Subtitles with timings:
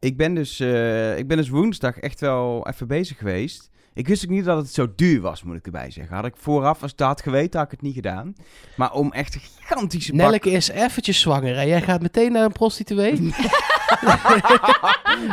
[0.00, 3.70] ik ben, dus, eh, ik ben dus woensdag echt wel even bezig geweest.
[3.94, 6.16] Ik wist ook niet dat het zo duur was, moet ik erbij zeggen.
[6.16, 8.34] Had ik vooraf, als dat geweten, had ik het niet gedaan.
[8.76, 10.20] Maar om echt een gigantische bak...
[10.20, 13.20] Nelleke is eventjes zwanger en jij gaat meteen naar een prostituee?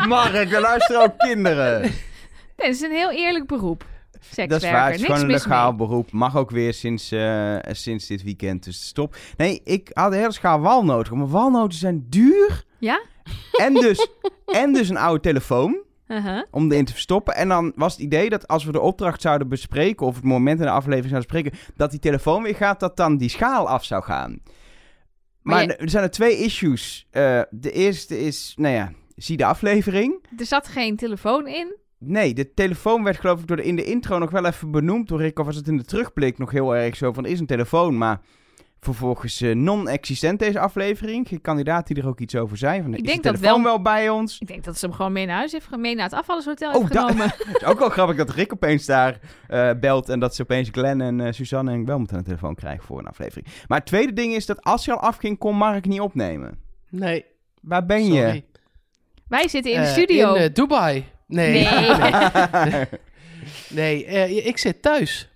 [0.07, 1.81] Mark, er luisteren ook kinderen.
[1.81, 1.91] Nee,
[2.55, 3.85] het is een heel eerlijk beroep.
[4.19, 4.47] Sekswerker.
[4.49, 5.87] Dat is waar, het is Niks gewoon een legaal mee.
[5.87, 6.11] beroep.
[6.11, 9.15] Mag ook weer sinds, eh, sinds dit weekend, dus stop.
[9.37, 11.17] Nee, ik had een hele schaal walnoten.
[11.17, 12.63] Maar walnoten zijn duur.
[12.79, 13.01] Ja?
[13.65, 14.07] En dus,
[14.45, 15.83] en dus een oude telefoon.
[16.07, 16.43] Uh-huh.
[16.51, 17.35] om erin te verstoppen.
[17.35, 20.59] En dan was het idee dat als we de opdracht zouden bespreken, of het moment
[20.59, 23.83] in de aflevering zouden bespreken, dat die telefoon weer gaat, dat dan die schaal af
[23.85, 24.41] zou gaan.
[25.41, 27.07] Maar, Maar je- er zijn er twee issues.
[27.11, 30.25] Eh, de eerste is, nou ja, zie de aflevering.
[30.37, 31.75] Er zat geen telefoon in.
[31.97, 35.07] Nee, de telefoon werd geloof ik door de, in de intro nog wel even benoemd
[35.07, 35.39] door Rick.
[35.39, 38.21] Of was het in de terugblik nog heel erg zo van, is een telefoon, maar
[38.85, 41.27] vervolgens eh, non-existent deze aflevering.
[41.27, 42.81] Geen kandidaat die er ook iets over zei.
[42.81, 44.37] Van, Ik is denk de dat telefoon wel- wel bij ons?
[44.39, 46.79] Ik denk dat ze hem gewoon mee naar huis heeft, mee naar het afvallershotel Oh,
[46.81, 47.25] heeft genomen.
[47.47, 50.69] Het is ook wel grappig dat Rick opeens daar eh, belt en dat ze opeens
[50.71, 53.47] Glenn en eh, Suzanne en wel aan de telefoon krijgen voor een aflevering.
[53.67, 56.59] Maar het tweede ding is dat als je al afging, kon Mark niet opnemen.
[56.89, 57.25] Nee,
[57.61, 58.43] Waar ben je?
[59.27, 60.33] Wij zitten in de studio.
[60.33, 61.05] In Dubai.
[61.27, 62.85] Nee, Nee.
[63.69, 65.29] nee eh, ik zit thuis.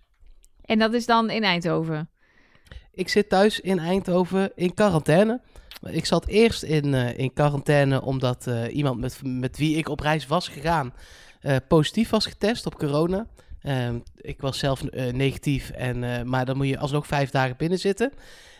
[0.65, 2.09] En dat is dan in Eindhoven.
[3.00, 5.39] Ik zit thuis in Eindhoven in quarantaine.
[5.86, 10.00] Ik zat eerst in, eh, in quarantaine omdat eh, iemand met, met wie ik op
[10.00, 10.94] reis was gegaan
[11.42, 13.27] eh, positief was getest op corona.
[13.61, 18.11] Ehm, ik was zelf negatief, en, maar dan moet je alsnog vijf dagen binnen zitten.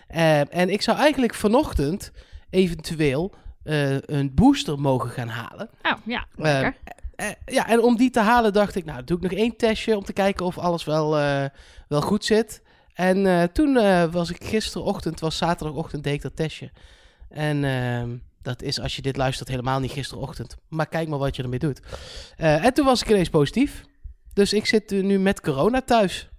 [0.08, 2.12] Ehm, en ik zou eigenlijk vanochtend
[2.50, 5.70] eventueel een booster mogen gaan halen.
[5.84, 6.76] Oh, ja, lekker.
[7.16, 9.98] Eh, ja, en om die te halen dacht ik, nou, doe ik nog één testje
[9.98, 11.12] om te kijken of alles wel,
[11.88, 12.62] wel goed zit.
[13.00, 16.72] En eh, toen eh, was ik gisterochtend, was zaterdagochtend, deed ik dat testje.
[17.30, 18.10] En ehm,
[18.42, 20.58] dat is als je dit luistert helemaal niet gisterochtend.
[20.68, 21.82] Maar kijk maar wat je ermee doet.
[22.38, 23.84] Eh, en toen was ik ineens positief.
[24.34, 26.30] Dus ik zit nu met corona thuis.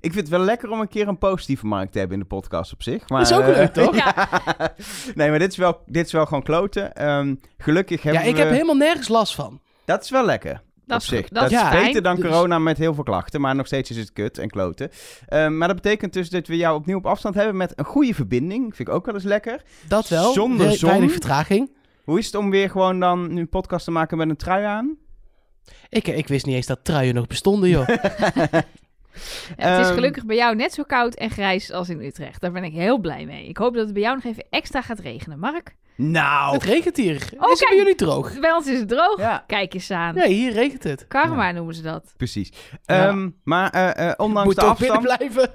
[0.00, 2.28] Ik vind het wel lekker om een keer een positieve markt te hebben in de
[2.28, 3.08] podcast op zich.
[3.08, 3.96] Maar, Dat is ook eh, leuk, toch?
[4.04, 4.74] Ja.
[5.14, 6.94] nee, maar dit is wel, dit is wel gewoon kloten.
[6.94, 8.40] Ehm, gelukkig Ja, hebben ik we...
[8.42, 9.60] heb helemaal nergens last van.
[9.84, 10.62] Dat is wel lekker.
[10.86, 11.28] Dat op is, zich.
[11.28, 11.84] dat Dat, is is ja, fijn.
[11.86, 14.48] beter dan Dus- corona met heel veel klachten, maar nog steeds is het kut en
[14.48, 14.90] kloten.
[15.28, 18.14] Ehm, maar dat betekent dus dat we jou opnieuw op afstand hebben met een goede
[18.14, 18.76] verbinding.
[18.76, 19.62] Vind ik ook wel eens lekker.
[19.88, 20.32] Dat wel.
[20.32, 20.88] Zonder We- zon?
[20.90, 21.70] Weinig vertraging.
[22.04, 24.64] Hoe is het om weer gewoon dan nu een podcast te maken met een trui
[24.64, 24.96] aan?
[25.88, 27.88] Ik, ik wist niet eens dat truien nog bestonden, joh.
[29.56, 32.40] Ja, het is Ehm, gelukkig bij jou net zo koud en grijs als in Utrecht.
[32.40, 33.48] Daar ben ik heel blij mee.
[33.48, 35.38] Ik hoop dat het bij jou nog even extra gaat regenen.
[35.38, 35.74] Mark?
[35.96, 37.14] Nou, Het regent hier.
[37.14, 37.68] Oh, is het kijk.
[37.68, 38.38] bij jullie droog?
[38.40, 39.18] Bij ons is het droog.
[39.18, 39.44] Ja.
[39.46, 40.14] Kijk eens aan.
[40.14, 41.06] Nee, hier regent het.
[41.08, 42.12] Karma noemen ze dat.
[42.16, 42.52] precies.
[42.84, 43.06] Ja.
[43.08, 45.50] Ehm, maar eh, eh, ondanks, Moet de afstand, blijven.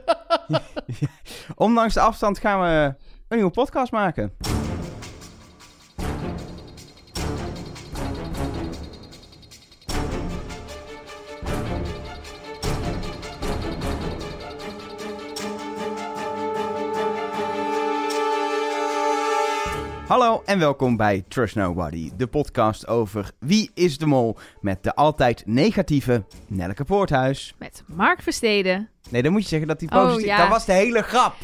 [1.55, 2.95] ondanks de afstand gaan we
[3.27, 4.33] een nieuwe podcast maken.
[20.11, 24.95] Hallo en welkom bij Trust Nobody, de podcast over Wie is de Mol met de
[24.95, 27.55] altijd negatieve Nelleke Poorthuis.
[27.57, 28.89] Met Mark Versteden.
[29.09, 30.25] Nee, dan moet je zeggen dat die Oh, positief...
[30.25, 30.37] ja.
[30.37, 31.35] Dat was de hele grap.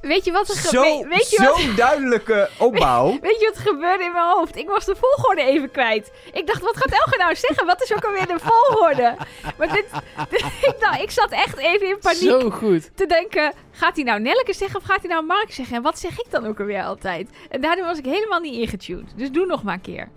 [0.00, 1.08] Weet je wat er Zo, gebeurde?
[1.08, 3.18] Weet, je wat- zo'n duidelijke opbouw.
[3.20, 4.56] weet je wat er gebeurde in mijn hoofd?
[4.56, 6.10] Ik was de volgorde even kwijt.
[6.32, 7.66] Ik dacht, wat gaat Elge nou zeggen?
[7.66, 9.16] Wat is ook alweer de volgorde?
[9.58, 9.84] Maar dit,
[10.30, 12.90] dit- ik, nou, ik zat echt even in paniek Zo goed.
[12.94, 13.52] te denken...
[13.70, 15.76] Gaat hij nou Nelleke zeggen of gaat hij nou Mark zeggen?
[15.76, 17.30] En wat zeg ik dan ook alweer altijd?
[17.50, 19.12] En daardoor was ik helemaal niet ingetuned.
[19.16, 20.08] Dus doe nog maar een keer.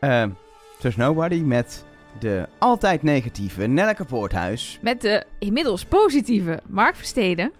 [0.00, 0.30] Ehm
[0.78, 1.84] Trust Nobody met
[2.18, 4.78] de altijd negatieve Nelleke Poorthuis.
[4.80, 7.52] Met de inmiddels positieve Mark Versteden.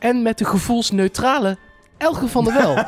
[0.00, 1.56] En met de gevoelsneutrale
[1.96, 2.84] Elge van der Wel.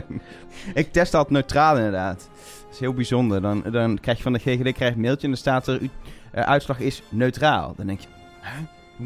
[0.82, 2.28] Ik test altijd neutraal inderdaad.
[2.64, 3.42] Dat is heel bijzonder.
[3.42, 5.80] Dan, dan krijg je van de GGD krijg je een mailtje en dan staat er...
[6.32, 7.74] eh, uitslag is neutraal.
[7.76, 8.06] Dan denk je...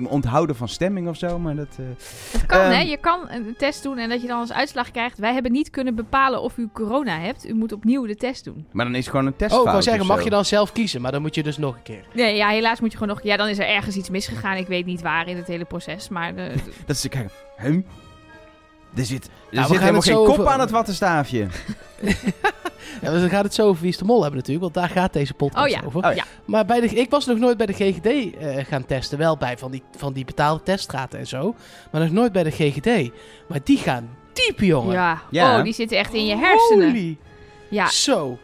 [0.09, 1.39] Onthouden van stemming of zo?
[1.39, 1.77] Maar dat...
[1.79, 1.85] eh,
[2.33, 2.71] Het kan, Ehm.
[2.71, 2.81] hè?
[2.81, 5.19] Je kan een test doen en dat je dan als uitslag krijgt...
[5.19, 7.49] Wij hebben niet kunnen bepalen of u corona hebt.
[7.49, 8.67] U moet opnieuw de test doen.
[8.73, 10.73] Maar dan is het gewoon een Oh, testfout ik wou zeggen, mag je dan zelf
[10.73, 12.05] kiezen, maar dan moet je dus nog een keer.
[12.15, 13.25] Nee, ja, helaas moet je gewoon nog...
[13.25, 14.56] Ja, dan is er ergens iets misgegaan.
[14.56, 16.09] Ik weet niet waar in het hele proces.
[16.09, 16.53] Maar de,
[16.87, 17.31] Dat ze kijken...
[17.56, 17.82] Huh?
[18.96, 21.46] Er zit, er Nou, zit helemaal geen kop over- aan het wattenstaafje.
[23.02, 25.02] Ja, dus dan gaat het zo over Wie is de Mol hebben natuurlijk, want daar
[25.02, 26.04] gaat deze podcast oh ja, over.
[26.08, 26.25] Oh ja.
[26.44, 29.19] Maar bij de, ik was nog nooit bij de GGD eh, gaan testen.
[29.19, 31.54] Wel bij van die, van die betaalde teststraten en zo.
[31.90, 33.10] Maar nog nooit bij de GGD.
[33.48, 34.93] Maar die gaan diep, jongen.
[34.93, 35.22] Ja.
[35.31, 35.58] Ja.
[35.58, 36.87] Oh, die zitten echt in je hersenen.
[36.87, 37.16] Holy.
[37.69, 37.88] Ja.
[37.88, 38.38] Zo.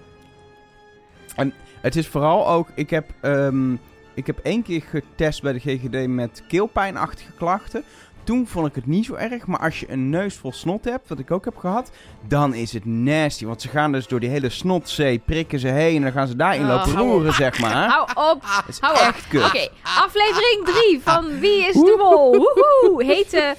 [1.81, 2.69] Het is vooral ook...
[2.75, 3.72] Ik heb, ehm,
[4.14, 7.84] ik heb één keer getest bij de GGD met keelpijnachtige klachten.
[8.25, 9.47] Toen vond ik het niet zo erg.
[9.47, 11.91] Maar als je een neus vol snot hebt, wat ik ook heb gehad,
[12.29, 13.45] dan is het nasty.
[13.45, 16.37] Want ze gaan dus door die hele snotzee, prikken ze heen en dan gaan ze
[16.37, 17.89] daarin Oh, lopen hou roeren, zeg maar.
[17.89, 18.43] Hou op.
[18.43, 19.01] Het is Hou op.
[19.01, 19.45] echt kut.
[19.45, 22.31] Oké, aflevering 3 van Wie is de Mol?
[22.31, 23.05] Woehoe.
[23.05, 23.55] Heette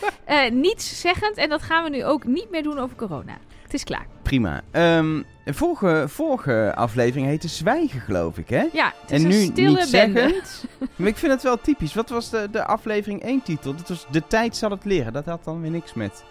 [0.51, 1.37] nietszeggend.
[1.37, 3.37] En dat gaan we nu ook niet meer doen over corona.
[3.73, 4.05] Het is klaar.
[4.23, 4.61] Prima.
[4.71, 8.65] Ehm, de vorige, vorige aflevering heette Zwijgen, geloof ik, hè?
[8.73, 10.19] Ja, het is En een nu stille niet bende.
[10.19, 10.65] zeggend.
[10.95, 11.93] Maar ik vind het wel typisch.
[11.93, 13.75] Wat was de, de aflevering 1 titel?
[13.75, 15.13] Dat was De tijd zal het leren.
[15.13, 16.23] Dat had dan weer niks met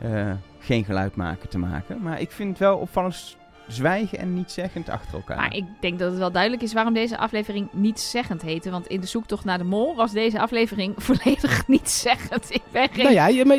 [0.00, 2.02] eh, geen geluid maken te maken.
[2.02, 3.36] Maar ik vind het wel opvallend
[3.68, 5.36] zwijgen en niet zeggend achter elkaar.
[5.36, 8.70] Maar ik denk dat het wel duidelijk is waarom deze aflevering nietszeggend heette.
[8.70, 12.54] Want in de zoektocht naar de mol was deze aflevering volledig nietszeggend.
[12.54, 13.02] Ik ben geen...
[13.02, 13.58] Nou ja, je- maar,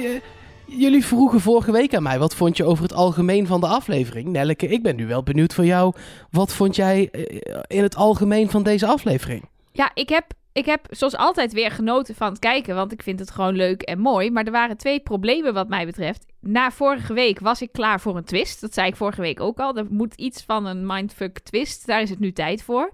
[0.68, 2.20] jullie vroegen vorige week aan mij...
[2.20, 4.28] wat vond je over het algemeen van de aflevering?
[4.28, 5.94] Nelleke, ik ben nu wel benieuwd van jou.
[6.32, 9.50] Wat vond jij eh, in het algemeen van deze aflevering?
[9.72, 12.76] Ja, ik heb, ik heb zoals altijd weer genoten van het kijken.
[12.76, 14.32] Want ik vind het gewoon leuk en mooi.
[14.32, 16.26] Maar er waren twee problemen wat mij betreft.
[16.40, 18.62] Na vorige week was ik klaar voor een twist.
[18.62, 19.78] Dat zei ik vorige week ook al.
[19.78, 21.86] Er moet iets van een mindfuck twist.
[21.88, 22.92] Daar is het nu tijd voor.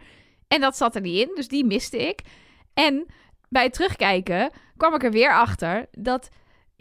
[0.48, 1.32] En dat zat er niet in.
[1.36, 2.22] Dus die miste ik.
[2.74, 3.06] En
[3.50, 6.30] bij het terugkijken kwam ik er weer achter dat...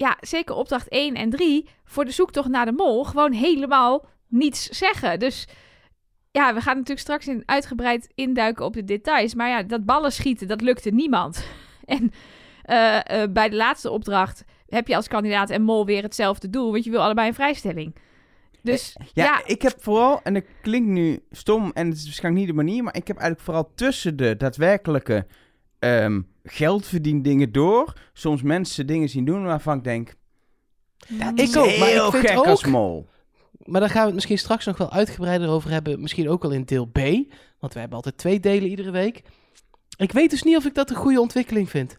[0.00, 4.68] Ja, zeker opdracht 1 en 3 voor de zoektocht naar de mol gewoon helemaal niets
[4.68, 5.18] zeggen.
[5.18, 5.48] Dus
[6.30, 9.34] ja, we gaan natuurlijk straks in, uitgebreid induiken op de details.
[9.34, 11.44] Maar ja, dat ballen schieten, dat lukte niemand.
[11.84, 12.12] En
[12.62, 16.72] eh, eh, bij de laatste opdracht heb je als kandidaat en mol weer hetzelfde doel.
[16.72, 17.94] Want je wil allebei een vrijstelling.
[18.62, 22.44] Dus ja, ja, ik heb vooral, en dat klinkt nu stom en het is waarschijnlijk
[22.44, 25.26] niet de manier, maar ik heb eigenlijk vooral tussen de daadwerkelijke
[26.50, 30.14] ehm geldverdiendingen door soms mensen dingen zien doen waarvan ik denk,
[31.08, 33.08] dat Ik is ook, maar ik vind gek ook- als mol.
[33.64, 36.00] Maar daar gaan we het misschien straks nog wel uitgebreider over hebben.
[36.00, 36.98] Misschien ook al in deel B.
[37.58, 39.22] Want wij hebben altijd twee delen iedere week.
[39.96, 41.98] Ik weet dus niet of ik dat een goede ontwikkeling vind.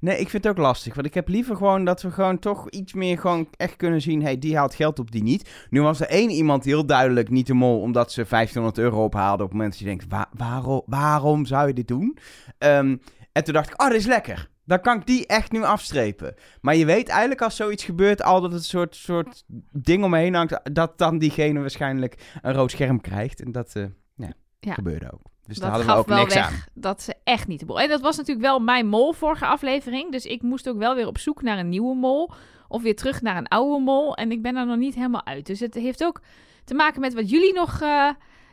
[0.00, 0.94] Nee, ik vind het ook lastig.
[0.94, 4.22] Want ik heb liever gewoon dat we gewoon toch iets meer gewoon echt kunnen zien.
[4.22, 5.50] hey, die haalt geld op, die niet.
[5.70, 7.80] Nu was er één iemand heel duidelijk niet de mol.
[7.80, 9.42] Omdat ze 1500 euro ophaalde.
[9.42, 12.16] Op het moment dat je denkt, "Wa- waarom, waarom zou je dit doen?
[12.58, 12.96] Ehm,
[13.32, 14.50] en toen dacht ik, oh, dit is lekker.
[14.64, 16.34] Dan kan ik die echt nu afstrepen.
[16.60, 20.34] Maar je weet eigenlijk als zoiets gebeurt al dat het een soort, soort ding omheen
[20.34, 20.60] hangt.
[20.74, 23.40] Dat dan diegene waarschijnlijk een rood scherm krijgt.
[23.42, 23.84] En dat eh,
[24.14, 24.74] ja, Ja.
[24.74, 25.20] gebeurde ook.
[25.46, 26.64] Dus dat daar hadden gaf we ook wel niks weg aan.
[26.74, 27.80] dat ze echt niet de.
[27.80, 30.12] En dat was natuurlijk wel mijn mol vorige aflevering.
[30.12, 32.30] Dus ik moest ook wel weer op zoek naar een nieuwe mol.
[32.68, 34.16] Of weer terug naar een oude mol.
[34.16, 35.46] En ik ben er nog niet helemaal uit.
[35.46, 36.20] Dus het heeft ook
[36.64, 37.80] te maken met wat jullie nog...
[37.80, 38.08] eh,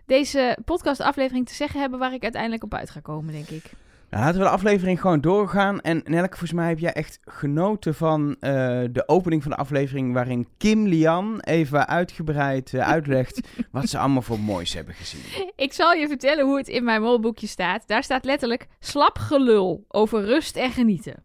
[0.06, 2.00] deze podcastaflevering te zeggen hebben...
[2.00, 3.64] waar ik uiteindelijk op uit ga komen, denk ik.
[4.10, 5.82] Nou, laten we de aflevering gewoon doorgaan.
[5.82, 8.52] En Nelke, volgens mij heb jij echt genoten van eh,
[8.92, 10.14] de opening van de aflevering...
[10.14, 15.52] waarin Kim Lian even uitgebreid eh, uitlegt wat ze allemaal voor moois hebben gezien.
[15.56, 17.88] Ik zal je vertellen hoe het in mijn molboekje staat.
[17.88, 21.24] Daar staat letterlijk slap gelul over rust en genieten.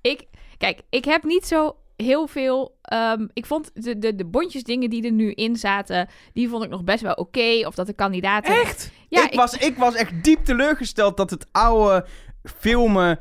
[0.00, 0.26] Ik,
[0.58, 2.78] kijk, ik heb niet zo heel veel.
[2.82, 6.70] ehm, ik vond de, de, de bondjesdingen die er nu in zaten, die vond ik
[6.70, 7.66] nog best wel oké.
[7.66, 8.60] Of dat de kandidaten.
[8.60, 8.90] Echt?
[9.08, 12.06] Ja, ik, was, ik was echt diep teleurgesteld dat het oude
[12.42, 13.18] filmen...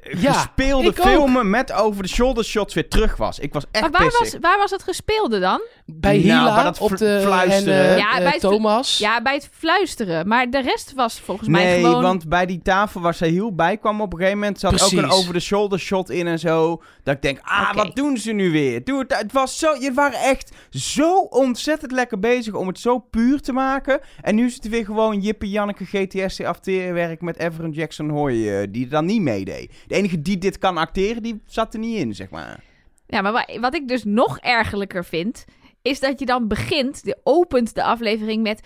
[0.00, 1.00] eh, Ja, gespeelde ook.
[1.00, 3.38] filmen met over de shoulder shots weer terug was.
[3.38, 4.30] Ik was echt maar waar pissig.
[4.32, 5.60] was, waar was het gespeelde dan?
[5.86, 7.82] Bij Nou, Hila bij dat op de fluisteren.
[7.84, 8.98] en, eh, Ja, eh, bij het fl- Thomas.
[8.98, 10.28] Ja, bij het fluisteren.
[10.28, 12.02] Maar de rest was volgens mij Nee, gewoon.
[12.02, 14.60] want bij die tafel waar zij heel bij kwam op een gegeven moment...
[14.60, 16.82] zat ook een over-the-shoulder shot in en zo.
[17.02, 18.84] Dat ik denk, ah, wat doen ze nu weer?
[18.84, 19.74] Doe het, het was zo...
[19.80, 24.00] Je waren echt zo ontzettend lekker bezig om het zo puur te maken.
[24.20, 28.48] En nu is het weer gewoon Jippe Janneke GTS afteerwerk met Everon Jackson Hoy...
[28.48, 29.72] eh, die er dan niet meedeed.
[29.86, 32.60] De enige die dit kan acteren, die zat er niet in, zeg maar.
[33.06, 35.44] Ja, maar wa- wat ik dus nog ergerlijker vind,
[35.82, 38.60] is dat je dan begint, de opent de aflevering met.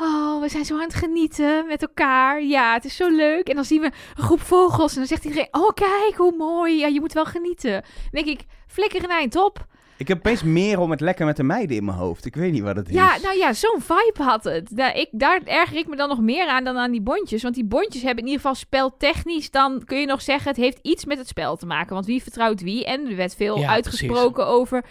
[0.00, 2.42] Oh, we zijn zo aan het genieten met elkaar.
[2.42, 3.48] Ja, het is zo leuk.
[3.48, 4.92] En dan zien we een groep vogels.
[4.92, 6.78] En dan zegt iedereen: Oh, kijk hoe mooi.
[6.78, 7.70] Ja, je moet wel genieten.
[7.72, 9.66] Dan denk ik: Flikker een eind op.
[9.98, 12.24] Ik heb opeens meer om het lekker met de meiden in mijn hoofd.
[12.24, 12.94] Ik weet niet wat het is.
[12.94, 14.76] Ja, nou ja, zo'n vibe had het.
[14.76, 17.42] Daar, ik, daar erger ik me dan nog meer aan dan aan die bondjes.
[17.42, 19.50] Want die bondjes hebben in ieder geval speltechnisch.
[19.50, 21.94] Dan kun je nog zeggen, het heeft iets met het spel te maken.
[21.94, 22.84] Want wie vertrouwt wie?
[22.84, 24.84] En er werd veel Ja, uitgesproken over...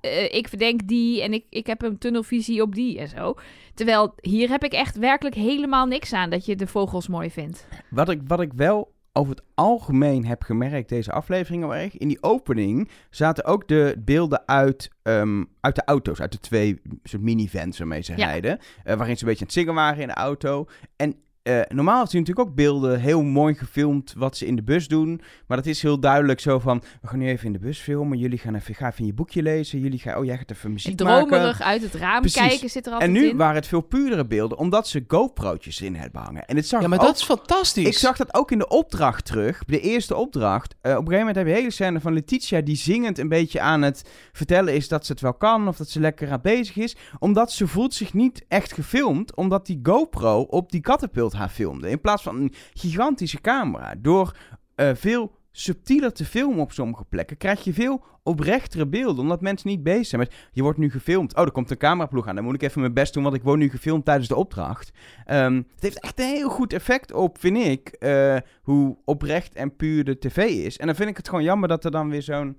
[0.00, 3.34] eh, ik verdenk die en ik, ik heb een tunnelvisie op die en zo.
[3.74, 7.66] Terwijl hier heb ik echt werkelijk helemaal niks aan dat je de vogels mooi vindt.
[7.90, 11.96] Wat ik, wat ik wel over het algemeen heb gemerkt, deze aflevering heel erg.
[11.96, 16.20] In die opening zaten ook de beelden uit, ehm, uit de auto's.
[16.20, 18.26] Uit de twee soort minivans waarmee ze Ja.
[18.26, 18.58] rijden.
[18.84, 20.66] eh, waarin ze een beetje aan het zingen waren in de auto.
[20.96, 24.62] En eh, normaal heeft hij natuurlijk ook beelden, heel mooi gefilmd, wat ze in de
[24.62, 25.20] bus doen.
[25.46, 28.18] Maar dat is heel duidelijk zo van, we gaan nu even in de bus filmen.
[28.18, 29.78] Jullie gaan even, ga even in je boekje lezen.
[29.80, 31.28] Jullie gaan, oh jij gaat even muziek En maken.
[31.28, 32.40] dromerig uit het raam Precies.
[32.46, 33.36] kijken zit er altijd En nu in.
[33.36, 36.44] waren het veel puurdere beelden, omdat ze GoPro'tjes in hebben hangen.
[36.44, 37.86] En het zag Ja, maar ook- dat is fantastisch.
[37.86, 39.64] ik zag dat ook in de opdracht terug.
[39.66, 40.74] De eerste opdracht.
[40.80, 43.60] Eh, op een gegeven moment heb je hele scène van Letitia die zingend een beetje
[43.60, 46.76] aan het vertellen is dat ze het wel kan of dat ze lekker aan bezig
[46.76, 46.96] is.
[47.18, 51.90] Omdat ze voelt zich niet echt gefilmd, omdat die GoPro op die katapult haar filmde.
[51.90, 53.94] In plaats van een gigantische camera.
[53.98, 54.36] Door
[54.74, 59.22] eh, veel subtieler te filmen op sommige plekken krijg je veel oprechtere beelden.
[59.22, 61.36] Omdat mensen niet bezig zijn met, je wordt nu gefilmd.
[61.36, 62.34] Oh, er komt een cameraploeg aan.
[62.34, 64.92] Dan moet ik even mijn best doen, want ik word nu gefilmd tijdens de opdracht.
[65.24, 69.76] Ehm, het heeft echt een heel goed effect op, vind ik, eh, hoe oprecht en
[69.76, 70.78] puur de tv is.
[70.78, 72.56] En dan vind ik het gewoon jammer dat er dan weer zo'n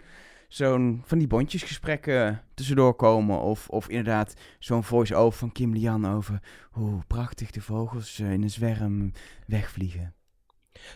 [0.55, 3.39] zo'n van die bondjesgesprekken tussendoor komen.
[3.41, 6.39] Of, of inderdaad zo'n voice-over van Kim Lian over
[6.71, 9.11] hoe prachtig de vogels eh, in een zwerm
[9.47, 10.13] wegvliegen.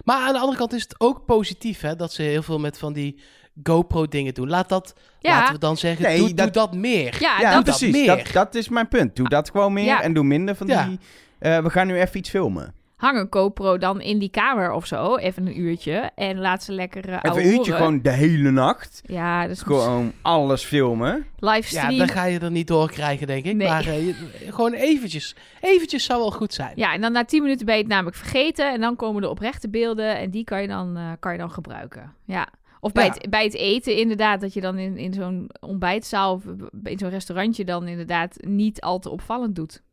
[0.04, 2.78] Maar aan de andere kant is het ook positief hè, dat ze heel veel met
[2.80, 3.20] van die
[3.64, 4.50] GoPro-dingen doen.
[4.50, 5.30] Laat dat, Ja.
[5.40, 7.18] laten we dan zeggen, Nee, doe, doe dat- dat meer.
[7.22, 7.92] Ja, ja, dat, dat precies.
[7.96, 8.08] meer.
[8.08, 9.16] Dat, dat is mijn punt.
[9.16, 10.02] Doe dat gewoon meer Ja.
[10.02, 10.86] en doe minder van Ja.
[10.86, 11.00] die...
[11.40, 12.74] eh, we gaan nu even iets filmen.
[13.00, 15.16] Hang een GoPro dan in die kamer of zo.
[15.16, 16.12] Even een uurtje.
[16.16, 19.02] En laat ze lekker uh, Even een uurtje gewoon de hele nacht.
[19.06, 21.26] Ja, dus Gewoon alles filmen.
[21.38, 21.98] Ja, livestream.
[21.98, 23.56] dan ga je er niet door krijgen, denk ik.
[23.56, 23.68] Nee.
[23.68, 24.16] Maar eh,
[24.50, 25.36] gewoon eventjes.
[25.62, 26.72] Eventjes zou wel goed zijn.
[26.76, 28.74] Ja, en dan na 10 minuten ben je het namelijk vergeten.
[28.74, 30.18] En dan komen de oprechte beelden.
[30.18, 32.14] En die kan je dan, eh, kan je dan gebruiken.
[32.26, 32.48] Ja.
[32.80, 33.12] Of bij, Ja.
[33.14, 34.42] het, bij het eten inderdaad.
[34.42, 36.44] Dat je dan in, in zo'n ontbijtzaal of
[36.84, 39.84] in zo'n restaurantje dan inderdaad niet al te opvallend doet.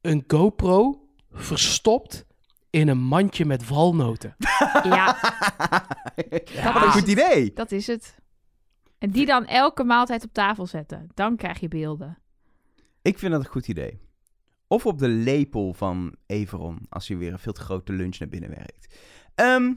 [0.00, 1.00] Een GoPro
[1.32, 2.28] verstopt
[2.70, 4.36] in een mandje met walnoten.
[4.82, 5.16] Ja,
[6.64, 7.52] Wat een goed idee.
[7.52, 8.18] dat is het.
[8.98, 11.08] En die dan elke maaltijd op tafel zetten.
[11.14, 12.18] Dan krijg je beelden.
[13.02, 14.00] Ik vind dat een goed idee.
[14.66, 18.28] Of op de lepel van Everon, als hij weer een veel te grote lunch naar
[18.28, 18.98] binnen werkt.
[19.34, 19.72] Ehm,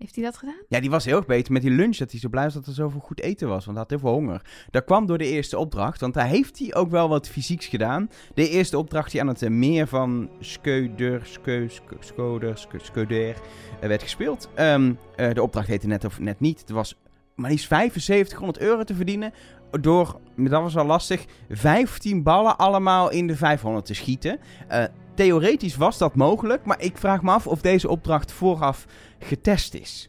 [0.00, 0.62] Heeft hij dat gedaan?
[0.68, 1.96] ja, die was heel erg beter met die lunch.
[1.96, 3.64] Dat hij zo blij was dat er zoveel goed eten was.
[3.64, 4.42] Want hij had heel veel honger.
[4.70, 6.00] Dat kwam door de eerste opdracht.
[6.00, 8.10] Want daar heeft hij ook wel wat fysieks gedaan.
[8.34, 11.68] De eerste opdracht die aan het eh, meer van Skeuder, Skeu,
[12.00, 13.36] Skoder, Skeu- Skeuder
[13.80, 14.48] werd gespeeld.
[14.54, 16.60] Ehm, eh, de opdracht heette net of net niet.
[16.60, 16.96] Het was
[17.34, 19.32] maar liefst 7500 euro te verdienen.
[19.80, 24.38] Door, dat was wel lastig, 15 ballen allemaal in de 500 te schieten.
[24.68, 24.84] Eh,
[25.20, 28.86] theoretisch was dat mogelijk, maar ik vraag me af of deze opdracht vooraf
[29.18, 30.08] getest is.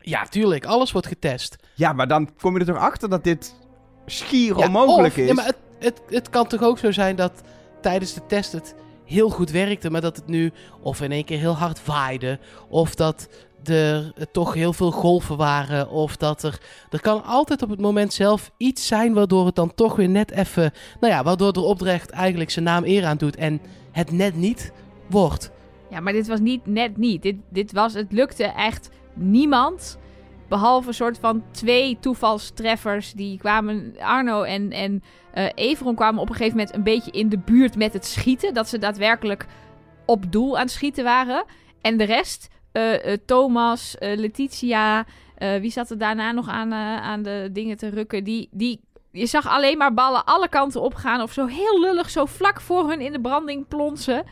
[0.00, 0.66] Ja, tuurlijk.
[0.66, 1.56] Alles wordt getest.
[1.74, 3.54] Ja, maar dan kom je er toch achter dat dit
[4.06, 5.28] schier Ja, onmogelijk of- is.
[5.28, 7.32] Ja, maar het, het, het kan toch ook zo zijn dat
[7.80, 11.38] tijdens de test het heel goed werkte, maar dat het nu of in één keer
[11.38, 13.28] heel hard waaide, of dat
[13.64, 16.60] er toch heel veel golven waren, of dat er...
[16.90, 20.30] Er kan altijd op het moment zelf iets zijn waardoor het dan toch weer net
[20.30, 20.72] even...
[21.00, 23.60] Nou ja, waardoor de opdracht eigenlijk zijn naam eer aan doet en
[23.98, 24.72] het net niet
[25.06, 25.50] wordt.
[25.90, 27.22] Ja, maar dit was niet net niet.
[27.22, 29.98] Dit, dit was, het lukte echt niemand.
[30.48, 33.12] Behalve een soort van twee toevalstreffers.
[33.12, 35.02] Die kwamen, Arno en, en
[35.32, 38.54] eh Everon kwamen op een gegeven moment een beetje in de buurt met het schieten.
[38.54, 39.46] Dat ze daadwerkelijk
[40.06, 41.44] op doel aan het schieten waren.
[41.80, 45.06] En de rest, eh, eh, Thomas, Letitia,
[45.60, 48.24] wie zat er daarna nog aan, aan de dingen te rukken?
[48.24, 48.80] Die, die,
[49.12, 51.20] je zag alleen maar ballen alle kanten opgaan.
[51.20, 54.24] Of zo heel lullig, zo vlak voor hun in de branding plonsen.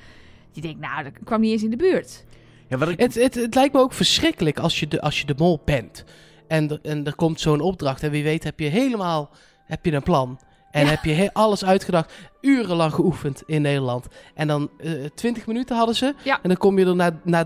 [0.52, 2.24] Je denkt, nou, dat kwam niet eens in de buurt.
[2.68, 5.26] ja, wat ik, Het, het, het lijkt me ook verschrikkelijk als je de, als je
[5.26, 6.04] de mol bent.
[6.48, 8.02] En, er- en er komt zo'n opdracht.
[8.02, 9.30] En wie weet heb je helemaal
[9.64, 10.40] heb je een plan.
[10.70, 10.90] En Ja.
[10.90, 12.12] heb je alles uitgedacht.
[12.40, 14.06] Urenlang geoefend in Nederland.
[14.34, 14.70] En dan
[15.14, 16.14] 20 minuten hadden ze.
[16.24, 16.38] Ja.
[16.42, 17.44] En dan kom je er na, na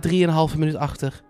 [0.52, 1.20] 3,5 minuut achter.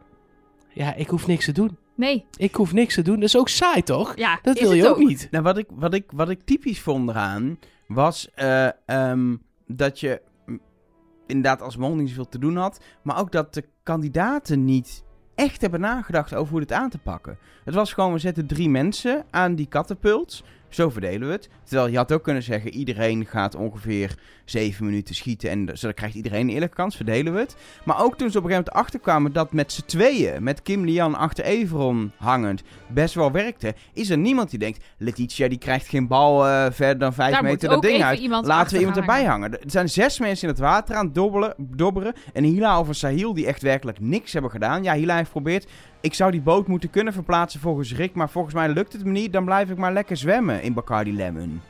[0.72, 1.78] Ja, ik hoef niks te doen.
[2.00, 3.14] Nee, Ik hoef niks te doen.
[3.14, 4.16] Dat is ook saai, toch?
[4.16, 5.28] ja, Dat is wil je het ook, niet.
[5.30, 10.20] nou, wat, ik, wat, ik, wat ik typisch vond eraan, was eh, ehm, dat je
[11.26, 12.80] inderdaad als niet zoveel te doen had.
[13.02, 15.04] Maar ook dat de kandidaten niet
[15.34, 17.38] echt hebben nagedacht over hoe dit aan te pakken.
[17.64, 20.44] Het was gewoon, we zetten drie mensen aan die katapult.
[20.70, 21.48] Zo verdelen we het.
[21.64, 25.50] Terwijl je had ook kunnen zeggen, iedereen gaat ongeveer zeven minuten schieten.
[25.50, 27.56] En zo krijgt iedereen een eerlijke kans, verdelen we het.
[27.84, 30.84] Maar ook toen ze op een gegeven moment achterkwamen dat met z'n tweeën, met Kim
[30.84, 33.74] Lian achter Everon hangend, best wel werkte.
[33.92, 37.42] Is er niemand die denkt, Letitia die krijgt geen bal eh, verder dan vijf Daar
[37.42, 38.46] meter dat ding uit.
[38.46, 39.52] Laten we iemand erbij hangen.
[39.52, 42.14] Er zijn zes mensen in het water aan het dobbelen, dobberen.
[42.32, 44.82] En Hila of Sahil die echt werkelijk niks hebben gedaan.
[44.82, 45.66] Ja, Hila heeft geprobeerd.
[46.00, 48.14] Ik zou die boot moeten kunnen verplaatsen volgens Rick.
[48.14, 49.32] Maar volgens mij lukt het me niet.
[49.32, 51.60] Dan blijf ik maar lekker zwemmen in Bacardi Lemon.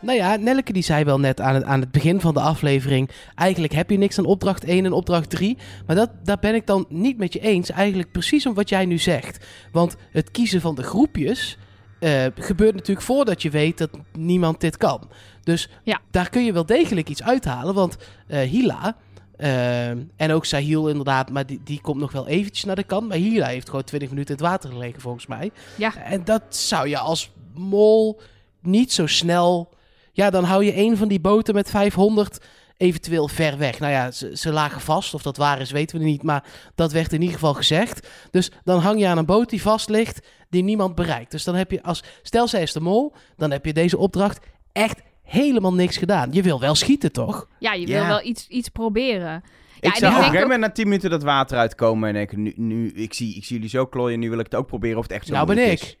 [0.00, 3.10] Nou ja, Nelleke die zei wel net aan het, aan het begin van de aflevering...
[3.34, 5.56] eigenlijk heb je niks aan opdracht 1 en opdracht 3.
[5.86, 7.70] Maar dat, daar ben ik dan niet met je eens.
[7.70, 9.46] Eigenlijk precies om wat jij nu zegt.
[9.72, 11.58] Want het kiezen van de groepjes...
[11.98, 15.08] eh, gebeurt natuurlijk voordat je weet dat niemand dit kan.
[15.42, 16.00] Dus Ja.
[16.10, 17.74] daar kun je wel degelijk iets uithalen.
[17.74, 17.96] Want
[18.26, 18.96] eh, Hila
[19.36, 23.08] Ehm, en ook Sahil inderdaad, maar die, die komt nog wel eventjes naar de kant.
[23.08, 25.50] Maar Hila heeft gewoon 20 minuten in het water gelegen volgens mij.
[25.76, 25.96] Ja.
[25.96, 28.20] En dat zou je als mol
[28.60, 29.74] niet zo snel...
[30.12, 32.38] Ja, dan hou je een van die boten met 500
[32.76, 33.78] eventueel ver weg.
[33.78, 35.14] Nou ja, ze, ze lagen vast.
[35.14, 36.22] Of dat waar is, weten we niet.
[36.22, 38.08] Maar dat werd in ieder geval gezegd.
[38.30, 41.30] Dus dan hang je aan een boot die vast ligt, die niemand bereikt.
[41.30, 42.02] Dus dan heb je als...
[42.22, 44.38] Stel, zij is de mol, dan heb je deze opdracht
[44.72, 46.32] echt helemaal niks gedaan.
[46.32, 47.48] Je wil wel schieten, toch?
[47.58, 48.06] Ja, je wil Ja.
[48.08, 49.42] wel iets, iets proberen.
[49.80, 51.22] Ja, ik en zag op ik een denk gegeven ook- moment na 10 minuten dat
[51.22, 54.38] water uitkomen en denk nu, nu ik, zie, ik zie jullie zo klooien, nu wil
[54.38, 55.86] ik het ook proberen of het echt zo Nou ben moeilijk ik.
[55.88, 55.96] is.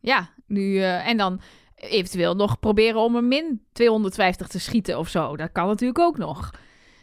[0.00, 1.40] Ja, nu, eh, en dan
[1.76, 5.36] eventueel nog proberen om een min 250 te schieten of zo.
[5.36, 6.50] Dat kan natuurlijk ook nog.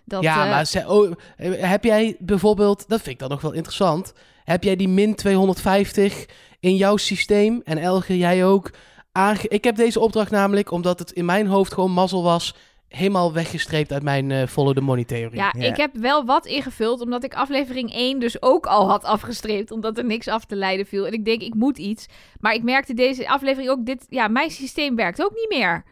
[0.05, 3.41] Dat, ja, eh, maar ze- oh, eh, heb jij bijvoorbeeld, dat vind ik dan nog
[3.41, 4.13] wel interessant,
[4.43, 6.25] heb jij die min 250
[6.59, 8.71] in jouw systeem en Elge, jij ook?
[9.17, 12.55] Aange ik heb deze opdracht namelijk, omdat het in mijn hoofd gewoon mazzel was,
[12.87, 15.35] helemaal weggestreept uit mijn eh follow the money theorie.
[15.39, 15.67] Ja, Ja.
[15.67, 19.97] ik heb wel wat ingevuld, omdat ik aflevering 1 dus ook al had afgestreept, omdat
[19.97, 21.07] er niks af te leiden viel.
[21.07, 22.05] En ik denk, ik moet iets.
[22.39, 25.83] Maar ik merkte deze aflevering ook, dit, ja, mijn systeem werkt ook niet meer.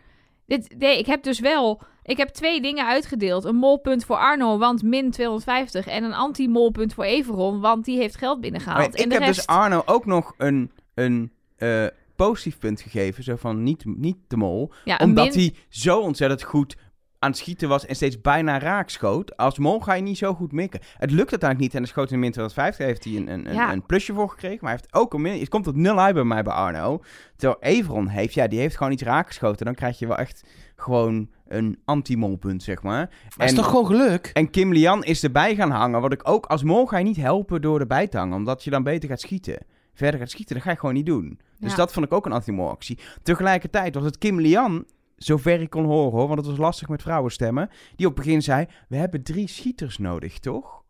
[0.45, 3.43] Dit, nee, ik heb dus wel, ik heb twee dingen uitgedeeld.
[3.43, 5.87] Een molpunt voor Arno, want min 250.
[5.87, 8.77] En een anti-molpunt voor Everon, want die heeft geld binnengehaald.
[8.77, 9.35] Maar en ik de heb rest...
[9.35, 14.37] dus Arno ook nog een, een eh, positief punt gegeven, zo van niet, niet de
[14.37, 14.71] mol.
[14.85, 16.75] ja, Omdat min- hij zo ontzettend goed
[17.19, 19.37] aan het schieten was en steeds bijna raak schoot.
[19.37, 20.79] Als mol ga je niet zo goed mikken.
[20.97, 23.53] Het lukt uiteindelijk niet en de schoot in min 250 heeft hij een, een, een,
[23.55, 23.71] Ja.
[23.71, 24.57] een plusje voor gekregen.
[24.61, 25.39] Maar hij heeft ook een min...
[25.39, 27.01] Het komt tot nul uit bij mij bij Arno.
[27.35, 29.65] Terwijl Everon heeft, ja, die heeft gewoon iets raak geschoten.
[29.65, 30.43] Dan krijg je wel echt
[30.75, 33.09] gewoon een anti-molpunt, zeg maar.
[33.37, 34.29] Het is toch gewoon geluk?
[34.33, 36.01] En Kim Lian is erbij gaan hangen.
[36.01, 38.35] Wat ik ook als mol ga je niet helpen door erbij te hangen.
[38.37, 39.57] Omdat je dan beter gaat schieten.
[39.93, 41.39] Verder gaat schieten, dat ga je gewoon niet doen.
[41.59, 41.77] Dus Ja.
[41.77, 42.99] dat vond ik ook een anti-mol actie.
[43.23, 44.85] Tegelijkertijd was het Kim Lian,
[45.15, 46.27] zover ik kon horen hoor.
[46.27, 47.69] Want het was lastig met vrouwenstemmen.
[47.95, 50.82] Die op het begin zei, we hebben drie schieters nodig, toch?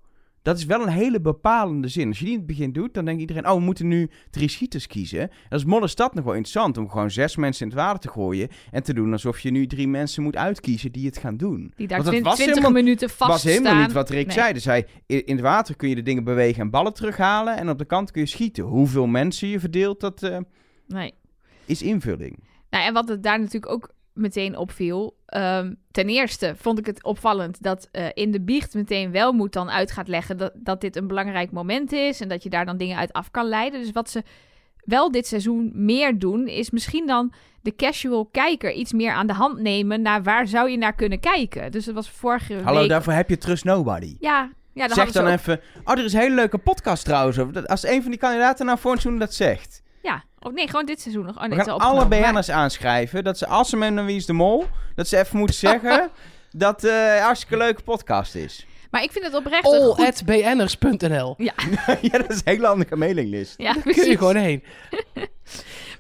[0.44, 2.08] Dat is wel een hele bepalende zin.
[2.08, 3.48] Als je die in het begin doet, dan denkt iedereen...
[3.48, 5.30] oh, we moeten nu drie schieters kiezen.
[5.50, 6.78] Dat is dat nog wel interessant...
[6.78, 8.48] om gewoon zes mensen in het water te gooien...
[8.72, 11.74] en te doen alsof je nu drie mensen moet uitkiezen die het gaan doen.
[11.76, 14.26] Die daar Want dat 20, was 20 helemaal- minuten vast was helemaal niet wat Rick
[14.28, 14.36] Nee.
[14.36, 14.54] zei.
[14.54, 17.58] Dus hij, in in het water kun je de dingen bewegen en ballen terughalen...
[17.58, 18.64] en op de kant kun je schieten.
[18.64, 20.38] Hoeveel mensen je verdeelt, dat eh,
[20.88, 21.14] Nee.
[21.66, 22.44] is invulling.
[22.70, 25.16] Nou, en wat het daar natuurlijk ook meteen opviel.
[25.26, 29.54] ehm, ten eerste vond ik het opvallend dat eh, in de biecht meteen wel moet
[29.54, 32.22] dan uit gaat leggen dat, dat dit een belangrijk moment is.
[32.22, 33.82] En dat je daar dan dingen uit af kan leiden.
[33.82, 34.24] Dus wat ze
[34.84, 39.34] wel dit seizoen meer doen, is misschien dan de casual kijker iets meer aan de
[39.34, 41.72] hand nemen naar waar zou je naar kunnen kijken.
[41.72, 42.90] Dus dat was vorige Hallo, week.
[42.90, 44.16] daarvoor heb je Trust Nobody.
[44.20, 45.60] Ja, ja dan zeg dan ook- even...
[45.84, 47.66] Oh, er is een hele leuke podcast trouwens.
[47.66, 49.83] Als een van die kandidaten nou voor dat zegt.
[50.44, 51.36] Of nee, gewoon dit seizoen nog.
[51.36, 52.20] Oh, nee, We het is gaan al alle opgenomen.
[52.22, 53.24] Maar- BN'ers aanschrijven.
[53.24, 54.66] Dat ze als ze met een Wie is de Mol...
[54.96, 56.10] dat ze even moeten zeggen...
[56.52, 58.66] dat eh een hartstikke leuke podcast is.
[58.92, 60.06] Maar ik vind het oprecht een All goed...
[60.06, 61.34] at bnners.nl.
[61.38, 61.54] Ja,
[62.02, 63.54] ja, dat is een hele handige mailinglist.
[63.58, 64.18] ja, Kun je precies.
[64.18, 64.64] gewoon heen.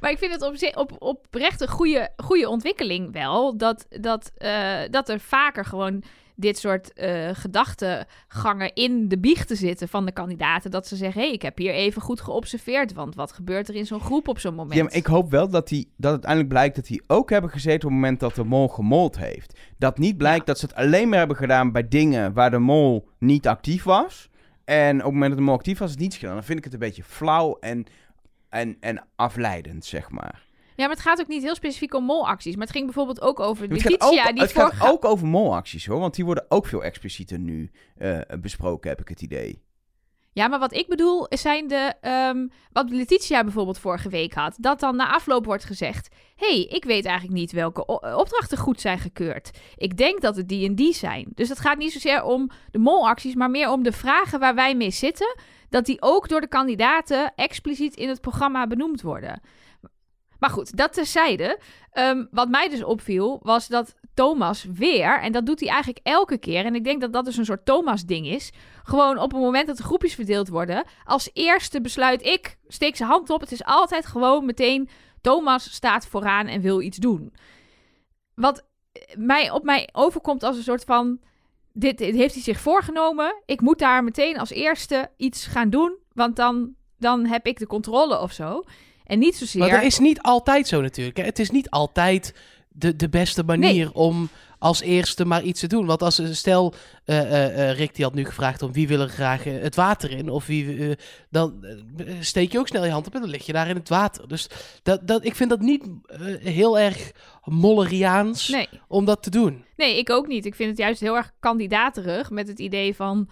[0.02, 3.58] Maar ik vind het op, zi- op, oprecht een goede, goede ontwikkeling wel.
[3.58, 6.04] Dat, dat, eh, dat er vaker gewoon
[6.36, 10.72] dit soort eh, gedachtegangen in de biechten zitten van de kandidaten.
[10.72, 12.94] Dat ze zeggen, hé, hey, ik heb hier even goed geobserveerd.
[12.94, 14.76] Want wat gebeurt er in zo'n groep op zo'n moment?
[14.76, 17.76] Ja, maar ik hoop wel dat, die, dat uiteindelijk blijkt dat die ook hebben gezeten
[17.76, 19.60] op het moment dat de mol gemold heeft.
[19.78, 20.46] Dat niet blijkt Ja.
[20.46, 24.30] dat ze het alleen maar hebben gedaan bij dingen waar de mol niet actief was.
[24.64, 26.34] En op het moment dat de mol actief was, het niet gedaan.
[26.34, 27.86] Dan vind ik het een beetje flauw en,
[28.50, 30.44] en, en afleidend, zeg maar.
[30.76, 32.54] Ja, maar het gaat ook niet heel specifiek om molacties.
[32.56, 34.92] Maar het ging bijvoorbeeld ook over Het gaat, ook, die het gaat vorige...
[34.92, 39.08] ook over molacties hoor, want die worden ook veel explicieter nu eh, besproken, heb ik
[39.08, 39.62] het idee.
[40.34, 41.94] Ja, maar wat ik bedoel zijn de...
[42.02, 44.56] ehm, wat Letitia bijvoorbeeld vorige week had.
[44.60, 46.10] Dat dan na afloop wordt gezegd...
[46.36, 49.52] hey, ik weet eigenlijk niet welke o- opdrachten goed zijn gekeurd.
[49.76, 51.28] Ik denk dat het die en die zijn.
[51.36, 53.36] Dus het gaat niet zozeer om de molacties...
[53.36, 55.36] maar meer om de vragen waar wij mee zitten...
[55.70, 59.42] dat die ook door de kandidaten expliciet in het programma benoemd worden.
[60.44, 61.60] Maar goed, dat terzijde.
[61.92, 65.22] Ehm, wat mij dus opviel, was dat Thomas weer...
[65.22, 66.66] en dat doet hij eigenlijk elke keer...
[66.66, 68.52] en ik denk dat dat dus een soort Thomas-ding is...
[68.84, 70.84] gewoon op het moment dat de groepjes verdeeld worden...
[71.04, 73.42] als eerste besluit ik, steek zijn hand op.
[73.42, 74.90] Het is altijd gewoon meteen...
[75.22, 77.34] Thomas staat vooraan en wil iets doen.
[78.36, 78.66] Wat
[79.18, 81.20] mij, op mij overkomt als een soort van...
[81.74, 83.42] Dit, dit heeft hij zich voorgenomen.
[83.46, 85.98] Ik moet daar meteen als eerste iets gaan doen...
[86.14, 88.64] want dan, dan heb ik de controle of zo...
[89.14, 89.62] En niet zozeer...
[89.62, 91.18] Maar dat is niet altijd zo natuurlijk.
[91.18, 91.24] Hè.
[91.24, 92.34] Het is niet altijd
[92.70, 95.86] de, de beste manier om als eerste maar iets te doen.
[95.86, 96.74] Want als stel,
[97.06, 100.12] eh, eh, eh, Rick die had nu gevraagd om wie wil er graag het water
[100.12, 100.96] in, of wie,
[101.30, 101.66] dan
[102.20, 104.28] steek je ook snel je hand op en dan lig je daar in het water.
[104.28, 104.48] Dus
[104.84, 105.84] dat, dat, ik vind dat niet
[106.40, 107.12] heel erg
[107.44, 108.70] Molleriaans Nee.
[108.88, 109.66] om dat te doen.
[109.76, 110.46] Nee, ik ook niet.
[110.46, 113.30] Ik vind het juist heel erg kandidaterig met het idee van...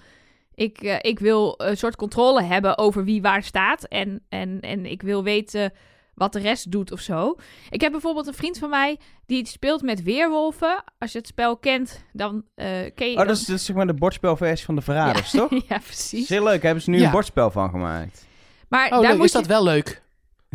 [0.62, 3.84] Ik, eh, ik wil een soort controle hebben over wie waar staat.
[3.84, 5.74] En, en, en ik wil weten
[6.14, 7.36] wat de rest doet of zo.
[7.70, 10.84] Ik heb bijvoorbeeld een vriend van mij die speelt met weerwolven.
[11.00, 13.18] Als je het spel kent, dan eh, ken je...
[13.18, 15.50] Oh, dat is, dat is zeg maar de bordspelversie van de Verraders, toch?
[15.68, 16.22] ja, Dat precies.
[16.24, 16.54] is heel leuk.
[16.54, 17.06] Daar hebben ze nu Ja.
[17.06, 18.26] een bordspel van gemaakt.
[18.70, 19.16] Maar Oh, daar leuk.
[19.16, 19.38] moet is je...
[19.38, 20.02] dat wel leuk?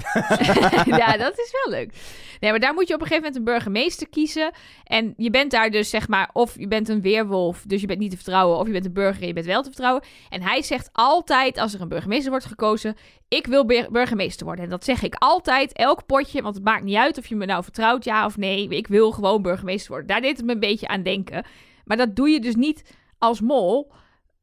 [1.01, 1.95] ja, dat is wel leuk.
[2.41, 4.51] Nee, maar daar moet je op een gegeven moment een burgemeester kiezen.
[4.85, 7.99] En je bent daar dus zeg maar, of je bent een weerwolf, dus je bent
[7.99, 10.03] niet te vertrouwen, of je bent een burger en je bent wel te vertrouwen.
[10.29, 12.97] En hij zegt altijd, als er een burgemeester wordt gekozen,
[13.29, 14.65] ik wil bur- burgemeester worden.
[14.65, 17.47] En dat zeg ik altijd, elk potje, want het maakt niet uit of je me
[17.47, 18.69] nou vertrouwt, ja of nee.
[18.69, 20.09] Ik wil gewoon burgemeester worden.
[20.09, 21.45] Daar deed het me een beetje aan denken.
[21.85, 23.93] Maar dat doe je dus niet als mol.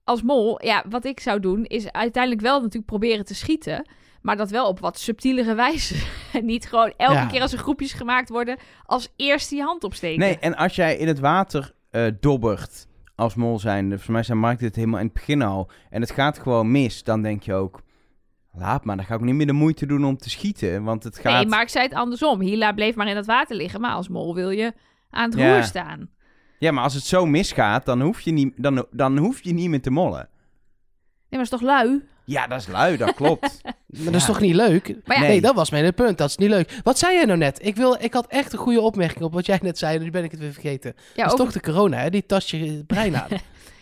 [0.03, 3.85] Als mol, ja, wat ik zou doen, is uiteindelijk wel natuurlijk proberen te schieten.
[4.23, 5.95] Maar dat wel op wat subtielere wijze.
[6.33, 7.25] En niet gewoon elke Ja.
[7.25, 10.19] keer als er groepjes gemaakt worden, als eerste je hand opsteken.
[10.19, 14.37] Nee, en als jij in het water eh, dobbert als mol zijn, voor mij zijn
[14.39, 17.53] Mark dit helemaal in het begin al, en het gaat gewoon mis, dan denk je
[17.53, 17.81] ook,
[18.51, 21.19] laat maar, dan ga ik niet meer de moeite doen om te schieten, want het
[21.19, 21.33] gaat...
[21.33, 22.41] Nee, maar ik zei het andersom.
[22.41, 24.73] Hila bleef maar in het water liggen, maar als mol wil je
[25.09, 25.53] aan het Ja.
[25.53, 26.09] roer staan.
[26.59, 29.69] Ja, maar als het zo misgaat, dan hoef je niet, dan, dan hoef je niet
[29.69, 30.29] meer te mollen.
[31.29, 32.03] Nee, maar is toch lui?
[32.25, 33.61] Ja, dat is lui, dat klopt.
[33.93, 34.95] Maar dat is toch niet leuk?
[35.05, 35.31] Maar ja, nee.
[35.31, 35.41] Nee.
[35.41, 36.17] dat was mijn punt.
[36.17, 36.79] Dat is niet leuk.
[36.83, 37.65] Wat zei jij nou net?
[37.65, 39.99] Ik, wil, ik had echt een goede opmerking op wat jij net zei.
[39.99, 40.93] Nu ben ik het weer vergeten.
[40.95, 42.09] ja dat is over, toch de corona, hè?
[42.09, 43.27] Die tast je het brein aan.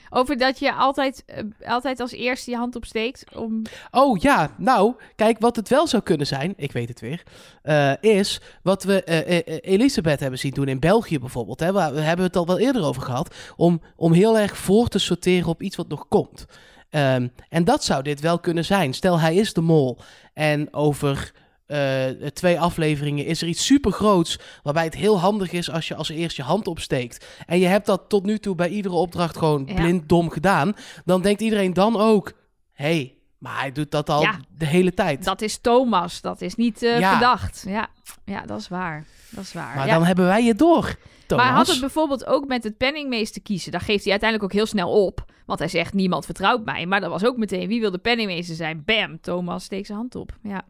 [0.10, 3.62] over dat je altijd, eh, altijd als eerste je hand opsteekt om...
[3.92, 7.24] Oh ja, nou, kijk, wat het wel zou kunnen zijn, ik weet het weer,
[7.62, 11.60] eh, is wat we eh, Elisabeth hebben zien doen in België bijvoorbeeld.
[11.60, 14.88] Hè, waar, we hebben het al wel eerder over gehad, om, om heel erg voor
[14.88, 16.46] te sorteren op iets wat nog komt.
[16.92, 18.94] Ehm, en dat zou dit wel kunnen zijn.
[18.94, 19.98] Stel, hij is de mol
[20.34, 21.32] en over
[21.66, 26.10] eh, twee afleveringen is er iets supergroots waarbij het heel handig is als je als
[26.10, 27.26] eerst je hand opsteekt.
[27.46, 29.74] En je hebt dat tot nu toe bij iedere opdracht gewoon Ja.
[29.74, 30.74] blind dom gedaan.
[31.06, 32.34] Dan denkt iedereen dan ook,
[32.74, 34.40] hey, maar hij doet dat al Ja.
[34.58, 35.24] de hele tijd.
[35.24, 37.12] Dat is Thomas, dat is niet eh, Ja.
[37.12, 37.64] verdacht.
[37.68, 37.88] Ja.
[38.26, 39.06] ja, dat is waar.
[39.30, 39.76] Dat is waar.
[39.76, 39.94] maar ja.
[39.94, 41.28] dan hebben wij je door, Thomas.
[41.28, 43.72] Maar hij had het bijvoorbeeld ook met het penningmeester kiezen.
[43.72, 45.26] Daar geeft hij uiteindelijk ook heel snel op.
[45.58, 46.86] Want hij zegt, niemand vertrouwt mij.
[46.86, 48.84] Maar dat was ook meteen, wie wil de penningmeester zijn?
[48.86, 50.32] Bam, Thomas steekt zijn hand op.
[50.44, 50.62] Ja.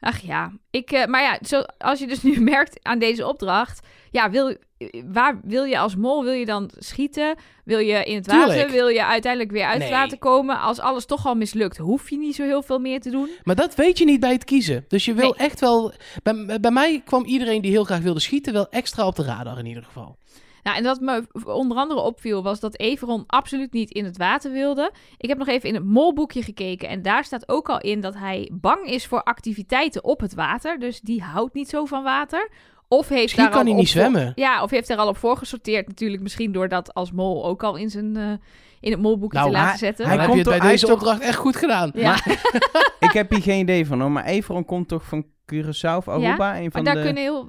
[0.00, 0.52] Ach ja.
[0.70, 3.86] Ik, eh, maar ja, zo, als je dus nu merkt aan deze opdracht...
[4.10, 4.56] Ja, wil,
[5.12, 6.24] waar wil je als mol?
[6.24, 7.36] Wil je dan schieten?
[7.64, 8.48] Wil je in het water?
[8.48, 8.70] Tuurlijk.
[8.70, 9.98] Wil je uiteindelijk weer uit het Nee.
[9.98, 10.60] water komen?
[10.60, 13.28] Als alles toch al mislukt, hoef je niet zo heel veel meer te doen.
[13.42, 14.84] Maar dat weet je niet bij het kiezen.
[14.88, 15.48] Dus je wil Nee.
[15.48, 15.92] echt wel...
[16.22, 19.58] Bij, bij mij kwam iedereen die heel graag wilde schieten wel extra op de radar
[19.58, 20.16] in ieder geval.
[20.64, 24.52] Nou, en wat me onder andere opviel was dat Everon absoluut niet in het water
[24.52, 24.92] wilde.
[25.18, 28.14] Ik heb nog even in het molboekje gekeken en daar staat ook al in dat
[28.14, 30.78] hij bang is voor activiteiten op het water.
[30.78, 32.50] Dus die houdt niet zo van water.
[32.88, 34.32] Of heeft Misschien daar kan al hij op niet voor- zwemmen.
[34.34, 36.22] Ja, of heeft er al op voorgesorteerd natuurlijk.
[36.22, 38.32] Misschien door dat als mol ook al in, zijn, eh,
[38.80, 40.04] in het molboekje Nou, te laten hij- zetten.
[40.06, 41.90] Hij heb je komt het bij deze opdracht echt goed gedaan.
[41.94, 42.14] ja,
[43.06, 45.24] ik heb hier geen idee van hoor, maar Everon komt toch van
[45.54, 46.56] Curaçao of Aruba?
[46.56, 47.02] een maar van daar de...
[47.02, 47.48] kunnen heel...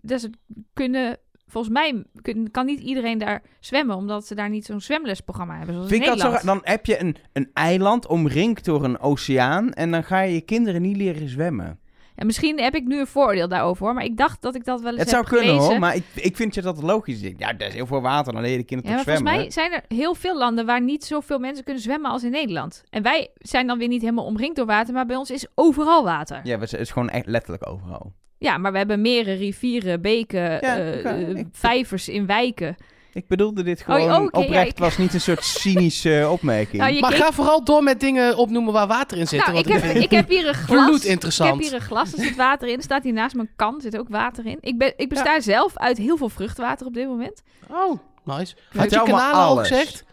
[0.00, 0.36] Dus het
[0.72, 1.18] kunnen...
[1.50, 5.74] Volgens mij kun- kan niet iedereen daar zwemmen, omdat ze daar niet zo'n zwemlesprogramma hebben.
[5.74, 6.62] Zoals Vind in ik dat zo Nederland.
[6.62, 10.40] Dan heb je een, een eiland omringd door een oceaan en dan ga je je
[10.40, 11.78] kinderen niet leren zwemmen.
[12.16, 13.94] Ja, misschien heb ik nu een vooroordeel daarover, hoor.
[13.94, 15.68] Maar ik dacht dat ik dat wel eens Het zou kunnen gelezen.
[15.70, 17.20] hoor, maar ik, ik vind je dat logisch.
[17.20, 19.42] Ja, er is heel veel water, dan leer je de kinderen Ja, toch volgens zwemmen.
[19.44, 22.82] mij zijn er heel veel landen waar niet zoveel mensen kunnen zwemmen als in Nederland.
[22.90, 26.04] En wij zijn dan weer niet helemaal omringd door water, maar bij ons is overal
[26.04, 26.36] water.
[26.36, 28.12] Ja, Ja, het is gewoon echt letterlijk overal.
[28.40, 32.76] Maar we hebben meren, rivieren, beken, Ja, eh, eh, vijvers in wijken.
[33.12, 34.70] Ik bedoelde dit Oh, gewoon oké, ja, oprecht.
[34.70, 36.82] ik- was niet een soort cynische opmerking.
[36.82, 39.40] Nou, Maar keek- ga vooral door met dingen opnoemen waar water in zit.
[39.40, 40.86] nou, want ik, heb, ik heb hier een glas.
[40.86, 41.48] bloedinteressant.
[41.54, 42.76] Ik heb hier een glas, er zit water in.
[42.76, 44.58] Er staat hier naast mijn kan, zit ook water in.
[44.60, 47.42] Ik, ben, ik besta zelf uit heel veel vruchtwater op dit moment.
[47.70, 48.54] Oh, nice.
[48.76, 50.04] Had je kanalen al gezegd?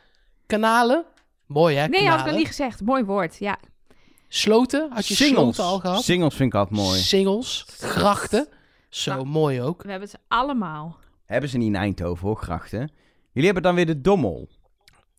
[0.46, 1.06] Kanalen?
[1.46, 2.12] Mooi hè, Nee, kanalen.
[2.12, 2.82] had ik nog niet gezegd.
[2.82, 3.58] Mooi woord, ja.
[4.28, 4.92] Sloten?
[4.94, 5.56] Had je Singles.
[5.56, 6.04] sloten al gehad?
[6.04, 7.00] Singles vind ik altijd mooi.
[7.00, 7.66] Singles.
[7.80, 8.48] Grachten.
[8.90, 9.26] Zo, Nou.
[9.26, 9.84] mooi ook.
[9.84, 10.98] We hebben ze allemaal.
[11.26, 12.80] Hebben ze niet in Eindhoven hoor, grachten.
[13.32, 14.50] Jullie hebben dan weer de Dommel.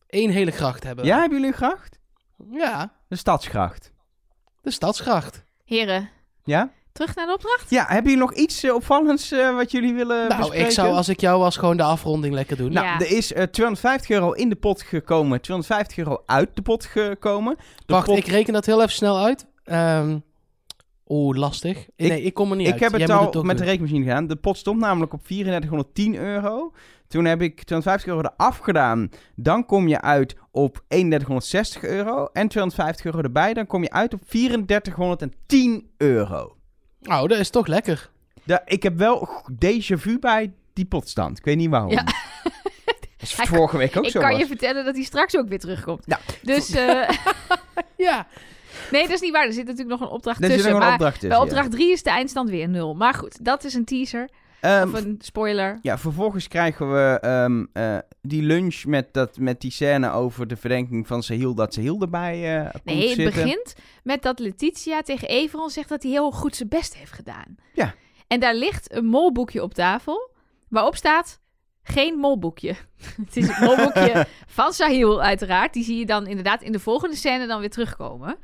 [0.06, 1.04] Eén hele gracht hebben.
[1.04, 1.10] we.
[1.10, 1.98] Ja, hebben jullie een gracht?
[2.50, 3.92] Ja, De Stadsgracht.
[4.62, 5.44] de stadsgracht.
[5.64, 6.10] Heren,
[6.44, 6.70] Ja?
[6.98, 7.70] Terug naar de opdracht?
[7.70, 10.66] Ja, hebben jullie nog iets eh, opvallends eh, wat jullie willen nou, bespreken?
[10.66, 12.72] ik zou als ik jou was gewoon de afronding lekker doen.
[12.72, 12.94] Nou, Ja.
[13.00, 17.56] er is eh, 250 euro in de pot gekomen, 250 euro uit de pot gekomen.
[17.86, 19.46] De Wacht, pot- ik reken dat heel even snel uit.
[19.64, 20.18] Ehm,
[21.10, 21.78] Oeh, lastig.
[21.96, 22.80] Ik- nee, ik kom er niet Ik uit.
[22.82, 24.26] heb Jij het al met de rekenmachine gedaan.
[24.26, 26.72] De pot stond namelijk op 3410 euro.
[27.08, 29.10] Toen heb ik 250 euro eraf gedaan.
[29.36, 32.28] Dan kom je uit op 3160 euro.
[32.32, 33.54] En 250 euro erbij.
[33.54, 36.56] Dan kom je uit op 3410 euro.
[37.12, 38.10] Oh, dat is toch lekker.
[38.64, 39.28] Ik heb wel
[39.64, 41.38] déjà vu bij die potstand.
[41.38, 41.90] Ik weet niet waarom.
[41.90, 42.04] Ja.
[43.18, 44.38] Dat is Hij- vorige week ook ik zo kan was.
[44.38, 46.02] je vertellen dat hij straks ook weer terugkomt.
[46.06, 46.18] Ja.
[46.42, 47.08] Dus eh,
[47.96, 48.26] Ja.
[48.90, 49.46] nee, dat is niet waar.
[49.46, 50.70] Er zit natuurlijk nog een opdracht Er zit tussen.
[50.72, 51.38] nog een maar opdracht tussen.
[51.38, 52.94] bij opdracht 3 is de eindstand weer nul.
[52.94, 54.28] Maar goed, dat is een teaser.
[54.60, 55.78] Ehm, of een spoiler.
[55.82, 60.56] Ja, vervolgens krijgen we ehm, eh, die lunch met, dat, met die scène over de
[60.56, 63.42] verdenking van Sahil dat Sahil erbij komt Nee, het zitten.
[63.42, 67.56] begint met dat Letitia tegen Everon zegt dat hij heel goed zijn best heeft gedaan.
[67.72, 67.94] Ja.
[68.26, 70.30] En daar ligt een molboekje op tafel,
[70.68, 71.40] waarop staat
[71.82, 72.74] geen molboekje.
[73.24, 74.26] het is het molboekje
[74.58, 75.72] van Sahil uiteraard.
[75.72, 78.38] Die zie je dan inderdaad in de volgende scène dan weer terugkomen.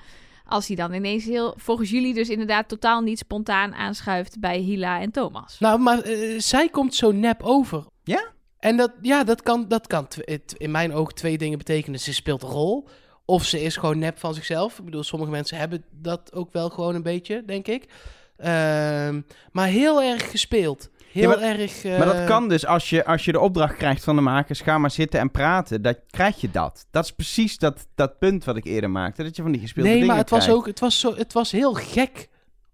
[0.46, 5.00] Als hij dan ineens heel, volgens jullie dus inderdaad totaal niet spontaan aanschuift bij Hila
[5.00, 5.59] en Thomas.
[5.59, 7.85] Nou, maar eh, zij komt zo nep over.
[8.02, 8.33] Ja?
[8.59, 12.00] En dat, ja, dat kan, dat kan het- in mijn oog twee dingen betekenen.
[12.00, 12.88] Ze speelt een rol.
[13.24, 14.78] Of ze is gewoon nep van zichzelf.
[14.78, 17.88] Ik bedoel, sommige mensen hebben dat ook wel gewoon een beetje, denk ik.
[18.37, 19.20] Ehm,
[19.52, 20.88] maar heel erg gespeeld.
[21.14, 21.85] Heel Ja, maar- erg...
[21.85, 24.61] eh, Maar dat kan dus als je, als je de opdracht krijgt van de makers,
[24.61, 25.83] ga maar zitten en praten.
[25.83, 26.87] Dan krijg je dat.
[26.90, 29.22] Dat is precies dat, dat punt wat ik eerder maakte.
[29.22, 30.66] Dat je van die gespeelde Nee, dingen maar het was ook...
[30.66, 32.29] Het was, zo, het was heel gek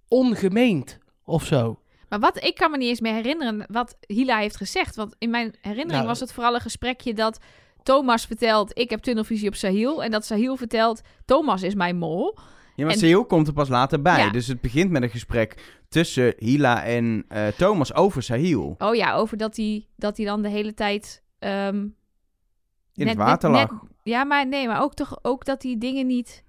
[0.08, 0.98] ongemeend.
[1.24, 1.80] Of zo.
[2.08, 4.96] Maar wat ik kan me niet eens meer herinneren wat Hila heeft gezegd.
[4.96, 7.38] Want in mijn herinnering Nou, was het vooral een gesprekje dat
[7.82, 10.02] Thomas vertelt: ik heb tunnelvisie op Sahil.
[10.02, 12.38] En dat Sahil vertelt: Thomas is mijn mol.
[12.80, 14.18] Ja, maar en- komt er pas later bij.
[14.24, 14.30] Ja.
[14.30, 18.74] Dus het begint met een gesprek tussen Hila en eh, Thomas over Sahil.
[18.78, 21.22] Oh ja, over dat hij, dat hij dan de hele tijd.
[21.38, 21.92] ehm, In
[22.94, 23.80] net- het water net- lag.
[24.02, 26.44] ja, maar nee, maar ook toch ook dat hij dingen niet.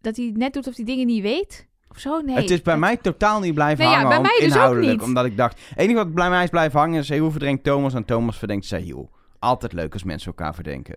[0.00, 1.66] Dat hij net doet of hij dingen niet weet.
[1.90, 2.20] Of zo?
[2.20, 2.36] Nee.
[2.36, 4.08] het is bij dat- mij totaal niet blijven Nee, ja, hangen.
[4.10, 4.92] bij mij dus ook inhoudelijk.
[4.92, 5.02] niet.
[5.02, 7.94] Omdat ik dacht, het enige wat bij mij is blijven hangen is Sehil verdenkt Thomas
[7.94, 9.10] en Thomas verdenkt Sahil.
[9.38, 10.94] Altijd leuk als mensen elkaar verdenken.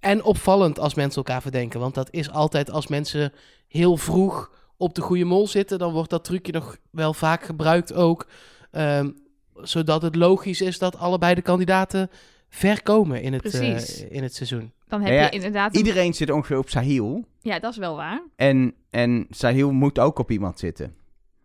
[0.00, 1.80] En opvallend als mensen elkaar verdenken.
[1.80, 3.32] Want dat is altijd als mensen
[3.68, 5.78] heel vroeg op de goede mol zitten.
[5.78, 8.26] Dan wordt dat trucje nog wel vaak gebruikt ook.
[8.70, 9.10] ehm,
[9.54, 12.10] zodat het logisch is dat allebei de kandidaten
[12.48, 14.72] ver komen in het, eh, in het seizoen.
[14.88, 15.72] Dan heb ja, je inderdaad.
[15.74, 17.24] een- Iedereen zit ongeveer op Sahil.
[17.40, 18.22] Ja, dat is wel waar.
[18.36, 20.94] En, en Sahil moet ook op iemand zitten.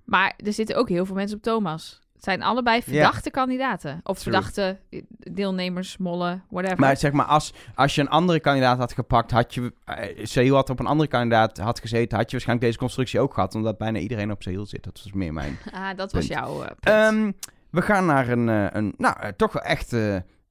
[0.03, 2.01] Maar er zitten ook heel veel mensen op Thomas.
[2.23, 3.99] Het zijn allebei verdachte kandidaten.
[4.03, 4.33] Of True.
[4.33, 4.79] verdachte
[5.31, 6.79] deelnemers, mollen, whatever.
[6.79, 9.73] Maar zeg maar, als, als je een andere kandidaat had gepakt, had je...
[10.21, 13.55] Sahil had op een andere kandidaat had gezeten, had je waarschijnlijk deze constructie ook gehad.
[13.55, 14.83] Omdat bijna iedereen op Sahil zit.
[14.83, 15.57] Dat was meer mijn...
[15.73, 17.07] ah, dat was jouw eh.
[17.07, 17.31] Ehm,
[17.69, 19.95] we gaan naar een, eh, een nou, toch wel echt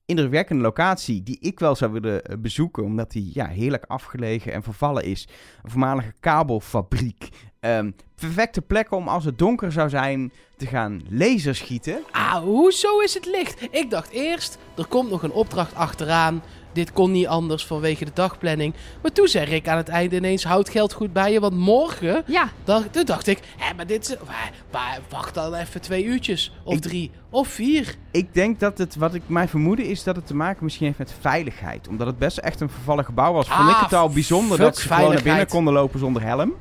[0.04, 5.04] indrukwekkende locatie die ik wel zou willen bezoeken, omdat die ja, heerlijk afgelegen en vervallen
[5.04, 5.28] is.
[5.62, 7.28] Een voormalige kabelfabriek.
[7.62, 11.98] Ehm, perfecte plek om als het donker zou zijn te gaan laserschieten.
[12.10, 13.62] Ah, hoezo is het licht?
[13.70, 16.42] Ik dacht eerst, er komt nog een opdracht achteraan.
[16.72, 18.74] Dit kon niet anders vanwege de dagplanning.
[19.02, 21.40] Maar toen zeg ik aan het einde ineens, houd geld goed bij je.
[21.40, 24.16] Want morgen, ja, dacht, toen dacht ik, hé, maar dit is...
[24.26, 26.52] maar- maar wacht dan even twee uurtjes.
[26.64, 27.10] Of Ik- drie.
[27.30, 27.94] Of vier.
[28.10, 30.98] Ik denk dat het, wat ik mij vermoeden, is dat het te maken misschien heeft
[30.98, 31.88] met veiligheid.
[31.88, 33.48] Omdat het best echt een vervallen gebouw was.
[33.48, 36.52] Vond Ah, ik het al bijzonder dat ze gewoon naar binnen konden lopen zonder helm.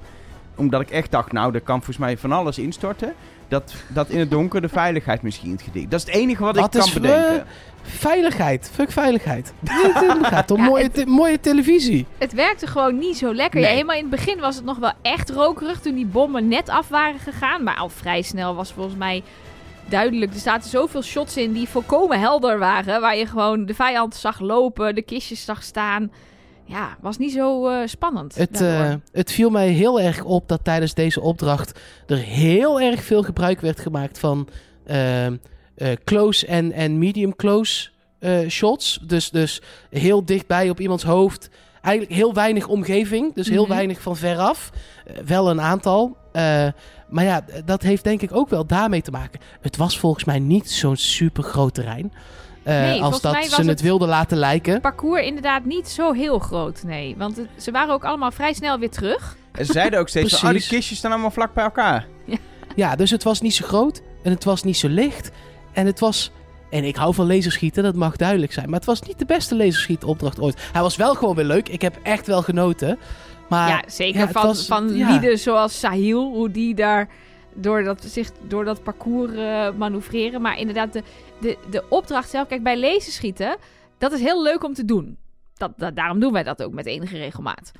[0.55, 3.13] Omdat ik echt dacht, nou, er kan volgens mij van alles instorten.
[3.47, 5.91] Dat, dat in het donker de veiligheid misschien het gedicht.
[5.91, 7.39] Dat is het enige wat, Wat ik kan bedenken.
[7.39, 7.45] eh,
[7.83, 8.69] Veiligheid.
[8.73, 9.53] Fuck veiligheid.
[9.69, 12.05] Het gaat om Ja, mooie, het- te- mooie televisie.
[12.17, 13.59] het werkte gewoon niet zo lekker.
[13.61, 16.69] Ja, helemaal in het begin was het nog wel echt rokerig toen die bommen net
[16.69, 17.63] af waren gegaan.
[17.63, 19.23] Maar al vrij snel was volgens mij
[19.89, 20.33] duidelijk.
[20.33, 23.01] Er zaten zoveel shots in die volkomen helder waren.
[23.01, 26.11] Waar je gewoon de vijand zag lopen, de kistjes zag staan.
[26.71, 28.35] Ja, was niet zo eh, spannend.
[28.35, 33.03] Het, eh, het viel mij heel erg op dat tijdens deze opdracht er heel erg
[33.03, 34.47] veel gebruik werd gemaakt van
[34.85, 35.35] ehm,
[35.75, 37.89] eh, close en, en medium close
[38.47, 38.99] shots.
[39.07, 41.49] Dus, dus heel dichtbij op iemands hoofd.
[41.81, 43.71] Eigenlijk heel weinig omgeving, dus heel Mhm.
[43.71, 44.69] weinig van veraf.
[45.25, 46.17] Wel een aantal.
[47.09, 49.39] Maar ja, dat heeft denk ik ook wel daarmee te maken.
[49.61, 52.13] Het was volgens mij niet zo'n super groot terrein.
[52.63, 54.81] Eh, Nee, als dat ze het het- wilden laten lijken.
[54.81, 57.15] parcours inderdaad niet zo heel groot, nee.
[57.17, 59.35] Want het- ze waren ook allemaal vrij snel weer terug.
[59.51, 62.05] En ze zeiden ook steeds van, oh, die kistjes staan allemaal vlak bij elkaar.
[62.75, 65.31] Ja, dus het was niet zo groot en het was niet zo licht.
[65.73, 66.31] En het was...
[66.69, 68.65] En ik hou van laserschieten, dat mag duidelijk zijn.
[68.69, 70.61] Maar het was niet de beste laserschietopdracht ooit.
[70.71, 71.69] Hij was wel gewoon weer leuk.
[71.69, 72.97] Ik heb echt wel genoten.
[73.49, 75.09] Maar ja, zeker ja, van, was- van ja.
[75.09, 77.07] lieden zoals Sahil, hoe die daar
[77.53, 80.41] door dat, zich door dat parcours eh, manoeuvreren.
[80.41, 81.03] Maar inderdaad, de,
[81.39, 83.57] de, de opdracht zelf, kijk, bij laserschieten,
[83.97, 85.17] dat is heel leuk om te doen.
[85.53, 87.71] Dat, dat, daarom doen wij dat ook met enige regelmaat.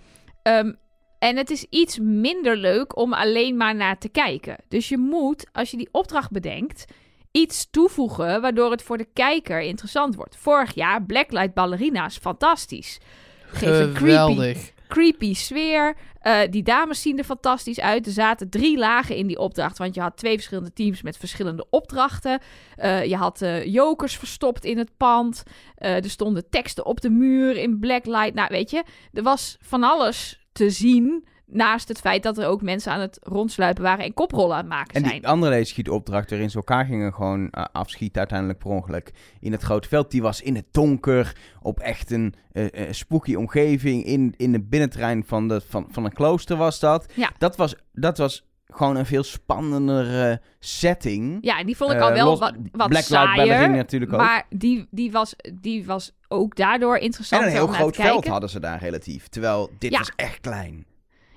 [0.43, 0.71] Ehm,
[1.19, 4.55] En het is iets minder leuk om alleen maar naar te kijken.
[4.67, 6.86] Dus je moet, als je die opdracht bedenkt,
[7.31, 10.38] iets toevoegen waardoor het voor de kijker interessant wordt.
[10.38, 12.99] Vorig jaar Blacklight Ballerina's, fantastisch.
[13.45, 14.71] Geef een creepy, Geweldig.
[14.91, 15.95] Creepy sfeer.
[16.19, 18.06] Eh, die dames zien er fantastisch uit.
[18.06, 19.77] Er zaten drie lagen in die opdracht.
[19.77, 22.39] Want je had twee verschillende teams met verschillende opdrachten.
[22.75, 25.43] Eh, je had eh, jokers verstopt in het pand.
[25.75, 28.34] Er stonden teksten op de muur in blacklight.
[28.34, 31.25] Nou, weet je, er was van alles te zien.
[31.53, 34.69] Naast het feit dat er ook mensen aan het rondsluipen waren en koprollen aan het
[34.69, 35.13] maken En zijn.
[35.19, 39.61] die andere leedschietopdracht waarin ze elkaar gingen gewoon eh, afschieten uiteindelijk per ongeluk in het
[39.61, 40.11] grote veld.
[40.11, 44.03] Die was in het donker, op echt een eh, spooky omgeving.
[44.03, 47.11] In, in het binnenterrein van, de, van, van een klooster was dat.
[47.15, 47.31] Ja.
[47.37, 51.37] Dat was, dat was gewoon een veel spannendere setting.
[51.41, 53.69] Ja, en die vond ik al wel los- wat, wat Ballerina saaier.
[53.69, 54.19] natuurlijk ook.
[54.19, 58.49] Maar die, die, was, die was ook daardoor en interessant een heel groot veld hadden
[58.49, 59.27] ze daar relatief.
[59.27, 59.97] Terwijl dit Ja.
[59.97, 60.85] was echt klein.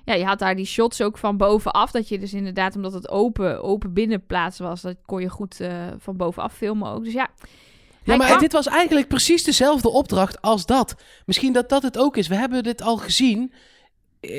[0.05, 1.91] Ja, je had daar die shots ook van bovenaf.
[1.91, 5.87] Dat je dus inderdaad, omdat het open, open binnenplaats was, dat kon je goed eh,
[5.97, 7.03] van bovenaf filmen ook.
[7.03, 7.29] Dus ja.
[8.03, 10.95] Ja, maar kwam- dit was eigenlijk precies dezelfde opdracht als dat.
[11.25, 12.27] Misschien dat dat het ook is.
[12.27, 13.53] We hebben dit al gezien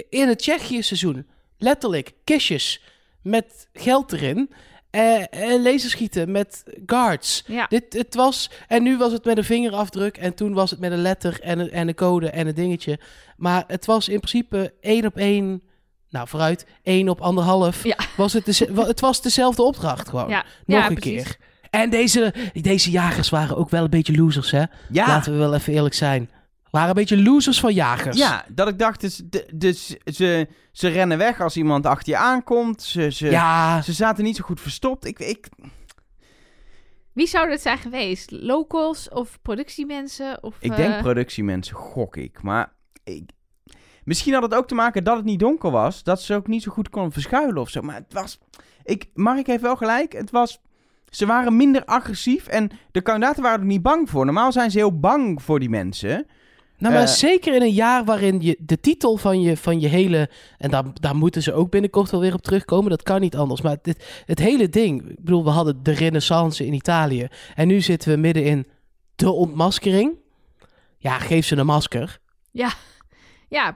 [0.08, 1.26] in het Tsjechië-seizoen.
[1.58, 2.82] Letterlijk, kistjes
[3.22, 4.50] met geld erin.
[4.96, 7.42] Eh, en laserschieten met guards.
[7.46, 7.66] Ja.
[7.68, 10.16] Dit, het was, en nu was het met een vingerafdruk.
[10.16, 12.98] En toen was het met een letter en een, en een code en een dingetje.
[13.36, 15.62] Maar het was in principe één op één.
[16.10, 17.84] Nou, vooruit, één op anderhalf.
[17.84, 17.96] Ja.
[18.16, 20.28] Was het, wa- het was dezelfde opdracht gewoon.
[20.28, 21.22] Ja, Nog ja, een precies.
[21.22, 21.36] keer.
[21.70, 24.62] En deze, deze jagers waren ook wel een beetje losers, hè?
[24.90, 26.30] Ja, Laten we wel even eerlijk zijn.
[26.76, 28.16] Waren een beetje losers van jagers.
[28.16, 32.18] ja dat ik dacht, dus, de- dus ze, ze rennen weg als iemand achter je
[32.18, 32.82] aankomt.
[32.82, 35.04] Ze, ze, Ja, ze zaten niet zo goed verstopt.
[35.04, 35.48] Ik, ik,
[37.12, 38.30] Wie zou dat zijn geweest?
[38.30, 40.42] Locals of productiemensen?
[40.42, 42.42] Of, Ik eh, denk productiemensen, gok ik.
[42.42, 42.72] Maar
[43.04, 43.30] ik,
[44.04, 46.02] misschien had het ook te maken dat het niet donker was.
[46.02, 47.80] Dat ze ook niet zo goed konden verschuilen of zo.
[47.82, 48.38] Maar het was...
[48.84, 50.12] Ik, Mark heeft wel gelijk.
[50.12, 50.60] Het was...
[51.10, 54.24] Ze waren minder agressief en de kandidaten waren er niet bang voor.
[54.24, 56.26] Normaal zijn ze heel bang voor die mensen.
[56.78, 59.88] Nou, maar eh, zeker in een jaar waarin je de titel van je, van je
[59.88, 60.30] hele...
[60.58, 62.90] En daar, daar moeten ze ook binnenkort wel weer op terugkomen.
[62.90, 63.60] Dat kan niet anders.
[63.60, 65.08] Maar dit, het hele ding...
[65.10, 67.28] Ik bedoel, we hadden de renaissance in Italië.
[67.54, 68.66] En nu zitten we midden in
[69.14, 70.14] de ontmaskering.
[70.98, 72.18] Ja, geef ze een masker.
[72.50, 72.72] Ja,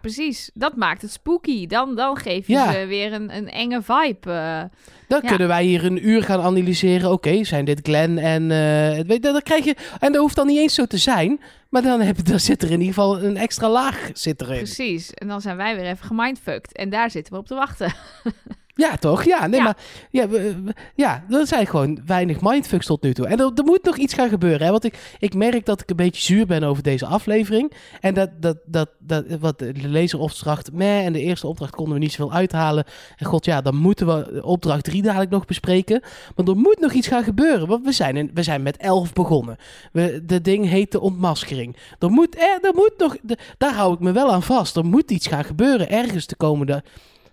[0.00, 0.50] precies.
[0.54, 1.66] Dat maakt het spooky.
[1.66, 2.72] Dan, dan geef je Ja.
[2.72, 4.30] ze weer een, een enge vibe.
[4.30, 4.62] eh.
[5.09, 5.28] Dan Ja.
[5.28, 7.11] kunnen wij hier een uur gaan analyseren.
[7.12, 8.42] Oké, zijn dit Glenn en...
[8.50, 11.40] eh, weet, je, dan krijg je, en dat hoeft dan niet eens zo te zijn.
[11.68, 14.56] Maar dan, heb, dan zit er in ieder geval een extra laag zit erin.
[14.56, 15.11] precies.
[15.14, 16.76] En dan zijn wij weer even gemindfucked.
[16.76, 17.92] En daar zitten we op te wachten.
[18.80, 19.24] Ja, toch?
[19.24, 19.64] Ja, nee, Ja.
[19.64, 19.76] maar
[20.10, 23.26] ja, we- we- ja, er zijn gewoon weinig mindfucks tot nu toe.
[23.26, 24.62] En er, er moet nog iets gaan gebeuren.
[24.66, 24.70] Hè?
[24.70, 27.72] Want ik, ik merk dat ik een beetje zuur ben over deze aflevering.
[28.00, 32.00] En dat, dat, dat, dat wat de lezeropdracht, meh, en de eerste opdracht konden we
[32.00, 32.84] niet zoveel uithalen.
[33.16, 36.02] En god, ja, dan moeten we opdracht 3 dadelijk nog bespreken.
[36.34, 37.66] Want er moet nog iets gaan gebeuren.
[37.68, 39.56] Want we zijn, in, we zijn met 11 begonnen.
[39.92, 41.76] We, de ding heet de ontmaskering.
[41.98, 44.76] Er moet, er, er moet nog, de- daar hou ik me wel aan vast.
[44.76, 46.82] Er moet iets gaan gebeuren ergens de komende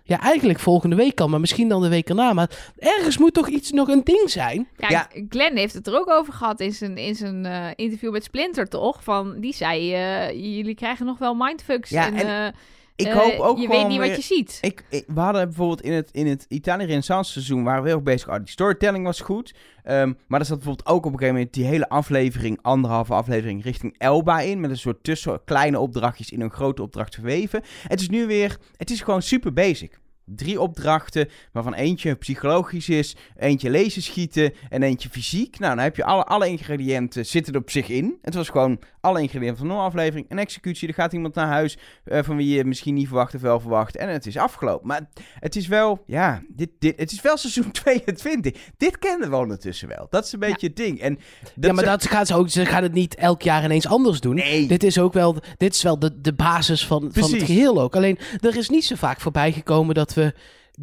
[0.08, 2.32] ja, eigenlijk volgende week al, maar misschien dan de week erna.
[2.32, 4.68] Maar ergens moet toch iets nog een ding zijn?
[4.76, 5.08] Ja, Ja.
[5.28, 8.68] Glenn heeft het er ook over gehad in zijn, in zijn eh, interview met Splinter,
[8.68, 9.04] toch?
[9.04, 11.90] Van, die zei, eh, jullie krijgen nog wel mindfucks.
[11.90, 12.52] Ja, en en eh,
[12.98, 14.58] Ik eh, hoop ook Je weet niet weer- wat je ziet.
[14.60, 17.96] Ik, ik- we hadden bijvoorbeeld in het, in het Italië Renaissance seizoen waren we heel
[17.96, 18.28] erg bezig.
[18.28, 19.54] Oh, die storytelling was goed.
[19.84, 23.62] Ehm, maar er zat bijvoorbeeld ook op een gegeven moment die hele aflevering, anderhalve aflevering,
[23.64, 24.60] richting Elba in.
[24.60, 27.62] Met een soort tussen kleine opdrachtjes in een grote opdracht verweven.
[27.88, 29.98] Het is nu weer, het is gewoon super basic.
[30.36, 35.58] Drie opdrachten, waarvan eentje psychologisch is, eentje lezen schieten en eentje fysiek.
[35.58, 38.18] Nou, dan heb je alle, alle ingrediënten zitten er op zich in.
[38.22, 40.26] Het was gewoon alle ingrediënten van een aflevering.
[40.28, 43.40] Een executie, er gaat iemand naar huis eh, van wie je misschien niet verwacht of
[43.40, 43.96] wel verwacht.
[43.96, 44.86] En het is afgelopen.
[44.86, 48.52] Maar het is wel, ja, dit, dit, het is wel seizoen 22.
[48.76, 50.06] Dit kennen we ondertussen wel.
[50.10, 51.00] Dat is een beetje het ding.
[51.00, 51.18] En
[51.60, 52.48] ja, maar dat gaat ze ook.
[52.48, 54.34] Ze gaan het niet elk jaar ineens anders doen.
[54.34, 54.66] Nee.
[54.66, 57.96] Dit is ook wel, dit is wel de, de basis van, van het geheel ook.
[57.96, 60.17] Alleen, er is niet zo vaak voorbij gekomen dat we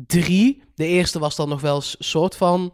[0.07, 0.63] drie...
[0.75, 2.73] De eerste was dan nog wel een soort van...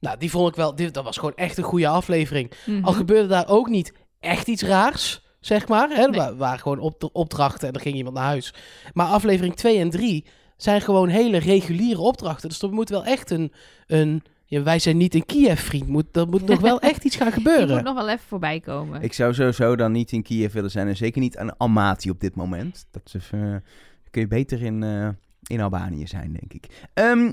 [0.00, 0.74] Nou, die vond ik wel...
[0.74, 2.52] Dit, dat was gewoon echt een goede aflevering.
[2.66, 2.84] Mhm.
[2.84, 5.88] Al gebeurde daar ook niet echt iets raars, zeg maar.
[5.88, 6.06] Hè?
[6.06, 6.20] Nee.
[6.20, 8.54] Er waren gewoon op, opdrachten en er ging iemand naar huis.
[8.92, 12.48] Maar aflevering 2 en 3 zijn gewoon hele reguliere opdrachten.
[12.48, 13.52] Dus er moet wel echt een...
[13.86, 15.88] een ja, wij zijn niet een Kiev, vriend.
[15.88, 17.74] Moet, er moet nog wel echt iets gaan gebeuren.
[17.74, 19.02] moet nog wel even voorbij komen.
[19.02, 20.88] Ik zou sowieso dan niet in Kiev willen zijn.
[20.88, 22.86] En zeker niet aan Almaty op dit moment.
[22.90, 23.64] Dat is even,
[24.10, 25.08] kun je beter in, eh,
[25.46, 26.88] in Albanië zijn, denk ik.
[26.94, 27.32] Ehm,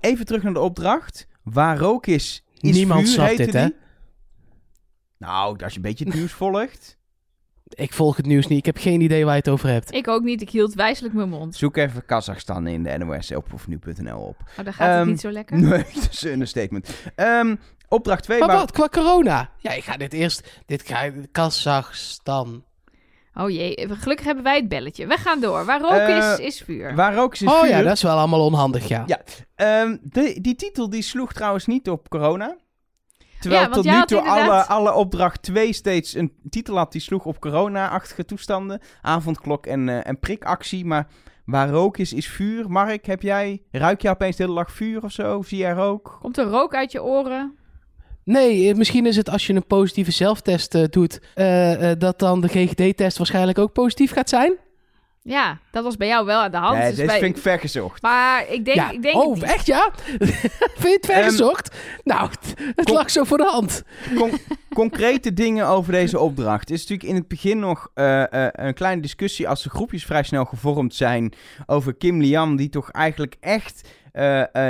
[0.00, 1.26] even terug naar de opdracht.
[1.42, 3.68] Waar rook is, is Niemand vuur, snapt dit, hè?
[5.18, 6.96] Nou, als je een beetje het nieuws volgt.
[7.68, 8.58] Ik volg het nieuws niet.
[8.58, 9.94] Ik heb geen idee waar je het over hebt.
[9.94, 10.40] Ik ook niet.
[10.40, 11.54] Ik hield wijselijk mijn mond.
[11.56, 14.36] Zoek even Kazachstan in de NOS op of nu.nl op.
[14.58, 15.56] Oh, dan gaat het Ehm, niet zo lekker.
[15.60, 16.90] Nee, dat is een statement.
[17.14, 17.56] Ehm,
[17.88, 18.38] opdracht 2.
[18.38, 19.50] Maar wat, qua corona?
[19.58, 20.62] Ja, ik ga dit eerst...
[20.66, 22.64] Dit ga Kazachstan.
[23.38, 25.06] Oh jee, gelukkig hebben wij het belletje.
[25.06, 25.64] We gaan door.
[25.64, 26.94] Waar rook Eh, is, is vuur.
[26.94, 27.68] Waar ook is Oh vuur.
[27.68, 29.02] ja, dat is wel allemaal onhandig, ja.
[29.06, 29.20] Ja.
[29.54, 32.56] Ehm, de, die titel die sloeg trouwens niet op corona.
[33.40, 37.00] Terwijl Ja, tot nu toe alle, inderdaad- alle opdracht 2 steeds een titel had die
[37.00, 38.80] sloeg op corona-achtige toestanden.
[39.02, 40.84] Avondklok en, eh, en prikactie.
[40.84, 41.06] Maar
[41.44, 42.70] waar rook is, is vuur.
[42.70, 45.42] Mark, heb jij, ruik je opeens de hele dag vuur of zo?
[45.42, 46.18] Zie jij rook?
[46.20, 47.56] Komt er rook uit je oren?
[48.26, 51.20] Nee, eh, misschien is het als je een positieve zelftest eh, doet...
[51.34, 54.54] eh, dat dan de GGD-test waarschijnlijk ook positief gaat zijn.
[55.22, 56.78] Ja, dat was bij jou wel aan de hand.
[56.78, 58.02] nee, dus deze bij- vind ik vergezocht.
[58.02, 58.90] Maar ik denk, ja.
[58.90, 59.52] ik denk oh, het niet.
[59.52, 59.90] echt ja?
[59.98, 61.76] Vind je het vergezocht?
[62.04, 62.30] nou,
[62.74, 63.82] het, lag zo voor de hand.
[64.14, 64.38] Con-
[64.74, 66.60] concrete dingen over deze opdracht.
[66.60, 70.04] Het is natuurlijk in het begin nog eh, eh, een kleine discussie als de groepjes
[70.04, 71.32] vrij snel gevormd zijn
[71.66, 73.88] over Kim Liam, die toch eigenlijk echt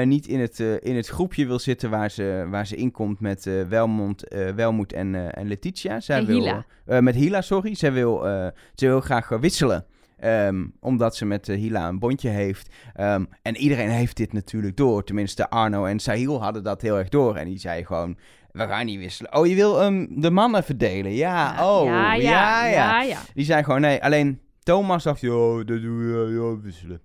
[0.04, 3.46] niet in het, eh, in het groepje wil zitten waar ze, waar ze inkomt met
[3.46, 6.00] eh, Welmond, eh, Welmoed en, eh, en Letitia.
[6.00, 6.64] Zij En wil, Hila.
[6.86, 7.74] eh, met Hila, sorry.
[7.74, 9.84] Zij wil, eh, ze wil graag eh, wisselen.
[10.18, 12.68] Ehm, omdat ze met eh, Hila een bondje heeft.
[12.94, 15.04] Ehm, en iedereen heeft dit natuurlijk door.
[15.04, 17.36] Tenminste, Arno en Sahil hadden dat heel erg door.
[17.36, 18.16] En die zei gewoon,
[18.52, 19.34] we gaan niet wisselen.
[19.36, 21.12] Oh, je wil ehm, de mannen verdelen?
[21.12, 23.18] Ja, oh, ja, ja, ja, ja, ja.
[23.34, 27.00] Die zei gewoon, nee, alleen Thomas dacht, oh, dat doe je, ja, wisselen.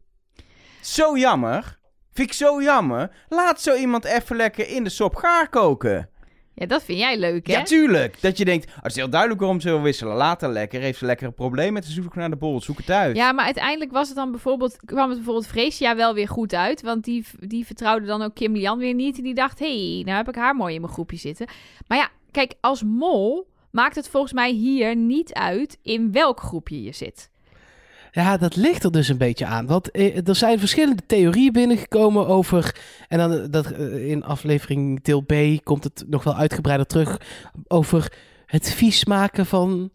[0.81, 1.79] Zo jammer.
[2.13, 3.11] Vind ik zo jammer.
[3.29, 6.09] Laat zo iemand even lekker in de sop gaar koken.
[6.53, 7.53] Ja, dat vind jij leuk, hè?
[7.53, 8.21] Ja, tuurlijk.
[8.21, 10.15] Dat je denkt, oh, het is heel duidelijk waarom ze wil wisselen.
[10.15, 10.81] Laat haar lekker.
[10.81, 12.61] Heeft ze lekker een probleem met de zoek naar de bol.
[12.61, 13.15] Zoek het uit.
[13.15, 16.81] Ja, maar uiteindelijk was het dan bijvoorbeeld, kwam het bijvoorbeeld Freesia wel weer goed uit.
[16.81, 19.17] Want die, die vertrouwde dan ook Kim Lian weer niet.
[19.17, 21.47] En die dacht, hé, hey, nou heb ik haar mooi in mijn groepje zitten.
[21.87, 26.83] Maar ja, kijk, als mol maakt het volgens mij hier niet uit in welk groepje
[26.83, 27.29] je zit.
[28.11, 29.65] Ja, dat ligt er dus een beetje aan.
[29.65, 32.75] Want eh, er zijn verschillende theorieën binnengekomen over.
[33.07, 35.33] En dan eh, dat, eh, in aflevering deel B
[35.63, 37.17] komt het nog wel uitgebreider terug.
[37.67, 38.11] Over
[38.45, 39.89] het vies maken van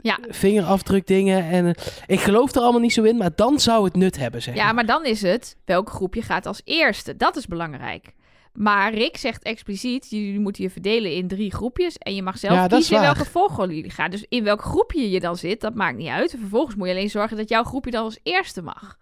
[0.00, 0.18] Ja.
[0.28, 1.44] vingerafdrukdingen.
[1.50, 1.74] En
[2.06, 4.72] ik geloof er allemaal niet zo in, maar dan zou het nut hebben, zeg Ja,
[4.72, 7.16] maar dan is het welk groepje gaat als eerste.
[7.16, 8.12] Dat is belangrijk.
[8.52, 11.98] Maar Rick zegt expliciet, jullie moeten je verdelen in drie groepjes.
[11.98, 14.10] En je mag zelf Ja, kiezen in welke volgorde jullie gaan.
[14.10, 16.32] Dus in welk groepje je dan zit, dat maakt niet uit.
[16.32, 18.98] En vervolgens moet je alleen zorgen dat jouw groepje dan als eerste mag.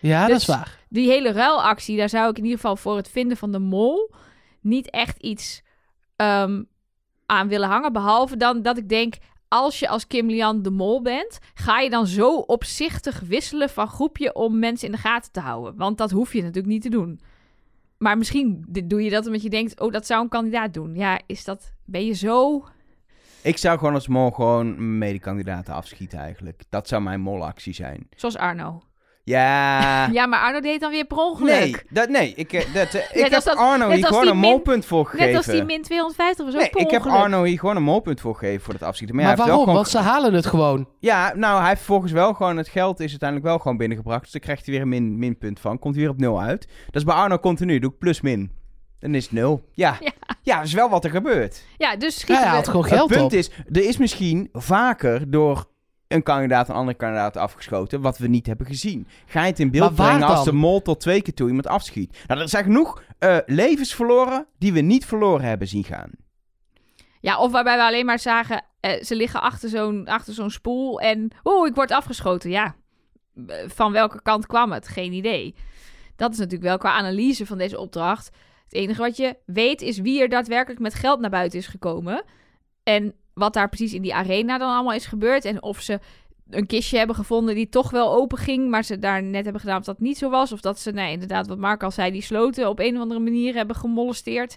[0.00, 0.78] Ja, dat Dus- is waar.
[0.88, 4.14] Die hele ruilactie, daar zou ik in ieder geval voor het vinden van de mol
[4.60, 5.62] niet echt iets
[6.16, 6.62] ehm,
[7.26, 7.92] aan willen hangen.
[7.92, 9.14] Behalve dan dat ik denk,
[9.48, 13.88] als je als Kim Lian de mol bent, ga je dan zo opzichtig wisselen van
[13.88, 15.76] groepje om mensen in de gaten te houden.
[15.76, 17.20] Want dat hoef je natuurlijk niet te doen.
[18.02, 20.94] Maar misschien doe je dat omdat je denkt, oh, dat zou een kandidaat doen.
[20.94, 22.64] Ja, is dat, ben je zo...
[23.42, 26.62] Ik zou gewoon als mol gewoon medekandidaten afschieten eigenlijk.
[26.68, 28.08] Dat zou mijn molactie zijn.
[28.16, 28.82] Zoals Arno.
[29.24, 30.06] Ja.
[30.12, 31.50] Ja, maar Arno deed dan weer per ongeluk.
[31.60, 34.36] Nee, dat, nee, ik, eh, dat, eh, ik Net heb dat- Arno hier gewoon een
[34.36, 35.26] molpunt voor gegeven.
[35.26, 37.06] Net als die min 250 was ook Nee, per ik heb.
[37.06, 39.16] Arno hier gewoon een molpunt voor gegeven voor het afschieten.
[39.16, 39.60] Maar, Maar, hij waarom?
[39.62, 39.74] gewoon...
[39.74, 40.88] Want ze halen het gewoon.
[41.00, 42.56] Ja, nou, hij heeft volgens wel gewoon...
[42.56, 44.22] Het geld is uiteindelijk wel gewoon binnengebracht.
[44.22, 45.78] Dus dan krijgt hij weer een min, minpunt van.
[45.78, 46.66] Komt hij weer op nul uit.
[46.86, 47.78] Dat is bij Arno continu.
[47.78, 48.50] Doe ik plus min.
[48.98, 49.68] Dan is het nul.
[49.72, 49.96] Ja.
[50.00, 50.10] Ja.
[50.42, 50.56] ja.
[50.56, 51.64] dat is wel wat er gebeurt.
[51.76, 53.32] Ja, dus Ja, schieten hij we- haalt gewoon Het geld punt op.
[53.32, 55.68] is, er is misschien vaker door
[56.10, 59.06] een kandidaat een andere kandidaat afgeschoten, wat we niet hebben gezien.
[59.26, 62.18] Ga je het in beeld brengen als de mol tot twee keer toe iemand afschiet?
[62.26, 66.10] Nou, er zijn genoeg eh, levens verloren die we niet verloren hebben zien gaan.
[67.20, 71.00] Ja, of waarbij we alleen maar zagen, eh, ze liggen achter zo'n, achter zo'n spoel
[71.00, 72.50] en, oh, ik word afgeschoten.
[72.50, 72.74] Ja,
[73.46, 74.88] eh, van welke kant kwam het?
[74.88, 75.54] Geen idee.
[76.16, 78.30] Dat is natuurlijk wel qua analyse van deze opdracht.
[78.64, 82.24] Het enige wat je weet is wie er daadwerkelijk met geld naar buiten is gekomen.
[82.82, 85.44] En wat daar precies in die arena dan allemaal is gebeurd.
[85.44, 85.98] En of ze
[86.50, 89.78] een kistje hebben gevonden die toch wel open ging, maar ze daar net hebben gedaan
[89.78, 90.52] of dat niet zo was.
[90.52, 93.20] Of dat ze, nee, inderdaad, wat Mark al zei, die sloten op een of andere
[93.20, 94.56] manier hebben gemolesteerd.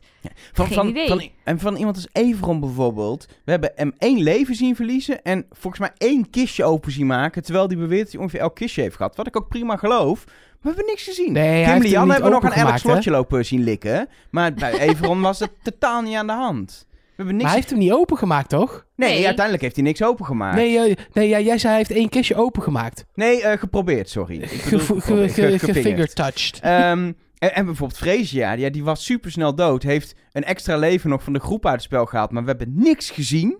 [0.51, 1.07] Van, Geen van, idee.
[1.07, 3.25] Van, en van iemand als Everon bijvoorbeeld.
[3.45, 7.43] We hebben hem één leven zien verliezen en volgens mij één kistje open zien maken.
[7.43, 9.15] Terwijl die beweert dat hij ongeveer elk kistje heeft gehad.
[9.15, 10.25] Wat ik ook prima geloof.
[10.25, 11.31] Maar we hebben niks gezien.
[11.31, 14.07] Nee, Kim Lian hebben we nog aan elk slotje lopen zien likken.
[14.29, 16.87] Maar bij Everon was het totaal niet aan de hand.
[17.15, 18.85] We hebben niks Maar hij heeft hem niet opengemaakt, toch?
[18.95, 19.25] Nee, Nee.
[19.25, 20.55] uiteindelijk heeft hij niks opengemaakt.
[20.55, 23.05] Nee, eh, nee ja, jij zei hij heeft één kistje opengemaakt.
[23.13, 24.35] Nee, eh, geprobeerd, sorry.
[24.41, 26.15] Ik bedoel Ge- ge- geprobeerd, ge- ge- Gefinger gefingerd.
[26.15, 26.59] touched.
[26.59, 29.83] Ehm, en, en bijvoorbeeld Freesia, ja, die was supersnel dood.
[29.83, 32.31] Heeft een extra leven nog van de groep uit het spel gehaald.
[32.31, 33.57] Maar we hebben niks gezien.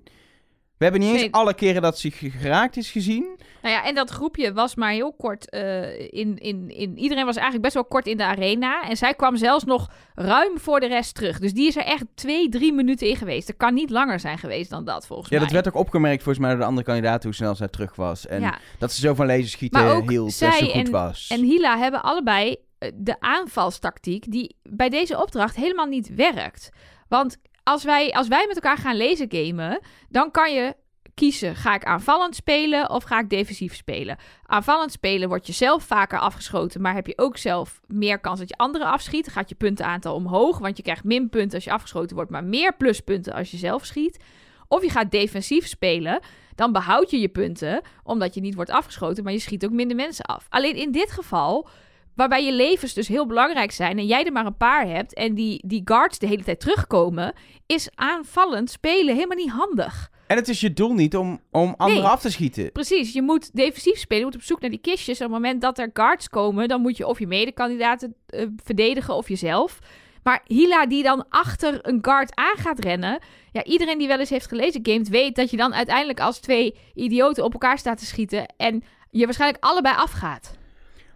[0.84, 1.41] We hebben niet eens Nee.
[1.41, 3.25] alle keren dat ze ge- geraakt is gezien.
[3.61, 6.97] Nou ja, en dat groepje was maar heel kort eh, in, in, in...
[6.97, 8.84] Iedereen was eigenlijk best wel kort in de arena.
[8.89, 11.39] En zij kwam zelfs nog ruim voor de rest terug.
[11.39, 13.47] Dus die is er echt twee, drie minuten in geweest.
[13.49, 15.45] Er kan niet langer zijn geweest dan dat, volgens Ja, mij.
[15.45, 18.27] dat werd ook opgemerkt volgens mij door de andere kandidaat hoe snel zij terug was.
[18.27, 18.57] En Ja.
[18.79, 21.27] dat ze zo van laser schieten hield, best zo goed en- was.
[21.31, 26.69] En Hila hebben allebei eh, de aanvalstactiek die bij deze opdracht helemaal niet werkt.
[27.07, 30.76] Want als wij, als wij met elkaar gaan laser gamen, dan kan je
[31.14, 34.18] kiezen: ga ik aanvallend spelen of ga ik defensief spelen?
[34.45, 38.49] Aanvallend spelen wordt je zelf vaker afgeschoten, maar heb je ook zelf meer kans dat
[38.49, 39.28] je anderen afschiet.
[39.28, 42.76] Gaat je puntenaantal omhoog, want je krijgt min punten als je afgeschoten wordt, maar meer
[42.76, 44.24] pluspunten als je zelf schiet.
[44.68, 46.20] Of je gaat defensief spelen,
[46.55, 49.95] dan behoud je je punten, omdat je niet wordt afgeschoten, maar je schiet ook minder
[49.95, 50.45] mensen af.
[50.49, 51.68] Alleen in dit geval,
[52.16, 55.34] waarbij je levens dus heel belangrijk zijn en jij er maar een paar hebt en
[55.34, 57.34] die, die guards de hele tijd terugkomen,
[57.66, 60.11] is aanvallend spelen helemaal niet handig.
[60.28, 62.11] En het is je doel niet om, om anderen Nee.
[62.11, 62.72] af te schieten.
[62.72, 65.20] Precies, je moet defensief spelen, je moet op zoek naar die kistjes.
[65.20, 68.45] En op het moment dat er guards komen, dan moet je of je medekandidaten eh,
[68.64, 69.80] verdedigen of jezelf.
[70.24, 73.20] Maar Hila die dan achter een guard aan gaat rennen.
[73.51, 76.76] Ja, iedereen die wel eens heeft gelezen games weet dat je dan uiteindelijk als twee
[76.93, 78.53] idioten op elkaar staat te schieten.
[78.57, 80.57] En je waarschijnlijk allebei afgaat.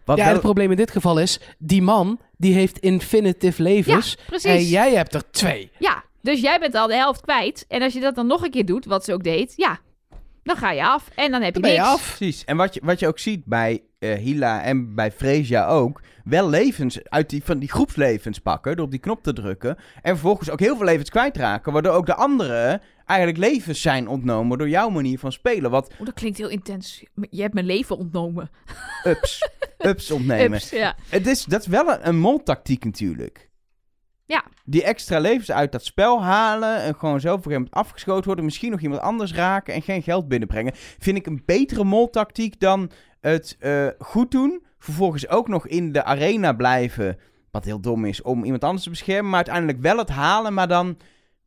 [0.08, 4.16] Wat Ja, wel- het probleem in dit geval is, die man, die heeft infinitive levens.
[4.18, 4.52] Ja, precies.
[4.52, 5.72] en jij hebt er twee.
[5.80, 7.66] Ja, dus jij bent al de helft kwijt.
[7.68, 9.80] En als je dat dan nog een keer doet, wat ze ook deed, ja,
[10.48, 11.10] dan ga je af.
[11.16, 11.92] En dan heb je Dan ben je niks.
[11.92, 12.16] af.
[12.18, 12.44] Precies.
[12.44, 16.50] En wat je, wat je ook ziet bij eh, Hila en bij Freesia ook, wel
[16.50, 19.78] levens uit die, van die groepslevens pakken door op die knop te drukken.
[20.02, 24.58] En vervolgens ook heel veel levens kwijtraken, waardoor ook de anderen eigenlijk levens zijn ontnomen
[24.58, 25.72] door jouw manier van spelen.
[25.72, 27.04] Wat Oeh, dat klinkt heel intens.
[27.30, 28.50] Je hebt mijn leven ontnomen.
[29.04, 30.58] ups, ups ontnemen.
[30.58, 30.96] Ups, ja.
[31.10, 33.47] Het is, dat is wel een, een moltactiek natuurlijk.
[34.28, 34.44] Ja.
[34.66, 38.26] Die extra levens uit dat spel halen en gewoon zo op een gegeven moment afgeschoten
[38.26, 38.46] worden.
[38.46, 40.74] Misschien nog iemand anders raken en geen geld binnenbrengen.
[40.76, 44.66] Vind ik een betere moltactiek dan het eh, goed doen.
[44.80, 47.18] Vervolgens ook nog in de arena blijven.
[47.52, 49.26] Wat heel dom is om iemand anders te beschermen.
[49.26, 50.98] Maar uiteindelijk wel het halen, maar dan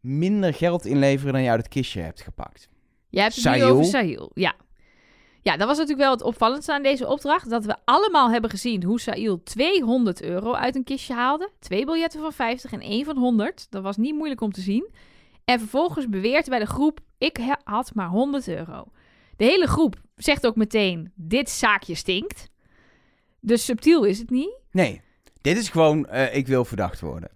[0.00, 2.68] minder geld inleveren dan je uit het kistje hebt gepakt.
[3.08, 4.54] Jij hebt het nu over Sahil, ja.
[5.42, 7.50] Ja, dat was natuurlijk wel het opvallendste aan deze opdracht.
[7.50, 11.50] Dat we allemaal hebben gezien hoe Sahil 200 euro uit een kistje haalde.
[11.58, 13.66] Twee biljetten van 50 en één van 100.
[13.70, 14.88] Dat was niet moeilijk om te zien.
[15.44, 18.84] En vervolgens beweert bij de groep, ik had maar 100 euro.
[19.36, 22.48] De hele groep zegt ook meteen, dit zaakje stinkt.
[23.40, 24.58] Dus subtiel is het niet.
[24.70, 25.00] Nee,
[25.40, 27.30] dit is gewoon, eh, ik wil verdacht worden.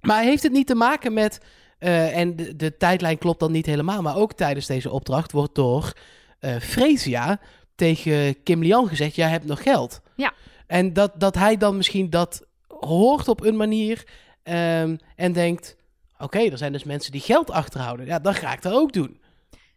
[0.00, 1.40] Maar heeft het niet te maken met...
[1.78, 5.54] eh, en de, de tijdlijn klopt dan niet helemaal, maar ook tijdens deze opdracht wordt
[5.54, 5.92] door
[6.40, 7.40] eh Freesia
[7.74, 10.00] tegen Kim Lian gezegd, jij hebt nog geld.
[10.16, 10.32] Ja.
[10.66, 14.04] En dat, dat hij dan misschien dat hoort op een manier
[14.42, 15.76] ehm, en denkt,
[16.18, 18.06] oké, er zijn dus mensen die geld achterhouden.
[18.06, 19.20] Ja, dan ga ik dat ook doen.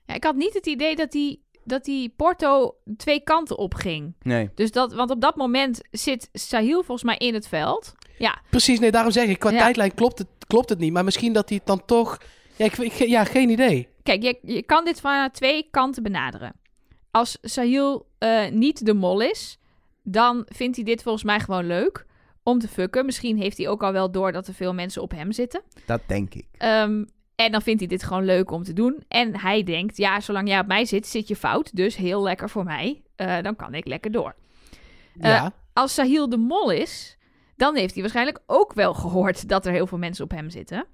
[0.06, 4.16] Ja, ik had niet het idee dat die, dat die Porto twee kanten op ging.
[4.22, 4.50] Nee.
[4.56, 7.94] Dus dat, want op dat moment zit Sahil volgens mij in het veld.
[8.18, 9.58] Ja, Precies, nee, daarom zeg ik, qua Ja.
[9.58, 10.94] tijdlijn klopt het, klopt het niet.
[10.94, 12.18] Maar misschien dat hij het dan toch...
[12.56, 13.88] Ja, ik, ik- ja geen idee.
[14.04, 16.54] Kijk, je, je kan dit van twee kanten benaderen.
[17.12, 19.58] Als Sahil eh, niet de mol is,
[20.04, 22.06] dan vindt hij dit volgens mij gewoon leuk
[22.44, 23.06] om te fucken.
[23.06, 25.62] Misschien heeft hij ook al wel door dat er veel mensen op hem zitten.
[25.86, 26.48] Dat denk ik.
[26.58, 27.04] Ehm,
[27.36, 29.04] en dan vindt hij dit gewoon leuk om te doen.
[29.08, 31.76] En hij denkt, ja, zolang jij op mij zit, zit je fout.
[31.76, 33.02] Dus heel lekker voor mij.
[33.16, 34.36] Eh, dan kan ik lekker door.
[35.20, 35.54] Eh, ja.
[35.74, 37.18] Als Sahil de mol is,
[37.56, 40.86] dan heeft hij waarschijnlijk ook wel gehoord dat er heel veel mensen op hem zitten.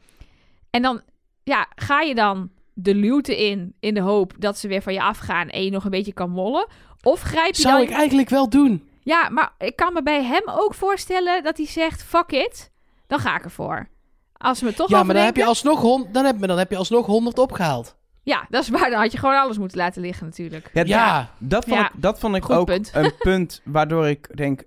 [0.69, 1.01] En dan,
[1.43, 2.49] ja, ga je dan
[2.83, 5.83] de luwte in, in de hoop dat ze weer van je afgaan en je nog
[5.83, 6.67] een beetje kan mollen?
[7.01, 7.83] Of grijp je Zou dan...
[7.87, 8.87] ik eigenlijk wel doen.
[9.03, 12.71] Ja, maar ik kan me bij hem ook voorstellen dat hij zegt, fuck it,
[13.07, 13.89] dan ga ik ervoor.
[14.37, 16.69] Als ze me toch Ja, maar dan heb, je alsnog hon- dan, heb, dan heb
[16.69, 17.97] je alsnog 100 opgehaald.
[18.23, 18.89] Ja, dat is waar.
[18.89, 20.69] Dan had je gewoon alles moeten laten liggen natuurlijk.
[20.73, 21.31] Ja, Ja.
[21.37, 22.91] Dat vond Ja, ik, dat vond ik goed ook punt.
[22.93, 24.63] een punt waardoor ik denk...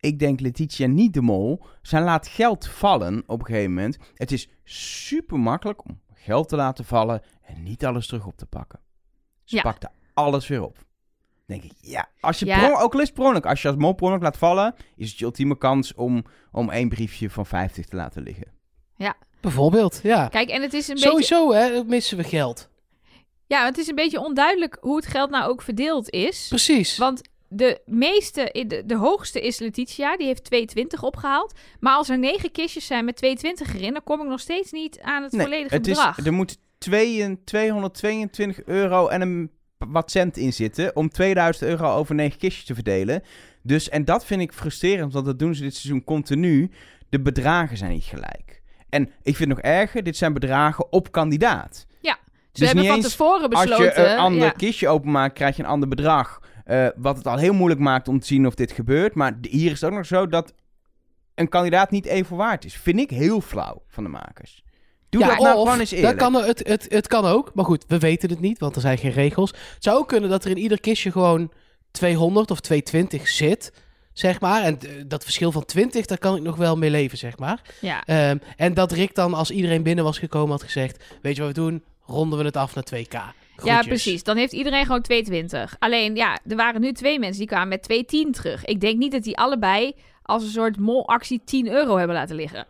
[0.00, 1.64] Ik denk Letitia niet de mol.
[1.82, 3.98] Zij laat geld vallen op een gegeven moment.
[4.14, 8.46] Het is super makkelijk om geld te laten vallen en niet alles terug op te
[8.46, 8.80] pakken.
[9.44, 9.62] Ze Ja.
[9.62, 10.74] pakte alles weer op.
[10.76, 10.84] Dan
[11.60, 12.08] denk ik, ja.
[12.20, 12.80] Als je Ja.
[12.80, 15.18] ook al is het per ongeluk, als je als mol ongeluk laat vallen, is het
[15.18, 18.60] je ultieme kans om, om één briefje van 50 te laten liggen.
[19.40, 20.28] Bijvoorbeeld, ja.
[20.28, 21.08] Kijk, en het is een beetje...
[21.08, 22.68] Sowieso, hè, dan missen we geld.
[23.46, 26.48] Ja, het is een beetje onduidelijk hoe het geld nou ook verdeeld is.
[26.48, 27.20] Preer Want
[27.52, 31.54] de meeste, de, de hoogste is Letitia, die heeft 220 opgehaald.
[31.80, 35.00] Maar als er negen kistjes zijn met 220 erin, dan kom ik nog steeds niet
[35.00, 36.26] aan het Nee, volledige het is, bedrag.
[36.26, 42.14] er moet 2 222 euro en een wat cent in zitten om 2000 euro over
[42.14, 43.22] negen kistjes te verdelen.
[43.62, 46.70] Dus, en dat vind ik frustrerend, want dat doen ze dit seizoen continu.
[47.08, 48.62] De bedragen zijn niet gelijk.
[48.88, 51.86] En ik vind het nog erger, dit zijn bedragen op kandidaat.
[52.52, 54.02] Ze Dus hebben niet van eens tevoren Als besloten...
[54.02, 54.50] je een ander ja.
[54.50, 56.40] kistje openmaakt, krijg je een ander bedrag.
[56.64, 59.14] Eh, wat het al heel moeilijk maakt om te zien of dit gebeurt.
[59.14, 60.52] Maar hier is het ook nog zo dat
[61.34, 62.74] een kandidaat niet even waard is.
[62.76, 64.62] Vind ik heel flauw van de makers.
[65.08, 66.18] Doe ja, dat nou gewoon eens dat eerlijk.
[66.18, 67.50] kan, er- het, het, het kan ook.
[67.54, 69.50] Maar goed, we weten het niet, want er zijn geen regels.
[69.50, 71.52] Het zou ook kunnen dat er in ieder kistje gewoon
[71.90, 73.72] 200 of 220 zit,
[74.12, 74.62] zeg maar.
[74.62, 77.60] En eh, dat verschil van 20, daar kan ik nog wel mee leven, zeg maar.
[77.80, 78.04] Ja.
[78.04, 81.04] Ehm, en dat Rick dan, als iedereen binnen was gekomen, had gezegd...
[81.22, 81.84] Weet je wat we doen?
[82.06, 83.16] Ronden we het af naar 2K.
[83.64, 84.22] Ja, precies.
[84.22, 85.76] Dan heeft iedereen gewoon 220.
[85.78, 88.64] Alleen, ja, er waren nu twee mensen die kwamen met 210 terug.
[88.64, 92.66] Ik denk niet dat die allebei als een soort molactie 10 euro hebben laten liggen.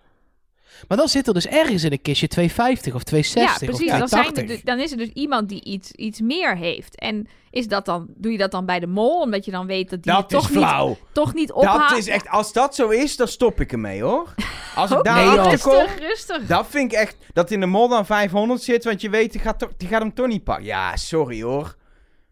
[0.89, 3.93] Maar dan zit er dus ergens in een kistje 250 of 260 ja, precies.
[3.93, 4.43] of Dan, zijn 280.
[4.43, 6.99] er, dus- dan is er dus iemand die iets, iets meer heeft.
[6.99, 9.21] En is dat dan, doe je dat dan bij de mol?
[9.21, 11.89] Omdat je dan weet dat die dat toch, is niet, toch niet ophaalt?
[11.89, 14.35] Dat is echt, als dat zo is, dan stop ik ermee hoor.
[14.75, 16.47] Als ik Oh, daar nee, kom, Rustig, rustig.
[16.47, 19.41] dat vind ik echt, dat in de mol dan 500 zit, want je weet, die
[19.41, 20.65] gaat, die gaat hem toch niet pakken.
[20.65, 21.77] Ja, sorry hoor.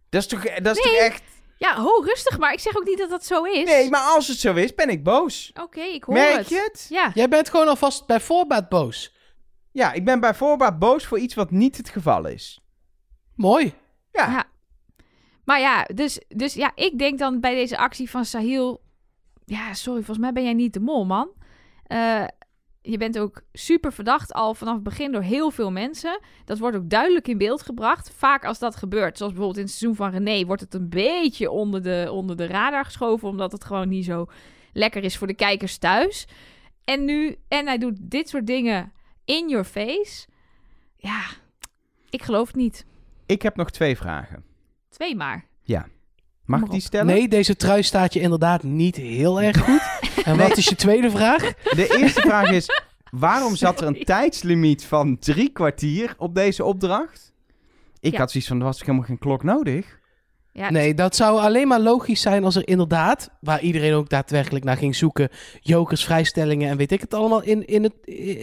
[0.09, 0.93] Dat is toch, dat is Nee.
[0.95, 1.23] toch echt...
[1.61, 2.39] Ja, ho, rustig.
[2.39, 3.65] Maar ik zeg ook niet dat dat zo is.
[3.65, 5.51] Nee, maar als het zo is, ben ik boos.
[5.63, 6.49] Oké, ik hoor Merk het.
[6.49, 6.87] je het?
[6.89, 7.11] Ja.
[7.15, 9.15] Jij bent gewoon alvast bij voorbaat boos.
[9.73, 12.61] Ja, ik ben bij voorbaat boos voor iets wat niet het geval is.
[13.35, 13.75] Mooi.
[14.13, 14.45] Ja, Ja.
[15.45, 18.81] Maar ja, dus, dus ja, ik denk dan bij deze actie van Sahil...
[19.45, 21.31] Ja, sorry, volgens mij ben jij niet de mol, man.
[21.87, 22.25] Eh,
[22.91, 26.21] je bent ook super verdacht al vanaf het begin door heel veel mensen.
[26.45, 28.11] Dat wordt ook duidelijk in beeld gebracht.
[28.17, 30.45] Vaak als dat gebeurt, zoals bijvoorbeeld in het seizoen van René...
[30.45, 33.29] wordt het een beetje onder de, onder de radar geschoven...
[33.29, 34.27] omdat het gewoon niet zo
[34.73, 36.27] lekker is voor de kijkers thuis.
[36.85, 38.93] En nu, en hij doet dit soort dingen
[39.25, 40.27] in your face.
[40.97, 41.23] Ja,
[42.11, 42.87] ik geloof het niet.
[43.27, 44.45] ik heb nog twee vragen.
[44.89, 46.00] Twee maar.
[46.51, 47.07] Mag Kom ik die stellen?
[47.07, 49.83] Nee, deze trui staat je inderdaad niet heel erg goed.
[50.25, 51.53] En wat is je tweede vraag?
[51.63, 52.69] De eerste vraag is,
[53.11, 57.33] waarom zat er een tijdslimiet van drie kwartier op deze opdracht?
[58.01, 58.19] Ik Ja.
[58.19, 59.99] had zoiets van, er was helemaal geen klok nodig?
[60.53, 64.65] Ja, Nee, dat zou alleen maar logisch zijn als er inderdaad, waar iedereen ook daadwerkelijk
[64.65, 65.29] naar ging zoeken,
[65.61, 67.95] jokers, vrijstellingen en weet ik het allemaal in, in, het,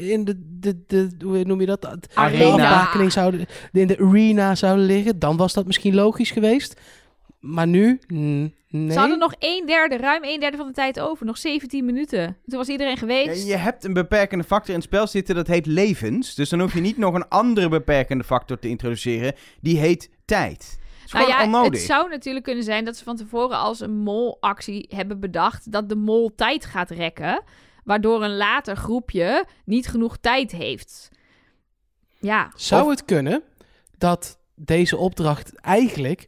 [0.02, 2.08] in de, de, de, hoe noem je dat?
[2.14, 2.92] Arena.
[2.94, 5.20] De zouden, in de arena zouden liggen.
[5.20, 6.80] Dan was dat misschien logisch geweest.
[7.40, 8.92] Maar nu, mm, nee.
[8.92, 11.26] Ze hadden nog een derde, ruim een derde van de tijd over.
[11.26, 12.38] Nog 17 minuten.
[12.46, 13.48] Toen was iedereen Ja, geweest.
[13.48, 16.36] je hebt een beperkende factor in het spel zitten, dat heet levens.
[16.36, 19.34] Dus dan hoef je niet nog een andere beperkende factor te introduceren.
[19.62, 20.80] Die heet tijd.
[21.12, 21.72] Nou gewoon ja, onnodig.
[21.72, 25.90] het zou natuurlijk kunnen zijn dat ze van tevoren als een molactie hebben bedacht dat
[25.90, 27.44] de mol tijd gaat rekken.
[27.84, 31.10] Waardoor een later groepje niet genoeg tijd heeft.
[32.20, 33.44] Ja, Zou Of- het kunnen
[33.98, 36.28] dat deze opdracht eigenlijk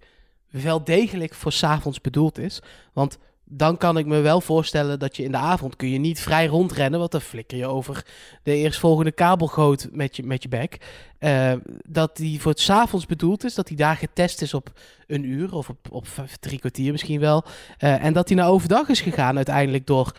[0.50, 2.62] wel degelijk voor 's avonds bedoeld is?
[2.93, 3.18] Want
[3.52, 6.45] dan kan ik me wel voorstellen dat je in de avond kun je niet vrij
[6.45, 8.06] rondrennen, want dan flikker je over
[8.43, 10.78] de eerstvolgende kabelgoot met je, met je bek.
[11.20, 11.54] Eh,
[11.88, 14.72] dat die voor het avonds bedoeld is, dat die daar getest is op
[15.08, 16.08] een uur of op, op
[16.39, 17.43] drie kwartier misschien wel.
[17.78, 20.16] Eh, en dat die naar overdag is gegaan uiteindelijk door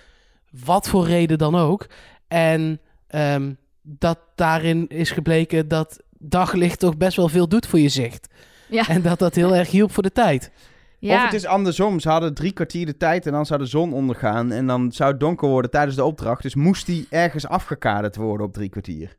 [0.64, 1.86] wat voor reden dan ook.
[2.28, 3.52] En ehm,
[3.82, 8.28] dat daarin is gebleken dat daglicht toch best wel veel doet voor je zicht.
[8.70, 8.88] Ja.
[8.88, 10.50] En dat dat heel erg hielp voor de tijd.
[10.98, 11.16] ja.
[11.16, 12.00] Of het is andersom.
[12.00, 14.52] Ze hadden drie kwartier de tijd en dan zou de zon ondergaan.
[14.52, 16.42] En dan zou het donker worden tijdens de opdracht.
[16.42, 19.16] Dus moest die ergens afgekaderd worden op drie kwartier.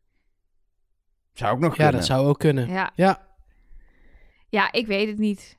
[1.34, 1.93] Zou ook nog Ja, kunnen.
[1.93, 2.70] dat zou ook kunnen.
[2.70, 2.91] ja.
[2.95, 3.20] Ja.
[4.49, 5.58] ja, ik weet het niet.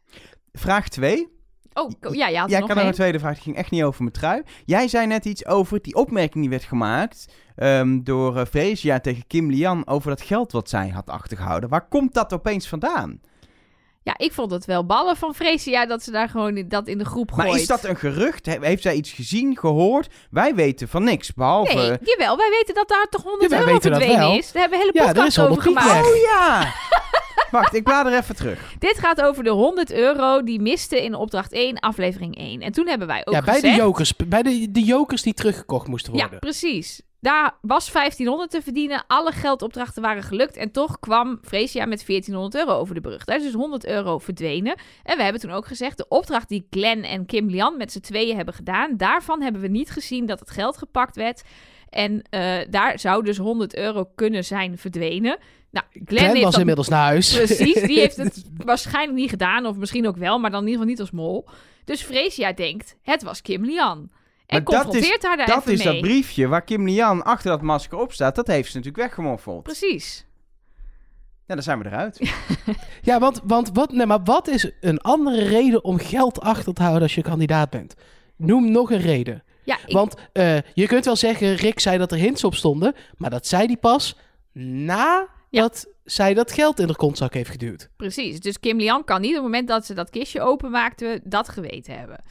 [0.53, 1.29] Vraag 2.
[1.75, 3.35] Oh, ja, er Jij nog kan nog een tweede vraag.
[3.35, 4.43] Die ging echt niet over mijn trui.
[4.65, 9.27] Jij zei net iets over die opmerking die werd gemaakt ehm, door uh, Freesia tegen
[9.27, 11.69] Kim Lian over dat geld wat zij had achtergehouden.
[11.69, 13.21] Waar komt dat opeens vandaan?
[14.05, 16.99] Ja, ik vond het wel ballen van Freesia dat ze daar gewoon in- dat in
[16.99, 17.49] de groep gooit.
[17.49, 18.47] Maar is dat een gerucht?
[18.47, 20.09] He- heeft zij iets gezien, gehoord?
[20.31, 21.75] Wij weten van niks, behalve...
[21.75, 24.39] Nee, jawel, wij weten dat daar toch 100 Ja, wij euro weten dat verdwenen wel.
[24.39, 24.53] is.
[24.53, 26.07] Daar hebben we een Ja, hele er is podcast over 100 piek gemaakt.
[26.07, 26.15] weg.
[26.15, 26.73] Oh ja!
[27.61, 28.75] Wacht, ik blader even terug.
[28.79, 32.61] Dit gaat over de 100 euro die miste in opdracht 1, aflevering 1.
[32.61, 33.75] En toen hebben wij ook Ja, bij gezegd...
[33.77, 34.17] de jokers.
[34.17, 36.39] Bij de, de jokers die teruggekocht moesten Ja, worden.
[36.39, 37.01] precies.
[37.23, 39.05] Daar was 1500 te verdienen.
[39.07, 40.57] Alle geldopdrachten waren gelukt.
[40.57, 43.25] En toch kwam Freesia met 1400 euro over de brug.
[43.25, 44.75] Daar is dus 100 euro verdwenen.
[45.03, 45.97] En we hebben toen ook gezegd...
[45.97, 48.97] de opdracht die Glenn en Kim Lian met z'n tweeën hebben gedaan...
[48.97, 51.43] daarvan hebben we niet gezien dat het geld gepakt werd.
[51.89, 55.39] En eh, daar zou dus 100 euro kunnen zijn verdwenen.
[55.71, 57.37] Nou, Glenn, Glenn heeft was dat inmiddels naar huis.
[57.37, 59.67] Precies, die heeft het waarschijnlijk niet gedaan.
[59.67, 61.49] Of misschien ook wel, maar dan in ieder geval niet als mol.
[61.85, 64.11] Dus Freesia denkt, het was Kim Lian.
[64.47, 65.93] En Maar dat confronteert haar daar Dat even is mee.
[65.93, 68.35] dat briefje waar Kim Lian achter dat masker op staat.
[68.35, 69.63] Dat heeft ze natuurlijk weggemoffeld.
[69.63, 70.27] Precies.
[71.47, 72.21] Ja, dan zijn we eruit.
[73.03, 76.83] Ja, want, want wat, nee, maar wat is een andere reden om geld achter te
[76.83, 77.95] houden als je kandidaat bent?
[78.37, 79.43] Noem nog een reden.
[79.65, 82.95] Ja, ik, Want eh, je kunt wel zeggen, Rick zei dat er hints op stonden,
[83.17, 84.17] maar dat zei hij pas
[84.53, 85.61] na Ja.
[85.63, 87.89] dat zij dat geld in de kontzak heeft geduwd.
[87.97, 88.41] Precies.
[88.41, 91.99] Dus Kim Lian kan niet op het moment dat ze dat kistje openmaakte dat geweten
[91.99, 92.25] hebben.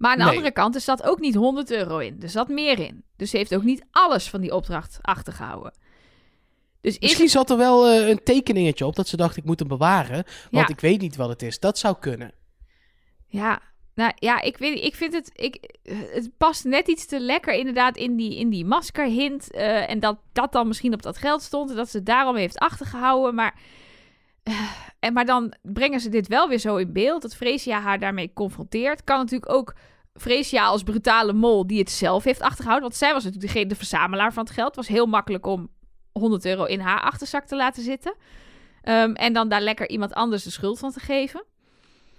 [0.00, 0.32] Maar aan de Nee.
[0.36, 2.16] andere kant, er zat ook niet 100 euro in.
[2.22, 3.04] Er zat meer in.
[3.16, 5.72] Dus ze heeft ook niet alles van die opdracht achtergehouden.
[6.80, 9.58] Dus is Misschien zat er wel eh, een tekeningetje op dat ze dacht ik moet
[9.58, 10.68] hem bewaren, want Ja.
[10.68, 11.58] ik weet niet wat het is.
[11.58, 12.32] Dat zou kunnen.
[13.26, 13.60] Ja,
[13.94, 15.78] nou ja, ik weet ik vind het, ik,
[16.12, 19.50] het past net iets te lekker inderdaad in die, in die maskerhint.
[19.50, 22.58] eh, en dat dat dan misschien op dat geld stond en dat ze daarom heeft
[22.58, 23.34] achtergehouden.
[23.34, 23.54] Maar,
[24.98, 28.32] en, maar dan brengen ze dit wel weer zo in beeld, dat Freesia haar daarmee
[28.32, 29.04] confronteert.
[29.04, 29.74] Kan natuurlijk ook
[30.14, 32.88] Freesia als brutale mol die het zelf heeft achtergehouden.
[32.88, 34.66] Want zij was natuurlijk degene, de verzamelaar van het geld.
[34.66, 35.68] Het was heel makkelijk om
[36.12, 38.14] 100 euro in haar achterzak te laten zitten.
[38.82, 41.44] Ehm, en dan daar lekker iemand anders de schuld van te geven.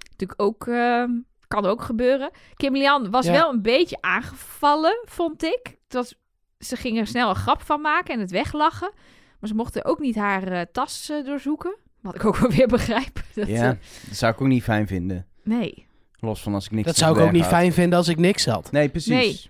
[0.09, 1.09] Natuurlijk ook, ehm,
[1.47, 2.31] kan ook gebeuren.
[2.55, 3.31] Kim Lian was Ja.
[3.31, 5.61] wel een beetje aangevallen, vond ik.
[5.83, 6.15] Het was,
[6.59, 8.91] ze ging er snel een grap van maken en het weglachen.
[9.39, 11.75] Maar ze mochten ook niet haar eh, tas eh, doorzoeken.
[12.01, 13.23] Wat ik ook wel weer begrijp.
[13.35, 13.77] Dat, Ja, eh,
[14.07, 15.25] dat zou ik ook niet fijn vinden.
[15.43, 15.89] nee.
[16.23, 18.45] Los van als ik niks Dat zou ik ook niet fijn vinden als ik niks
[18.45, 18.71] had.
[18.71, 19.09] Nee, precies.
[19.11, 19.49] Nee.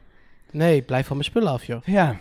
[0.68, 1.82] Nee, blijf van mijn spullen af, joh.
[1.84, 2.18] Ja.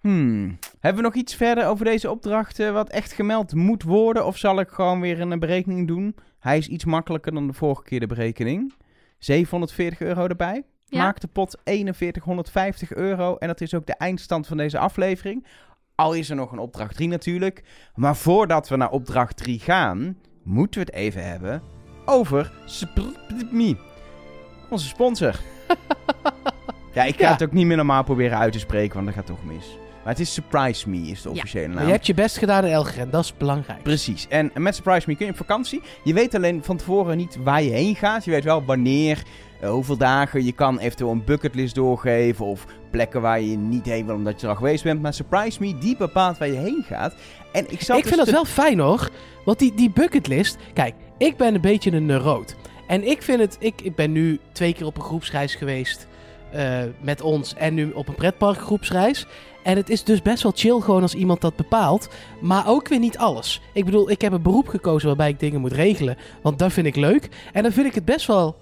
[0.00, 0.58] Hmm.
[0.80, 4.26] Hebben we nog iets verder over deze opdracht eh, wat echt gemeld moet worden?
[4.26, 6.16] Of zal ik gewoon weer een berekening doen?
[6.38, 8.74] Hij is iets makkelijker dan de vorige keer de berekening.
[9.18, 10.62] 740 euro erbij.
[10.84, 11.02] Ja.
[11.02, 13.36] Maakt de pot 4150 euro.
[13.36, 15.46] En dat is ook de eindstand van deze aflevering.
[16.00, 17.62] Al is er nog een opdracht 3 natuurlijk.
[17.94, 21.62] Maar voordat we naar opdracht 3 gaan, moeten we het even hebben
[22.04, 22.52] over
[23.50, 23.76] Me.
[24.70, 25.34] Onze sponsor.
[26.94, 27.32] ja, ik ga Ja.
[27.32, 29.76] het ook niet meer normaal proberen uit te spreken, want dat gaat toch mis.
[30.08, 31.34] Maar het is Surprise Me, is de Ja.
[31.34, 31.86] officiële Maar naam.
[31.86, 33.82] je hebt je best gedaan in Elgeren, dat is belangrijk.
[33.82, 34.26] Precies.
[34.28, 35.82] En met Surprise Me kun je op vakantie.
[36.04, 38.24] Je weet alleen van tevoren niet waar je heen gaat.
[38.24, 39.22] Je weet wel wanneer,
[39.60, 40.44] eh, hoeveel dagen.
[40.44, 42.46] Je kan eventueel een bucketlist doorgeven.
[42.46, 45.02] Of plekken waar je niet heen wil omdat je er al geweest bent.
[45.02, 47.14] Maar Surprise Me, die bepaalt waar je heen gaat.
[47.52, 49.08] En ik zat Ik dus vind dat wel fijn hoor.
[49.44, 50.56] Want die, die bucketlist.
[50.74, 52.56] Kijk, ik ben een beetje een neuroot.
[52.86, 53.56] En ik vind het.
[53.60, 56.06] Ik, ik ben nu twee keer op een groepsreis geweest.
[56.52, 57.54] eh, met ons.
[57.54, 59.26] En nu op een pretpark groepsreis.
[59.68, 62.08] En het is dus best wel chill gewoon als iemand dat bepaalt.
[62.40, 63.60] Maar ook weer niet alles.
[63.72, 66.16] Ik bedoel, ik heb een beroep gekozen waarbij ik dingen moet regelen.
[66.42, 67.28] Want dat vind ik leuk.
[67.52, 68.56] En dan vind ik het best wel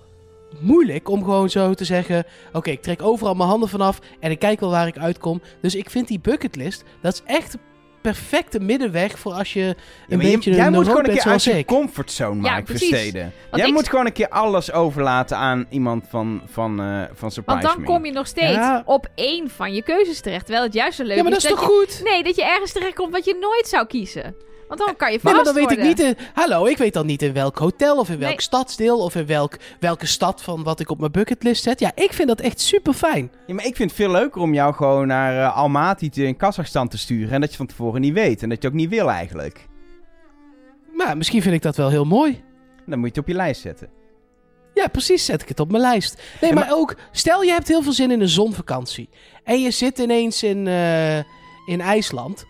[0.60, 2.24] moeilijk om gewoon zo te zeggen...
[2.52, 5.42] Oké, ik trek overal mijn handen vanaf en ik kijk wel waar ik uitkom.
[5.60, 7.56] Dus ik vind die bucketlist, dat is echt
[8.12, 9.66] perfecte middenweg voor als je een
[10.08, 12.88] Ja, maar je- beetje jij een moet gewoon een keer uit je comfortzone, Ja, precies.
[12.88, 13.22] versteden.
[13.22, 17.30] Want Jij ik- moet gewoon een keer alles overlaten aan iemand van, van, eh, van
[17.30, 17.86] Surprise Want dan Me.
[17.86, 18.82] kom je nog steeds Ja.
[18.84, 20.44] op één van je keuzes terecht.
[20.44, 21.74] Terwijl het juist zo leuk Ja, maar dat is dat toch je...
[21.74, 22.00] goed?
[22.10, 24.36] Nee, dat je ergens terecht komt wat je nooit zou kiezen.
[24.68, 26.00] Want dan kan je Nee, maar dan weet ik niet...
[26.00, 28.40] In, hallo, ik weet dan niet in welk hotel of in welk Nee.
[28.42, 28.98] stadsdeel...
[28.98, 31.80] of in welk, welke stad van wat ik op mijn bucketlist zet.
[31.80, 33.30] Ja, ik vind dat echt super fijn.
[33.46, 36.36] Ja, maar ik vind het veel leuker om jou gewoon naar eh, Almaty te- in
[36.36, 37.32] Kazachstan te sturen.
[37.32, 38.42] En dat je van tevoren niet weet.
[38.42, 39.66] En dat je ook niet wil eigenlijk.
[40.92, 42.42] Maar misschien vind ik dat wel heel mooi.
[42.86, 43.88] Dan moet je het op je lijst zetten.
[44.74, 46.22] Ja, precies, zet ik het op mijn lijst.
[46.40, 49.08] Nee, maar, ook, stel je hebt heel veel zin in een zonvakantie.
[49.44, 51.16] En je zit ineens in, eh,
[51.66, 52.44] in IJsland.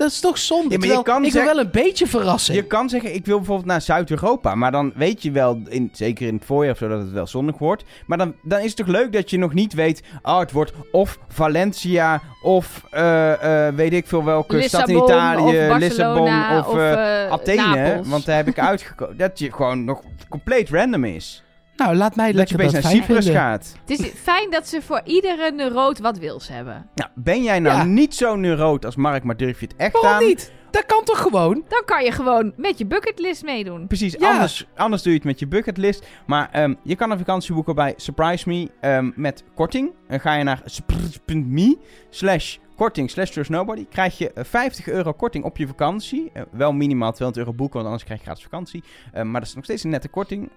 [0.00, 0.70] Dat is toch zonde?
[0.70, 2.56] Ja, maar je kan ik wil wel een beetje verrassing.
[2.56, 4.54] Je kan zeggen, ik wil bijvoorbeeld naar Zuid-Europa.
[4.54, 7.26] Maar dan weet je wel, in, zeker in het voorjaar of zo, dat het wel
[7.26, 7.84] zonnig wordt.
[8.06, 10.02] Maar dan, dan is het toch leuk dat je nog niet weet...
[10.22, 15.68] Oh, het wordt of Valencia of eh, eh, weet ik veel welke stad in Italië.
[15.70, 17.76] of Lissabon of, of, eh, Athene.
[17.76, 18.08] Napels.
[18.08, 19.16] Want daar heb ik uitgekozen.
[19.24, 21.44] dat je gewoon nog compleet random is.
[21.80, 23.42] Nou, laat mij Dat je dat naar Cyprus vinden.
[23.42, 23.74] gaat.
[23.86, 26.86] Het is fijn dat ze voor iedere neuroot wat wils hebben.
[26.94, 27.84] Nou, ben jij nou Ja.
[27.84, 30.24] niet zo neuroot als Mark, maar durf je het echt Waarom aan?
[30.26, 30.52] niet?
[30.70, 31.64] Dat kan toch gewoon?
[31.68, 33.86] Dan kan je gewoon met je bucketlist meedoen.
[33.86, 34.32] Precies, Ja.
[34.32, 36.06] anders, anders doe je het met je bucketlist.
[36.26, 39.92] Maar ehm, je kan een vakantie boeken bij Surprise Me ehm, met korting.
[40.08, 41.78] Dan ga je naar surprise.me
[42.10, 43.86] slash korting slash nobody.
[43.90, 46.30] Krijg je eh, 50 euro korting op je vakantie.
[46.32, 48.84] Eh, wel minimaal 200 euro boeken, want anders krijg je gratis vakantie.
[49.12, 50.50] Ehm, maar dat is nog steeds een nette korting.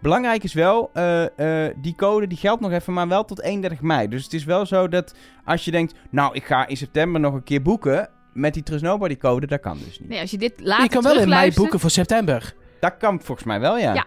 [0.00, 3.80] Belangrijk is wel, eh, eh, die code die geldt nog even, maar wel tot 31
[3.80, 4.08] mei.
[4.08, 7.34] Dus het is wel zo dat als je denkt, nou ik ga in september nog
[7.34, 8.08] een keer boeken...
[8.34, 10.08] Met die Trust Nobody code, dat kan dus niet.
[10.08, 12.54] Nee, als je dit later je kan wel in mei boeken voor september.
[12.80, 13.94] Dat kan volgens mij wel, ja.
[13.94, 14.04] Ja.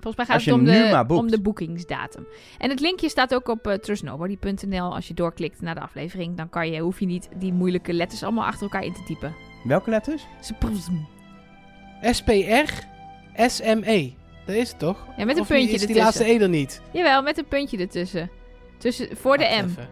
[0.00, 2.26] Volgens mij gaat het om de, om de boekingsdatum.
[2.58, 4.94] En het linkje staat ook op eh, trustnobody.nl.
[4.94, 8.22] Als je doorklikt naar de aflevering, dan kan je, hoef je niet die moeilijke letters
[8.22, 9.34] allemaal achter elkaar in te typen.
[9.64, 10.26] Welke letters?
[12.00, 12.72] SPR,
[13.46, 14.12] SME.
[14.46, 15.06] Dat is het toch?
[15.16, 16.02] Ja, met een Of puntje is die ertussen.
[16.02, 16.82] laatste E er niet?
[16.92, 18.30] Jawel, met een puntje ertussen.
[18.78, 19.64] Tussen, voor de M.
[19.64, 19.88] even.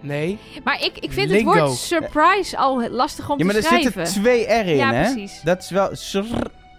[0.00, 0.38] Nee.
[0.64, 1.50] Maar ik, ik vind Lingo.
[1.52, 3.92] het woord surprise al lastig om Ja, maar te er schrijven.
[4.06, 5.12] zitten twee R in, Ja, hè?
[5.12, 5.40] precies.
[5.44, 5.96] Dat is wel...
[5.96, 6.24] sr-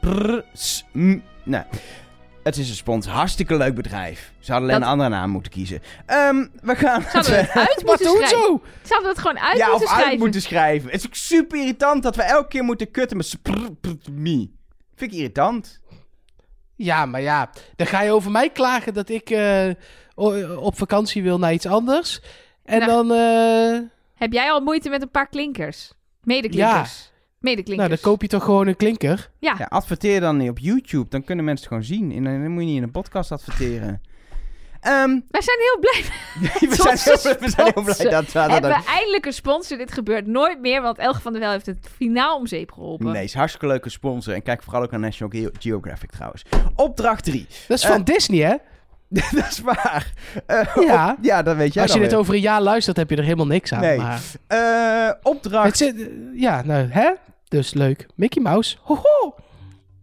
[0.02, 1.64] prr- s- m- Nou,
[2.44, 3.12] Het is een sponsor.
[3.14, 4.32] Hartstikke leuk bedrijf.
[4.40, 5.82] Ze hadden alleen Dat- een andere naam moeten kiezen.
[6.06, 7.02] Ehm, we gaan...
[7.12, 8.28] Zouden we het uit moeten schrijven?
[8.28, 8.62] zo!
[8.84, 10.20] Zouden we het gewoon uit ja, moeten of uit schrijven?
[10.20, 10.90] moeten schrijven.
[10.92, 14.50] Het is ook super irritant dat we elke keer moeten kutten met sprr-prr-me.
[14.96, 15.80] Vind ik irritant.
[16.76, 19.70] Ja, maar ja, dan ga je over mij klagen dat ik eh,
[20.16, 22.22] o- op vakantie wil naar iets anders.
[22.64, 23.80] En Nou, dan, eh,
[24.16, 25.94] Heb jij al moeite met een paar klinkers?
[26.24, 27.12] Medeklinkers.
[27.40, 27.78] Medeklinkers.
[27.90, 29.30] nou, dan koop je toch gewoon een klinker.
[29.40, 29.56] Ja.
[29.58, 31.10] Ja, adverteer dan niet op YouTube.
[31.10, 32.12] Dan kunnen mensen het gewoon zien.
[32.18, 34.02] En dan moet je niet in een podcast adverteren.
[34.82, 36.04] Ehm, Wij zijn heel blij.
[36.70, 39.78] we, zijn heel, we zijn heel blij dat we dat Hebben we eindelijk een sponsor?
[39.78, 43.12] Dit gebeurt nooit meer, want Elge van der Wel heeft het finaal om zeep geholpen.
[43.12, 44.34] Nee, is hartstikke leuke sponsor.
[44.34, 46.44] En kijk vooral ook naar National Geo- Geographic trouwens.
[46.76, 47.46] Opdracht 3.
[47.68, 48.56] Dat is Eh, van Disney, hè?
[49.32, 50.14] dat is waar.
[50.46, 51.12] Eh, Ja.
[51.12, 52.20] op- ja, dat weet jij Als je dit weer.
[52.20, 53.80] over een jaar luistert, heb je er helemaal niks aan.
[53.82, 53.98] Nee.
[53.98, 57.12] Maar Eh, opdracht, zit, ja, nou, hè?
[57.48, 58.08] Dus leuk.
[58.16, 58.78] Mickey Mouse.
[58.82, 59.36] Hoho!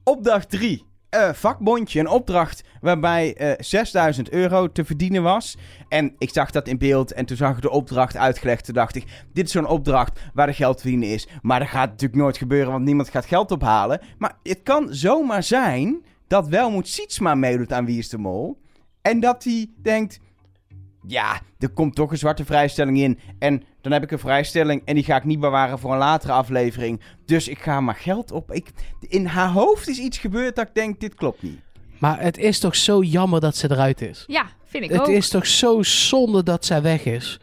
[0.05, 0.87] opdracht 3.
[1.11, 2.01] Eh, vakbondje.
[2.01, 5.57] Een opdracht waarbij eh 6000 euro te verdienen was.
[5.89, 8.65] En ik zag dat in beeld en toen zag ik de opdracht uitgelegd.
[8.65, 11.29] Toen dacht ik, dit is zo'n opdracht waar de geld te verdienen is.
[11.43, 14.01] Maar dat gaat natuurlijk nooit gebeuren, want niemand gaat geld ophalen.
[14.19, 18.59] Maar het kan zomaar zijn dat Welmoed Sietsma meedoet aan Wie is de Mol.
[19.09, 20.21] En dat hij denkt,
[21.07, 23.19] ja, er komt toch een zwarte vrijstelling in.
[23.39, 26.33] En dan heb ik een vrijstelling en die ga ik niet bewaren voor een latere
[26.33, 27.01] aflevering.
[27.25, 28.53] Dus ik ga maar geld op.
[28.53, 31.61] Ik, in haar hoofd is iets gebeurd dat ik denk, dit klopt niet.
[31.99, 34.25] Maar het is toch zo jammer dat ze eruit is.
[34.27, 35.09] Ja, vind ik Het ook.
[35.09, 37.41] is toch zo zonde dat zij weg is.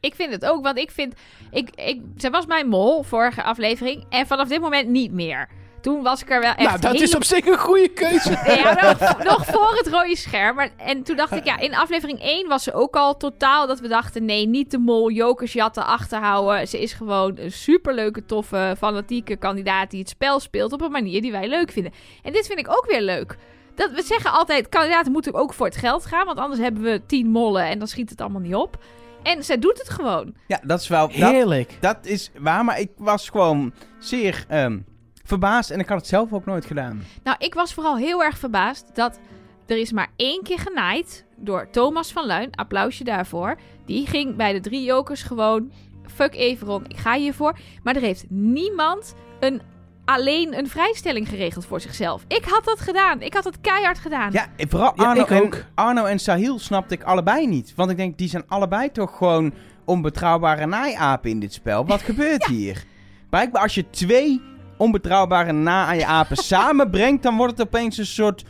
[0.00, 1.14] Ik vind het ook, want ik vind...
[1.50, 4.04] Ik, ik, zij was mijn mol, vorige aflevering.
[4.08, 5.48] En vanaf dit moment niet meer.
[5.84, 8.30] Toen was ik er wel echt nou, dat is op zich een goede keuze.
[8.46, 10.56] Ja, nog, nog voor het rode scherm.
[10.56, 13.80] Maar, en toen dacht ik, ja, in aflevering 1 was ze ook al totaal dat
[13.80, 14.24] we dachten...
[14.24, 16.68] nee, niet de mol, jokers jatten, achterhouden.
[16.68, 19.90] Ze is gewoon een superleuke, toffe, fanatieke kandidaat...
[19.90, 21.92] die het spel speelt op een manier die wij leuk vinden.
[22.22, 23.36] En dit vind ik ook weer leuk.
[23.74, 26.26] Dat, we zeggen altijd, kandidaten moeten ook voor het geld gaan...
[26.26, 28.78] want anders hebben we tien mollen en dan schiet het allemaal niet op.
[29.22, 30.34] En zij doet het gewoon.
[30.46, 31.08] Ja, dat is wel...
[31.08, 31.76] Dat, Heerlijk.
[31.80, 34.78] dat is waar, maar ik was gewoon zeer ehm,
[35.24, 35.70] verbaasd.
[35.70, 37.02] En ik had het zelf ook nooit gedaan.
[37.22, 39.18] Nou, ik was vooral heel erg verbaasd dat
[39.66, 42.54] er is maar één keer genaaid door Thomas van Luin.
[42.54, 43.56] Applausje daarvoor.
[43.86, 45.72] Die ging bij de drie jokers gewoon,
[46.14, 47.58] fuck Everon, ik ga hiervoor.
[47.82, 49.62] Maar er heeft niemand een,
[50.04, 52.24] alleen een vrijstelling geregeld voor zichzelf.
[52.28, 53.20] Ik had dat gedaan.
[53.20, 54.32] Ik had het keihard gedaan.
[54.32, 55.64] Ja, vooral Ja, Arno, ik en, ook.
[55.74, 57.72] Arno en Sahil snapte ik allebei niet.
[57.76, 59.52] Want ik denk, die zijn allebei toch gewoon
[59.84, 61.86] onbetrouwbare naaiapen in dit spel.
[61.86, 62.84] Wat gebeurt hier?
[63.30, 64.40] Blijkbaar als je twee
[64.76, 67.22] onbetrouwbare na-apen samenbrengt...
[67.22, 68.44] dan wordt het opeens een soort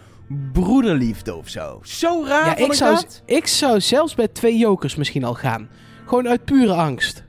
[0.52, 1.80] broederliefde of zo.
[1.82, 3.22] Zo raar Ja, ik ik zou, dat.
[3.26, 5.68] ik zou zelfs bij twee jokers misschien al gaan.
[6.06, 7.24] Gewoon uit pure angst.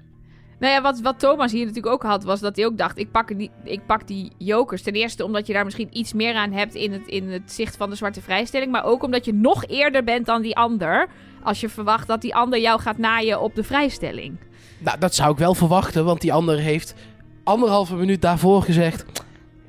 [0.59, 3.11] Nou ja, wat, wat Thomas hier natuurlijk ook had, was dat hij ook dacht: ik
[3.11, 4.81] pak, die, ik pak die jokers.
[4.81, 7.77] Ten eerste omdat je daar misschien iets meer aan hebt in het, in het zicht
[7.77, 8.71] van de zwarte vrijstelling.
[8.71, 11.07] Maar ook omdat je nog eerder bent dan die ander.
[11.43, 14.37] Als je verwacht dat die ander jou gaat naaien op de vrijstelling.
[14.77, 16.95] Nou, dat zou ik wel verwachten, want die ander heeft
[17.45, 19.05] anderhalve minuut daarvoor gezegd...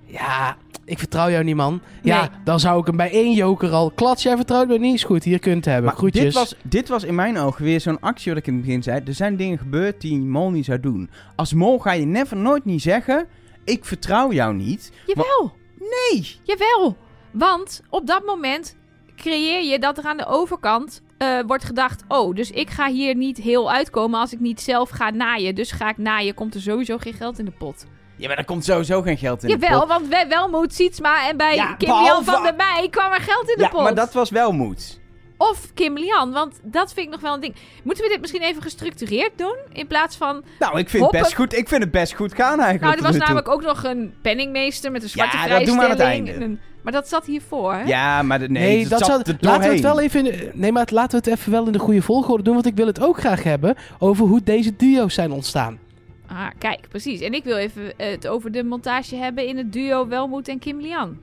[0.04, 1.80] Ja, ik vertrouw jou niet, man.
[2.02, 2.28] Ja, Nee.
[2.44, 3.90] dan zou ik hem bij één joker al...
[3.90, 5.84] Klats, jij vertrouwt me niet, is goed, hier kunt het hebben.
[5.84, 6.22] Maar Groetjes.
[6.24, 8.82] dit was, dit was in mijn ogen weer zo'n actie wat ik in het begin
[8.82, 9.00] zei.
[9.06, 11.10] Er zijn dingen gebeurd die mol niet zou doen.
[11.36, 13.26] Als mol ga je never nooit niet zeggen...
[13.64, 14.92] Ik vertrouw jou niet.
[15.06, 16.36] Jawel, Nee!
[16.42, 16.96] jawel.
[17.30, 18.76] Want op dat moment
[19.16, 23.14] creëer je dat er aan de overkant eh, wordt gedacht: oh, dus ik ga hier
[23.14, 25.54] niet heel uitkomen als ik niet zelf ga naaien.
[25.54, 27.86] Dus ga ik naaien, komt er sowieso geen geld in de pot.
[28.16, 29.88] Ja, maar er komt sowieso geen geld in de Jawel, pot.
[29.88, 33.20] want wij Welmoed, Sietsma en bij Ja, Kim Jan behalve- van der Meij kwam er
[33.20, 33.82] geld in de Ja, pot.
[33.82, 35.00] maar dat was wel moed.
[35.38, 37.54] Of Kim Lian, want dat vind ik nog wel een ding.
[37.82, 39.56] Moeten we dit misschien even gestructureerd doen?
[39.72, 40.42] In plaats van...
[40.58, 42.80] Nou, ik vind, het best goed, ik vind het best goed gaan eigenlijk.
[42.82, 43.20] Nou, er was toe.
[43.20, 46.32] namelijk ook nog een penningmeester met een zwarte Ja, dat doen we aan het einde.
[46.34, 47.82] een- Maar dat zat hiervoor, hè?
[47.82, 49.82] Ja, maar de, nee, Nee, dat zat er laten we het doorheen.
[49.82, 52.42] wel even in de, nee, maar laten we het even wel in de goede volgorde
[52.42, 55.78] doen, want ik wil het ook graag hebben over hoe deze duo's zijn ontstaan.
[56.28, 57.20] Ah, kijk, precies.
[57.20, 60.80] En ik wil even het over de montage hebben in het duo Welmoed en Kim
[60.80, 61.18] Lian.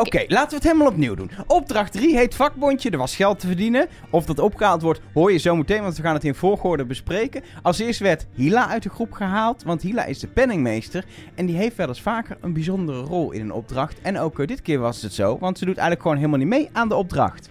[0.00, 1.30] Oké, laten we het helemaal opnieuw doen.
[1.46, 2.90] Opdracht 3 heet vakbondje.
[2.90, 3.88] Er was geld te verdienen.
[4.10, 7.42] Of dat opgehaald wordt, hoor je zo meteen, want we gaan het in volgorde bespreken.
[7.62, 11.04] Als eerst werd Hila uit de groep gehaald, want Hila is de penningmeester.
[11.34, 14.00] En die heeft wel eens vaker een bijzondere rol in een opdracht.
[14.02, 16.48] En ook eh, dit keer was het zo, want ze doet eigenlijk gewoon helemaal niet
[16.48, 17.48] mee aan de opdracht.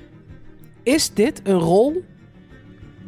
[0.83, 2.03] Is dit een rol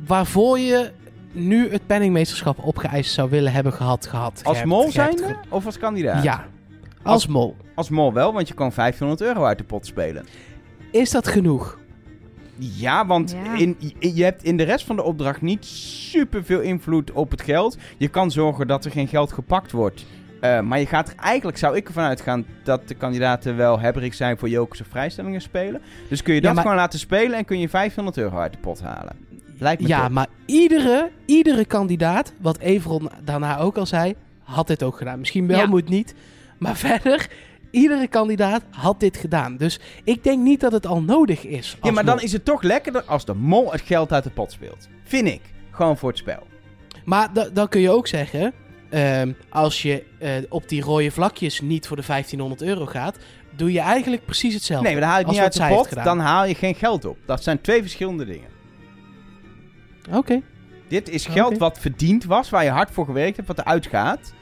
[0.06, 0.92] waarvoor je
[1.32, 4.08] nu het penningmeesterschap opgeëist zou willen hebben gehad?
[4.08, 6.24] gehad Als mol zijnde of als kandidaat?
[6.24, 6.46] Ja,
[7.06, 7.56] als mol.
[7.76, 10.26] Als mol wel, want je kan 500 euro uit de pot spelen.
[10.92, 11.80] Is dat genoeg?
[12.58, 13.58] Ja, want Ja.
[13.58, 17.42] In, je hebt in de rest van de opdracht niet super veel invloed op het
[17.42, 17.78] geld.
[17.98, 20.06] Je kan zorgen dat er geen geld gepakt wordt.
[20.42, 24.14] Eh, maar je gaat er eigenlijk, zou ik ervan uitgaan, dat de kandidaten wel hebberig
[24.14, 25.82] zijn voor jokers of vrijstellingen spelen.
[26.10, 28.52] Dus kun je Ja, dat maar- gewoon laten spelen en kun je 500 euro uit
[28.52, 29.16] de pot halen.
[29.60, 30.12] Lijkt me Ja, top.
[30.12, 35.20] maar iedere, iedere kandidaat, wat Everon daarna ook al zei, had dit ook gedaan.
[35.20, 35.66] Misschien wel, Ja.
[35.66, 36.16] moet niet.
[36.58, 37.28] Maar verder,
[37.72, 39.58] iedere kandidaat had dit gedaan.
[39.58, 41.78] Dus ik denk niet dat het al nodig is.
[41.82, 44.52] Ja, maar dan is het toch lekkerder als de mol het geld uit de pot
[44.52, 44.88] speelt.
[45.04, 45.42] Vind ik.
[45.72, 46.48] Gewoon voor het spel.
[47.06, 48.54] Maar da- dan kun je ook zeggen,
[48.90, 53.18] ehm, als je eh, op die rode vlakjes niet voor de 1500 euro gaat,
[53.56, 54.88] doe je eigenlijk precies hetzelfde.
[54.90, 57.18] Nee, maar dan haal je niet uit de pot, dan haal je geen geld op.
[57.26, 58.50] Dat zijn twee verschillende dingen.
[60.12, 60.42] Oké.
[60.88, 64.34] Dit is geld wat verdiend was, waar je hard voor gewerkt hebt, wat eruit gaat.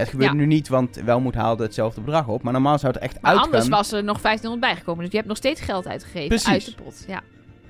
[0.00, 0.36] Het gebeurt Ja.
[0.36, 2.42] nu niet, want Welmoed haalde hetzelfde bedrag op.
[2.42, 3.46] Maar normaal zou het echt Maar uitgaan.
[3.46, 5.00] anders was er nog 1500 bijgekomen.
[5.02, 6.48] Dus je hebt nog steeds geld uitgegeven Precies.
[6.48, 7.04] uit de pot.
[7.06, 7.20] Ja.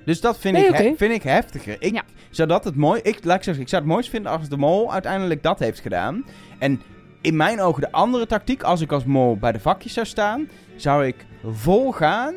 [0.04, 1.76] Dus dat vind, Nee, ik, vind ik heftiger.
[1.78, 2.02] Ik Ja.
[2.30, 3.00] zou dat het mooi.
[3.02, 5.80] Ik, laat ik, zeggen, ik zou het mooist vinden als de mol uiteindelijk dat heeft
[5.80, 6.24] gedaan.
[6.58, 6.80] En
[7.20, 10.48] in mijn ogen de andere tactiek, als ik als mol bij de vakjes zou staan,
[10.76, 12.34] zou ik vol gaan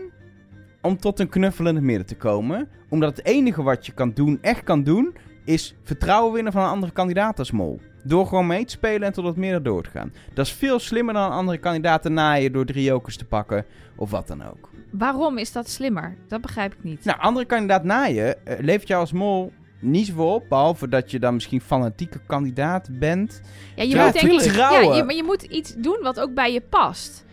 [0.82, 2.70] om tot een knuffel in het midden te komen.
[2.90, 6.70] Omdat het enige wat je kan doen, echt kan doen, is vertrouwen winnen van een
[6.70, 7.80] andere kandidaat als mol.
[8.04, 10.14] Door gewoon mee te spelen en tot het midden door te gaan.
[10.34, 13.66] Dat is veel slimmer dan een andere kandidaat naaien door drie jokers te pakken
[13.96, 14.70] of wat dan ook.
[14.92, 16.18] Waarom is dat slimmer?
[16.28, 17.04] Dat begrijp ik niet.
[17.04, 20.50] Nou, andere kandidaat naaien eh, levert jou als mol niet zoveel op.
[20.50, 23.42] Behalve dat je dan misschien fanatieke kandidaat bent.
[23.76, 26.62] Ja, je moet denk ja, je, maar je moet iets doen wat ook bij je
[26.62, 27.26] past.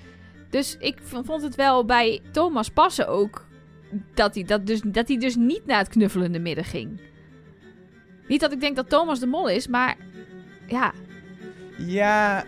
[0.50, 3.46] Dus ik vond het wel bij Thomas passen ook
[4.14, 7.00] dat hij, dat dus, dat hij dus niet naar het knuffelende midden ging.
[8.30, 9.96] Niet dat ik denk dat Thomas de mol is, maar
[10.66, 10.92] ja,
[11.78, 12.44] Ja,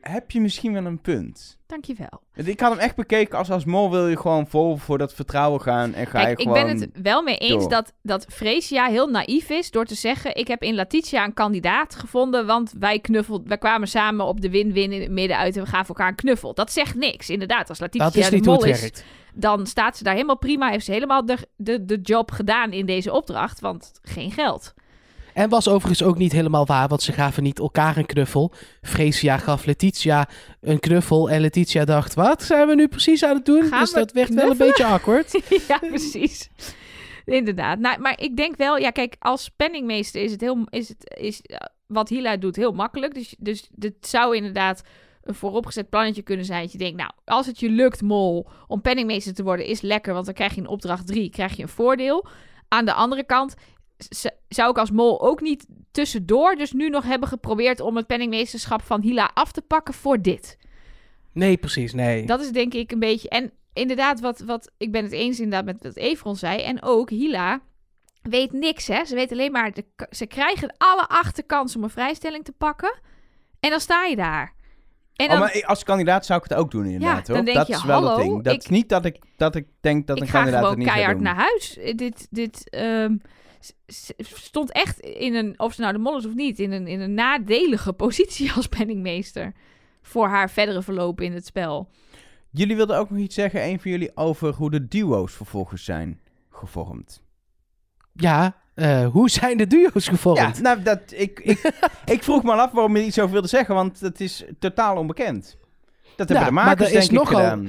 [0.00, 1.58] heb je misschien wel een punt.
[1.66, 2.22] dankjewel.
[2.34, 5.60] Ik had hem echt bekeken als als mol wil je gewoon vol voor dat vertrouwen
[5.60, 5.94] gaan.
[5.94, 6.66] En ga Kijk, je ik gewoon...
[6.66, 7.70] ben het wel mee eens door.
[7.70, 10.36] dat, dat Freesia heel naïef is door te zeggen...
[10.36, 12.46] ik heb in Letitia een kandidaat gevonden...
[12.46, 15.56] want wij, knuffel, wij kwamen samen op de win-win in het midden uit...
[15.56, 16.54] en we gaven elkaar een knuffel.
[16.54, 17.68] Dat zegt niks, inderdaad.
[17.68, 19.04] Als Letitia Dat is de mol is, werkt.
[19.34, 20.70] dan staat ze daar helemaal prima.
[20.70, 24.74] Heeft ze helemaal de, de, de job gedaan in deze opdracht, want geen geld.
[25.36, 28.52] En was overigens ook niet helemaal waar, want ze gaven niet elkaar een knuffel.
[28.82, 30.28] Freesia gaf Letitia
[30.60, 33.64] een knuffel en Letitia dacht, wat zijn we nu precies aan het doen?
[33.64, 35.40] Gaan dus dat werd wel een beetje awkward.
[35.68, 36.48] ja, precies.
[37.24, 37.78] Inderdaad.
[37.78, 41.40] Nou, maar ik denk wel, ja, kijk, als penningmeester is het heel, is het, is
[41.40, 43.14] eh, wat Hila doet heel makkelijk.
[43.14, 44.82] Dus, dus dit zou inderdaad
[45.22, 46.62] een vooropgezet plannetje kunnen zijn.
[46.62, 50.12] Dat je denkt, nou, als het je lukt, mol, om penningmeester te worden, is lekker.
[50.12, 52.26] Want dan krijg je in opdracht 3, krijg je een voordeel.
[52.68, 53.54] Aan de andere kant
[54.48, 58.82] zou ik als mol ook niet tussendoor dus nu nog hebben geprobeerd om het penningmeesterschap
[58.82, 60.58] van Hila af te pakken voor dit.
[61.32, 62.26] Nee, precies, nee.
[62.26, 63.28] Dat is denk ik een beetje.
[63.28, 66.62] En inderdaad, wat, wat ik ben het eens inderdaad met wat Evron zei.
[66.62, 67.60] En ook Hila
[68.22, 69.04] weet niks, hè?
[69.04, 69.72] Ze weet alleen maar.
[69.72, 72.98] De, ze krijgen alle acht de kans om een vrijstelling te pakken.
[73.60, 74.54] En dan sta je daar.
[75.14, 77.44] En dan, Oh, maar ik- als kandidaat zou ik het ook doen inderdaad, dan hoor.
[77.44, 78.42] denk Dat je, is wel het ding.
[78.42, 80.68] Dat ik- is niet dat ik, dat ik denk dat ik een ga kandidaat het
[80.70, 81.78] gewoon niet gaat keihard naar huis.
[81.96, 83.16] Dit, dit ehm,
[84.18, 87.00] stond echt in een, of ze nou de mol is of niet, in een, in
[87.00, 89.52] een nadelige positie als penningmeester.
[90.02, 91.88] Voor haar verdere verloop in het spel.
[92.50, 96.20] Jullie wilden ook nog iets zeggen, een van jullie, over hoe de duo's vervolgens zijn
[96.50, 97.22] gevormd.
[98.12, 100.56] Ja, eh, hoe zijn de duo's gevormd?
[100.56, 101.72] Ja, nou, dat, ik, ik,
[102.14, 105.56] ik vroeg me af waarom je iets over wilde zeggen, want het is totaal onbekend.
[106.16, 107.68] Dat hebben Ja, de maar makers er denk is ik nogal- gedaan.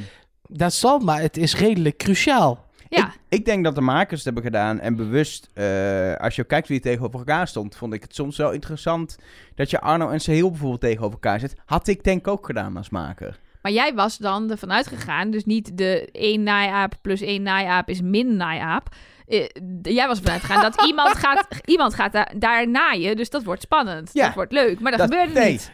[0.50, 2.66] Dat zal, maar het is redelijk cruciaal.
[2.90, 6.44] Ja, Ik, ik denk dat de makers het hebben gedaan en bewust, eh, als je
[6.44, 9.18] kijkt wie tegenover elkaar stond, vond ik het soms wel interessant
[9.56, 11.56] dat je Arno en Sehil bijvoorbeeld tegenover elkaar zet.
[11.66, 13.40] Had ik denk ik ook gedaan als maker.
[13.62, 18.02] Maar jij was dan ervan uitgegaan, dus niet de één naaiaap plus één naaiaap is
[18.02, 18.88] min naaiaap.
[19.28, 19.46] Eh,
[19.82, 23.62] jij was ervan uitgegaan dat iemand gaat, iemand gaat daar, daar naaien, dus dat wordt
[23.62, 24.10] spannend.
[24.14, 24.26] Ja.
[24.26, 25.52] Dat wordt leuk, maar dat, Dat- gebeurde nee.
[25.52, 25.72] niet.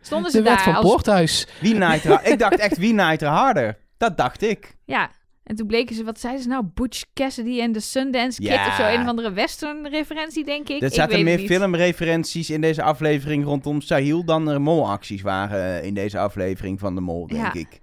[0.00, 0.84] Stonden ze De wet daar van als...
[0.84, 1.46] Poorthuis.
[1.60, 3.78] Wie naait er, ik dacht echt, wie naait er harder?
[3.98, 4.76] Dat dacht ik.
[4.84, 5.10] Ja,
[5.44, 6.64] en toen bleken ze, wat zeiden ze nou?
[6.74, 8.66] Butch Cassidy en de Sundance Kid Ja.
[8.66, 8.82] of zo.
[8.82, 10.80] Een of andere western referentie, denk ik.
[10.80, 11.50] Er ik zaten weet meer het niet.
[11.58, 16.94] filmreferenties in deze aflevering rondom Sahil dan er molacties waren eh, in deze aflevering van
[16.94, 17.52] de mol, denk Ja.
[17.54, 17.80] ik.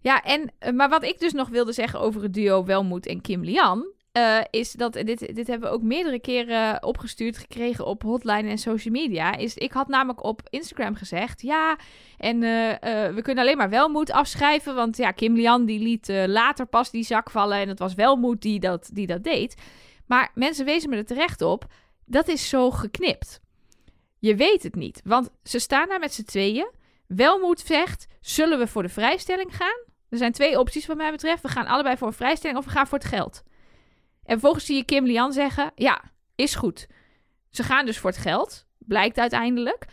[0.00, 3.20] Ja, en, eh, maar wat ik dus nog wilde zeggen over het duo Welmoed en
[3.20, 3.86] Kim Lian...
[4.12, 8.58] eh, is dat, dit, dit hebben we ook meerdere keren opgestuurd gekregen op hotline en
[8.58, 9.36] social media...
[9.36, 11.42] is ik had namelijk op Instagram gezegd...
[11.42, 11.78] ja,
[12.16, 14.74] en eh, eh, we kunnen alleen maar Welmoed afschrijven...
[14.74, 17.58] want ja, Kim Lian die liet later pas die zak vallen...
[17.58, 19.56] en het was Welmoed die dat, die dat deed.
[20.06, 21.66] Maar mensen wezen me er terecht op...
[22.04, 23.40] dat is zo geknipt.
[24.18, 26.70] Je weet het niet, want ze staan daar met z'n tweeën...
[27.06, 29.86] Welmoed zegt, zullen we voor de vrijstelling gaan?
[30.08, 31.42] Er zijn twee opties wat mij betreft.
[31.42, 33.42] We gaan allebei voor een vrijstelling of we gaan voor het geld.
[34.28, 36.02] En vervolgens zie je Kim Lian zeggen, ja,
[36.34, 36.86] is goed.
[37.50, 39.86] Ze gaan dus voor het geld, blijkt uiteindelijk.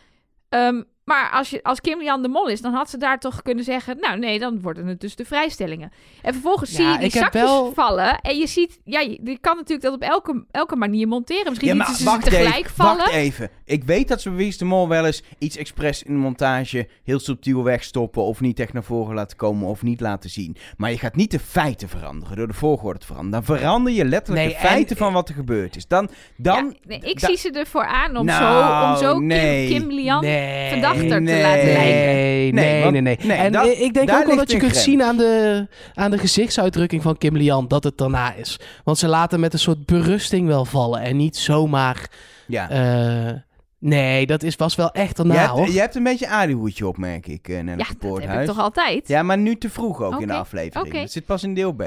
[0.50, 3.42] Ehm, Maar als, je, als Kim Lian de Mol is, dan had ze daar toch
[3.42, 3.98] kunnen zeggen...
[4.00, 5.92] Nou nee, dan worden het dus de vrijstellingen.
[6.22, 8.20] En vervolgens Ja, zie je die zakjes wel- vallen.
[8.20, 8.80] En je ziet...
[8.84, 11.46] Ja, je, kan natuurlijk dat op elke, elke manier monteren.
[11.50, 12.98] Misschien Ja, niet ze tegelijk even, vallen.
[12.98, 13.50] wacht even.
[13.66, 17.20] Ik weet dat ze bij de Mol wel eens iets expres in de montage heel
[17.20, 20.56] subtiel wegstoppen of niet echt naar voren laten komen of niet laten zien.
[20.78, 23.46] Maar je gaat niet de feiten veranderen door de volgorde te veranderen.
[23.46, 25.88] Dan verander je letterlijk Nee, de feiten en- van wat er gebeurd is.
[25.88, 26.66] Dan, dan...
[26.66, 29.68] Ja, nee, ik zie ze ervoor aan om Nou, zo, om zo nee.
[29.68, 31.42] Kim, Kim Lian nee, verdachter te nee.
[31.42, 31.84] laten lijken.
[31.84, 33.18] Nee, Nee, nee, want- nee, nee.
[33.24, 34.86] nee, en dat- ik denk ook wel dat je kunt grens.
[34.86, 38.60] zien aan de, aan de gezichtsuitdrukking van Kim Lian dat het daarna is.
[38.84, 42.10] Want ze laten met een soort berusting wel vallen en niet zomaar...
[42.48, 42.70] Ja.
[42.70, 43.34] eh,
[43.80, 45.70] nee, dat is, was wel echt daarna, je, hebt, hoor.
[45.70, 49.08] je hebt een beetje aardehoedje op, merk ik, uh, Ja, dat heb ik toch altijd?
[49.08, 50.88] Ja, maar nu te vroeg ook in de aflevering.
[50.88, 50.98] oké.
[50.98, 51.84] Het zit pas in deel B.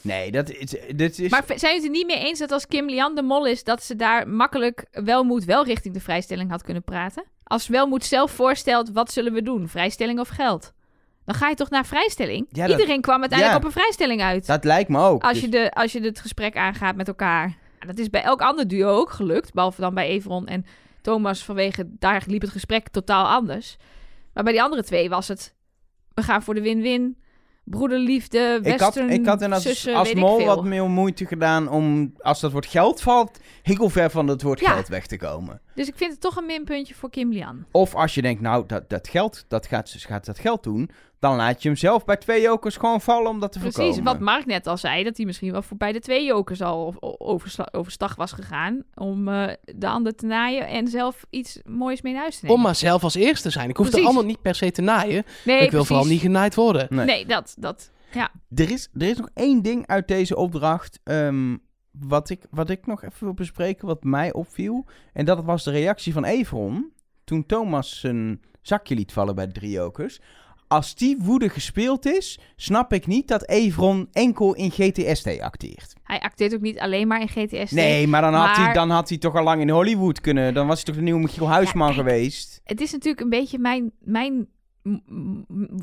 [0.00, 0.74] Nee, dat is...
[0.96, 3.22] Dit is Maar zijn jullie het er niet mee eens dat als Kim Lian de
[3.22, 3.64] mol is...
[3.64, 7.24] dat ze daar makkelijk Welmoed wel richting de vrijstelling had kunnen praten?
[7.44, 9.68] Als Welmoed zelf voorstelt, wat zullen we doen?
[9.68, 10.72] Vrijstelling of geld?
[11.24, 12.46] Dan ga je toch naar vrijstelling?
[12.50, 13.68] Ja, dat- Iedereen kwam uiteindelijk ja.
[13.68, 14.46] op een vrijstelling uit.
[14.46, 15.22] dat lijkt me ook.
[15.22, 17.56] als, Dus- je de, als je het gesprek aangaat met elkaar.
[17.86, 19.52] Dat is bij elk ander duo ook gelukt.
[19.52, 20.64] Behalve dan bij Everon en
[21.00, 21.84] Thomas vanwege...
[21.98, 23.76] daar liep het gesprek totaal anders.
[24.32, 25.54] Maar bij die andere twee was het...
[26.14, 27.18] we gaan voor de win-win...
[27.64, 32.12] Broederliefde, ik had, western, ik had inderdaad zussen, als mol wat meer moeite gedaan om,
[32.18, 34.72] als dat woord geld valt, heel ver van het woord Ja.
[34.72, 35.60] geld weg te komen.
[35.74, 37.64] Dus ik vind het toch een minpuntje voor Kim Lian.
[37.70, 40.90] Of als je denkt, nou, dat, dat geld, dat gaat, ze gaat dat geld doen,
[41.24, 44.04] dan laat je hem zelf bij twee jokers gewoon vallen om dat te Precies, voorkomen.
[44.04, 46.94] wat Mark net al zei, dat hij misschien wel voor bij de twee jokers al
[47.72, 52.22] overstag was gegaan om eh, de ander te naaien en zelf iets moois mee naar
[52.22, 52.58] huis te nemen.
[52.58, 53.68] Om maar zelf als eerste te zijn.
[53.68, 54.08] Ik hoef er Precies.
[54.08, 55.24] allemaal niet per se te naaien.
[55.44, 55.86] nee, ik wil precies.
[55.86, 56.86] vooral niet genaaid worden.
[56.90, 57.04] Nee.
[57.06, 58.30] Nee, dat, dat, ja.
[58.54, 61.56] Er, is, er is nog één ding uit deze opdracht ehm,
[61.90, 64.86] wat, ik, wat ik nog even wil bespreken, wat mij opviel.
[65.12, 66.92] En dat was de reactie van Everon
[67.24, 70.20] toen Thomas zijn zakje liet vallen bij de drie jokers.
[70.68, 75.92] Als die woede gespeeld is, snap ik niet dat Everon enkel in GTST acteert.
[76.02, 77.70] Hij acteert ook niet alleen maar in GTS.
[77.70, 80.54] Nee, maar dan, Had hij, dan had hij toch al lang in Hollywood kunnen.
[80.54, 82.60] Dan was hij toch de nieuwe Michiel Huisman kijk, geweest.
[82.64, 84.48] Het is natuurlijk een beetje mijn, mijn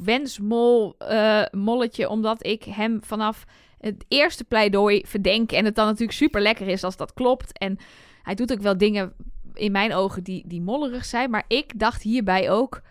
[0.03, 3.45] wensmol eh, molletje, omdat ik hem vanaf
[3.77, 5.51] het eerste pleidooi verdenk.
[5.51, 7.57] En het dan natuurlijk super lekker is als dat klopt.
[7.57, 7.77] En
[8.23, 9.13] hij doet ook wel dingen
[9.53, 11.29] in mijn ogen die, die mollerig zijn.
[11.29, 12.81] Maar ik dacht hierbij ook.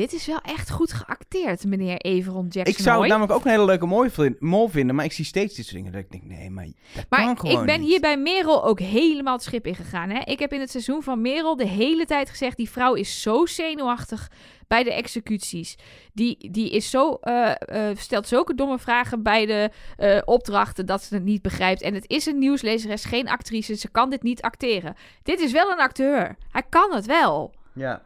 [0.00, 2.74] Dit is wel echt goed geacteerd, meneer Everon Jackson.
[2.74, 4.94] Ik zou het namelijk ook een hele leuke mooi mol vinden.
[4.94, 7.38] Maar ik zie steeds dit soort dingen dat ik denk, nee, maar dat Maar kan
[7.38, 7.88] gewoon ik ben niet.
[7.88, 10.10] hier bij Merel ook helemaal het schip ingegaan.
[10.10, 10.20] Hè?
[10.24, 12.56] Ik heb in het seizoen van Merel de hele tijd gezegd...
[12.56, 14.30] die vrouw is zo zenuwachtig
[14.66, 15.76] bij de executies.
[16.12, 20.86] Die, die is zo, eh, eh, stelt zulke domme vragen bij de eh, opdrachten...
[20.86, 21.82] dat ze het niet begrijpt.
[21.82, 23.74] En het is een nieuwslezeres, geen actrice.
[23.74, 24.94] Ze kan dit niet acteren.
[25.22, 26.36] Dit is wel een acteur.
[26.50, 27.54] Hij kan het wel.
[27.74, 28.02] Ja,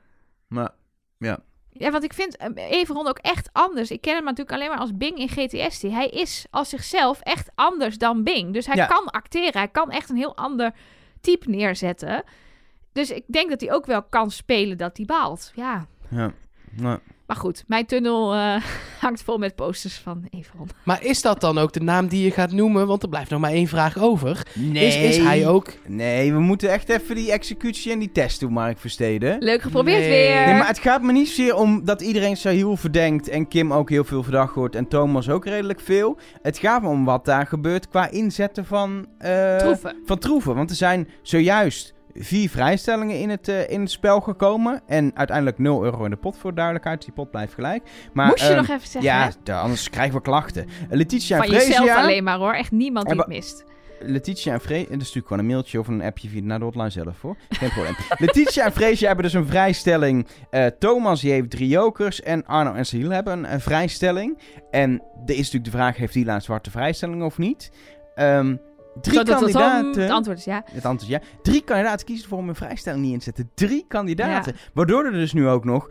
[0.48, 0.70] maar...
[1.18, 1.42] Ja,
[1.78, 3.90] want ik vind eh, Everon ook echt anders.
[3.90, 5.82] Ik ken hem natuurlijk alleen maar als Bing in GTST.
[5.82, 8.52] Hij is als zichzelf echt anders dan Bing.
[8.52, 8.86] Dus hij Ja.
[8.86, 9.52] kan acteren.
[9.60, 10.72] Hij kan echt een heel ander
[11.20, 12.22] type neerzetten.
[12.92, 15.52] Dus ik denk dat hij ook wel kan spelen dat hij baalt.
[15.54, 15.86] Ja.
[16.10, 16.32] Ja,
[16.70, 18.56] nou, Maar goed, mijn tunnel eh,
[19.00, 20.68] hangt vol met posters van Everon.
[20.84, 22.86] Maar is dat dan ook de naam die je gaat noemen?
[22.86, 24.46] Want er blijft nog maar één vraag over.
[24.54, 24.86] nee.
[24.86, 25.72] Is, is hij ook...
[25.86, 29.36] Nee, we moeten echt even die executie en die test doen, Mark Versteden.
[29.42, 30.08] Leuk geprobeerd Nee.
[30.08, 30.44] weer.
[30.46, 33.90] Nee, maar het gaat me niet zozeer om dat iedereen Sahil verdenkt en Kim ook
[33.90, 36.18] heel veel verdacht wordt en Thomas ook redelijk veel.
[36.42, 39.06] Het gaat me om wat daar gebeurt qua inzetten van...
[39.18, 39.96] eh, Troeven.
[40.04, 44.82] Van troeven, want er zijn zojuist vier vrijstellingen in het, eh, in het spel gekomen
[44.86, 47.04] en uiteindelijk 0 euro in de pot voor duidelijkheid.
[47.04, 47.82] Die pot blijft gelijk.
[48.12, 50.66] Maar, Moest je ehm, nog even zeggen, Ja, anders krijgen we klachten.
[50.66, 52.02] Eh, Letitia en Van jezelf Fresia...
[52.02, 52.52] alleen maar hoor.
[52.52, 53.64] Echt niemand die het mist.
[54.00, 54.82] Letitia en Fresia...
[54.82, 57.36] Dat is natuurlijk gewoon een mailtje of een appje via naar de hotline zelf, hoor.
[57.48, 57.94] Geen probleem.
[58.26, 60.26] Letitia en Fresia hebben dus een vrijstelling.
[60.50, 62.22] Eh, Thomas die heeft drie jokers.
[62.22, 64.38] En Arno en Sahil hebben een, een vrijstelling.
[64.70, 67.70] En er is natuurlijk de vraag, heeft Hila een zwarte vrijstelling of niet?
[68.14, 68.56] Ehm,
[69.00, 70.02] drie kandidaten...
[70.02, 70.62] Het antwoord is ja.
[70.64, 71.20] Het antwoord is ja.
[71.42, 73.50] Drie kandidaten kiezen ervoor om een vrijstelling niet in te zetten.
[73.54, 74.56] Drie kandidaten.
[74.74, 75.88] Waardoor er dus nu ook nog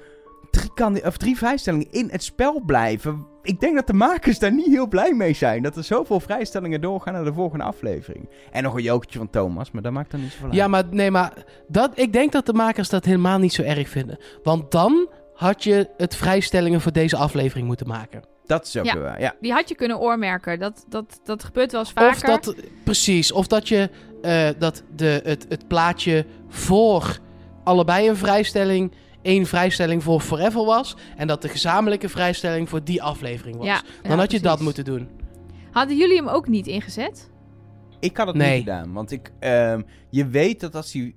[0.51, 3.27] drie, kandi- of drie vrijstellingen in het spel blijven.
[3.41, 5.63] Ik denk dat de makers daar niet heel blij mee zijn.
[5.63, 8.29] Dat er zoveel vrijstellingen doorgaan naar de volgende aflevering.
[8.51, 10.55] En nog een jokertje van Thomas, maar dat maakt dan niet zoveel uit.
[10.55, 11.33] Ja, maar nee, maar
[11.67, 14.17] dat, ik denk dat de makers dat helemaal niet zo erg vinden.
[14.43, 18.23] Want dan had je het vrijstellingen voor deze aflevering moeten maken.
[18.45, 18.93] Dat is ook Ja.
[18.93, 19.19] weer waar.
[19.21, 19.35] Ja.
[19.41, 20.59] Die had je kunnen oormerken.
[20.59, 22.29] Dat, dat, dat gebeurt wel eens vaker.
[22.29, 23.89] Of dat, precies, of dat je
[24.21, 27.19] eh, dat de, het, het plaatje voor
[27.63, 28.91] allebei een vrijstelling,
[29.21, 30.95] één vrijstelling voor Forever was.
[31.17, 33.65] En dat de gezamenlijke vrijstelling voor die aflevering was.
[33.65, 35.09] Ja, dan ja, had je dat moeten doen.
[35.71, 37.29] Hadden jullie hem ook niet ingezet?
[38.03, 38.55] Ik had het Nee.
[38.55, 38.93] niet gedaan.
[38.93, 41.15] Want ik, ehm, je weet dat als hij...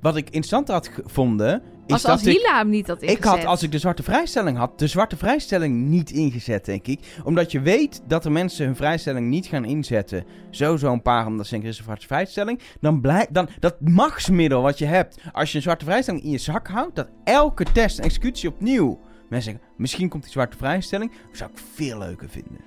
[0.00, 1.62] Wat ik interessant had gevonden...
[1.86, 3.24] Is Als, dat als ik, Hila hem niet had ik ingezet.
[3.24, 7.20] had, als ik de zwarte vrijstelling had, de zwarte vrijstelling niet ingezet, denk ik.
[7.24, 10.24] Omdat je weet dat er mensen hun vrijstelling niet gaan inzetten.
[10.50, 12.60] Sowieso een paar, omdat ze denken, is een zwarte vrijstelling.
[12.80, 16.38] Dan blijkt, dan, dat machtsmiddel wat je hebt, als je een zwarte vrijstelling in je
[16.38, 19.00] zak houdt, dat elke test en executie opnieuw...
[19.28, 21.12] Mensen zeggen, misschien komt die zwarte vrijstelling.
[21.32, 22.60] zou ik veel leuker vinden.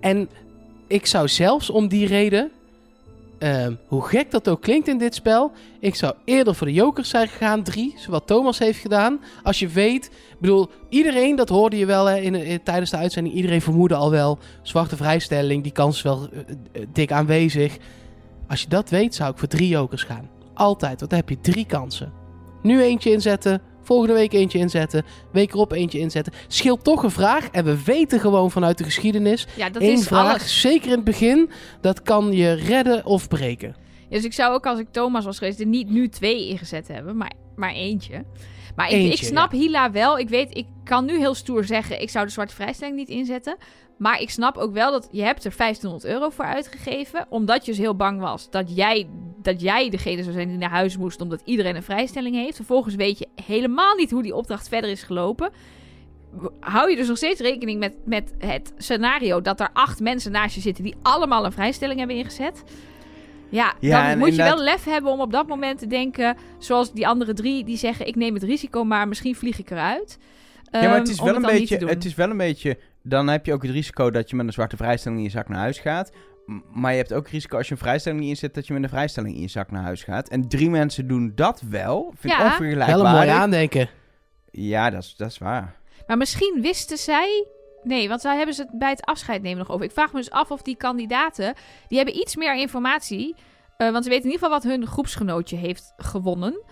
[0.00, 0.28] En
[0.86, 2.50] ik zou zelfs om die reden,
[3.38, 7.08] ehm, hoe gek dat ook klinkt in dit spel, ik zou eerder voor de jokers
[7.08, 9.20] zijn gegaan, drie, zoals Thomas heeft gedaan.
[9.42, 13.34] Als je weet, ik bedoel, iedereen, dat hoorde je wel hè, in, tijdens de uitzending,
[13.34, 16.40] iedereen vermoedde al wel, zwarte vrijstelling, die kans is wel eh,
[16.72, 17.76] eh, dik aanwezig.
[18.48, 20.30] Als je dat weet, zou ik voor drie jokers gaan.
[20.54, 22.12] Altijd, want dan heb je drie kansen.
[22.62, 26.32] Nu eentje inzetten, volgende week eentje inzetten, week erop eentje inzetten.
[26.48, 30.06] Scheelt toch een vraag en we weten gewoon vanuit de geschiedenis Ja, dat Eén is
[30.06, 30.60] vraag, alles.
[30.60, 31.50] zeker in het begin,
[31.80, 33.76] dat kan je redden of breken.
[34.08, 37.16] Dus ik zou ook als ik Thomas was geweest er niet nu twee ingezet hebben,
[37.16, 38.24] maar, maar eentje.
[38.76, 40.18] Maar ik, ik snap Hila wel.
[40.18, 43.56] Ik weet, ik kan nu heel stoer zeggen, ik zou de zwarte vrijstelling niet inzetten.
[43.98, 47.26] Maar ik snap ook wel dat je hebt er 1500 euro voor uitgegeven.
[47.28, 49.08] Omdat je dus heel bang was dat jij,
[49.42, 51.20] dat jij degene zou zijn die naar huis moest.
[51.20, 52.56] Omdat iedereen een vrijstelling heeft.
[52.56, 55.50] Vervolgens weet je helemaal niet hoe die opdracht verder is gelopen.
[56.60, 60.54] Hou je dus nog steeds rekening met, met het scenario dat er acht mensen naast
[60.54, 62.62] je zitten die allemaal een vrijstelling hebben ingezet.
[63.48, 66.36] Ja, Ja, dan en moet je wel lef hebben om op dat moment te denken,
[66.58, 70.18] zoals die andere drie die zeggen: ik neem het risico, maar misschien vlieg ik eruit.
[70.70, 72.78] Ja, maar Ehm, het is, om wel een beetje, het is wel een beetje...
[73.02, 75.48] Dan heb je ook het risico dat je met een zwarte vrijstelling in je zak
[75.48, 76.12] naar huis gaat.
[76.72, 78.54] Maar je hebt ook het risico als je een vrijstelling niet inzet...
[78.54, 80.28] dat je met een vrijstelling in je zak naar huis gaat.
[80.28, 82.12] En drie mensen doen dat wel.
[82.18, 82.44] Vind ik Ja.
[82.44, 82.96] onvergelijkbaar.
[82.96, 83.88] Wel een mooi aandenken.
[84.50, 85.76] Ja, dat is, dat is waar.
[86.06, 87.46] Maar misschien wisten zij.
[87.82, 89.84] Nee, want zij hebben ze het bij het afscheid nemen nog over.
[89.84, 91.54] Ik vraag me dus af of die kandidaten.
[91.88, 93.34] die hebben iets meer informatie.
[93.76, 96.62] eh, want ze weten in ieder geval wat hun groepsgenootje heeft gewonnen.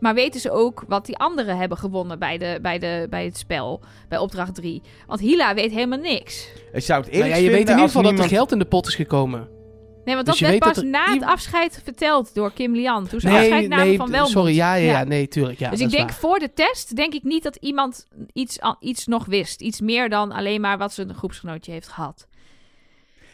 [0.00, 3.36] Maar weten ze ook wat die anderen hebben gewonnen bij, de, bij, de, bij het
[3.36, 4.82] spel, bij opdracht 3?
[5.06, 6.48] Want Hila weet helemaal niks.
[6.72, 8.64] Ik zou het Nou ja, je weet in ieder geval dat er geld in de
[8.64, 9.55] pot is gekomen.
[10.06, 13.06] Nee, want Dus dat werd pas dat er na het afscheid verteld door Kim Lian.
[13.06, 14.32] Toen ze afscheid namen van Welmond.
[14.32, 14.98] sorry, ja, ja, Ja.
[14.98, 15.58] ja, nee, tuurlijk.
[15.58, 16.18] Ja, dus ik denk waar.
[16.18, 19.60] voor de test, denk ik niet dat iemand iets, iets nog wist.
[19.60, 22.28] Iets meer dan alleen maar wat zijn groepsgenootje heeft gehad.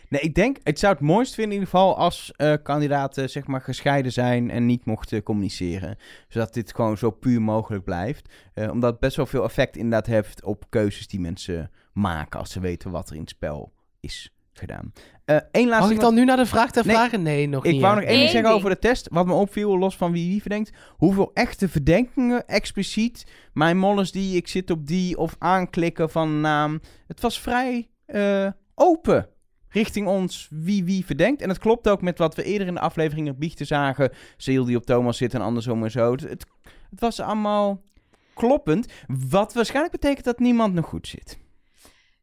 [0.08, 3.46] Nee, ik denk, het zou het mooist vinden in ieder geval als eh, kandidaten zeg
[3.46, 5.96] maar gescheiden zijn en niet mochten communiceren.
[6.28, 8.28] Zodat dit gewoon zo puur mogelijk blijft.
[8.54, 12.50] Eh, omdat het best wel veel effect inderdaad heeft op keuzes die mensen maken als
[12.50, 14.92] ze weten wat er in het spel is gedaan.
[15.24, 17.22] Eén laatste Mag ik dan nu naar de vraag ter Nee, vragen?
[17.22, 17.80] Nee, nog Ik niet.
[17.80, 18.00] wou ja.
[18.00, 19.08] nog één ding zeggen over de test.
[19.10, 20.70] Wat me opviel, los van wie wie verdenkt.
[20.88, 23.26] Hoeveel echte verdenkingen expliciet.
[23.52, 25.18] Mijn molles die, ik zit op die.
[25.18, 26.80] Of aanklikken van naam.
[27.06, 29.28] Het was vrij eh, open
[29.68, 31.42] richting ons wie wie verdenkt.
[31.42, 34.10] En het klopt ook met wat we eerder in de afleveringen biechten zagen.
[34.36, 36.12] Zeel die op Thomas zit en andersom en zo.
[36.12, 36.46] Het, het,
[36.90, 37.82] het was allemaal
[38.34, 38.86] kloppend.
[39.28, 41.38] Wat waarschijnlijk betekent dat niemand nog goed zit.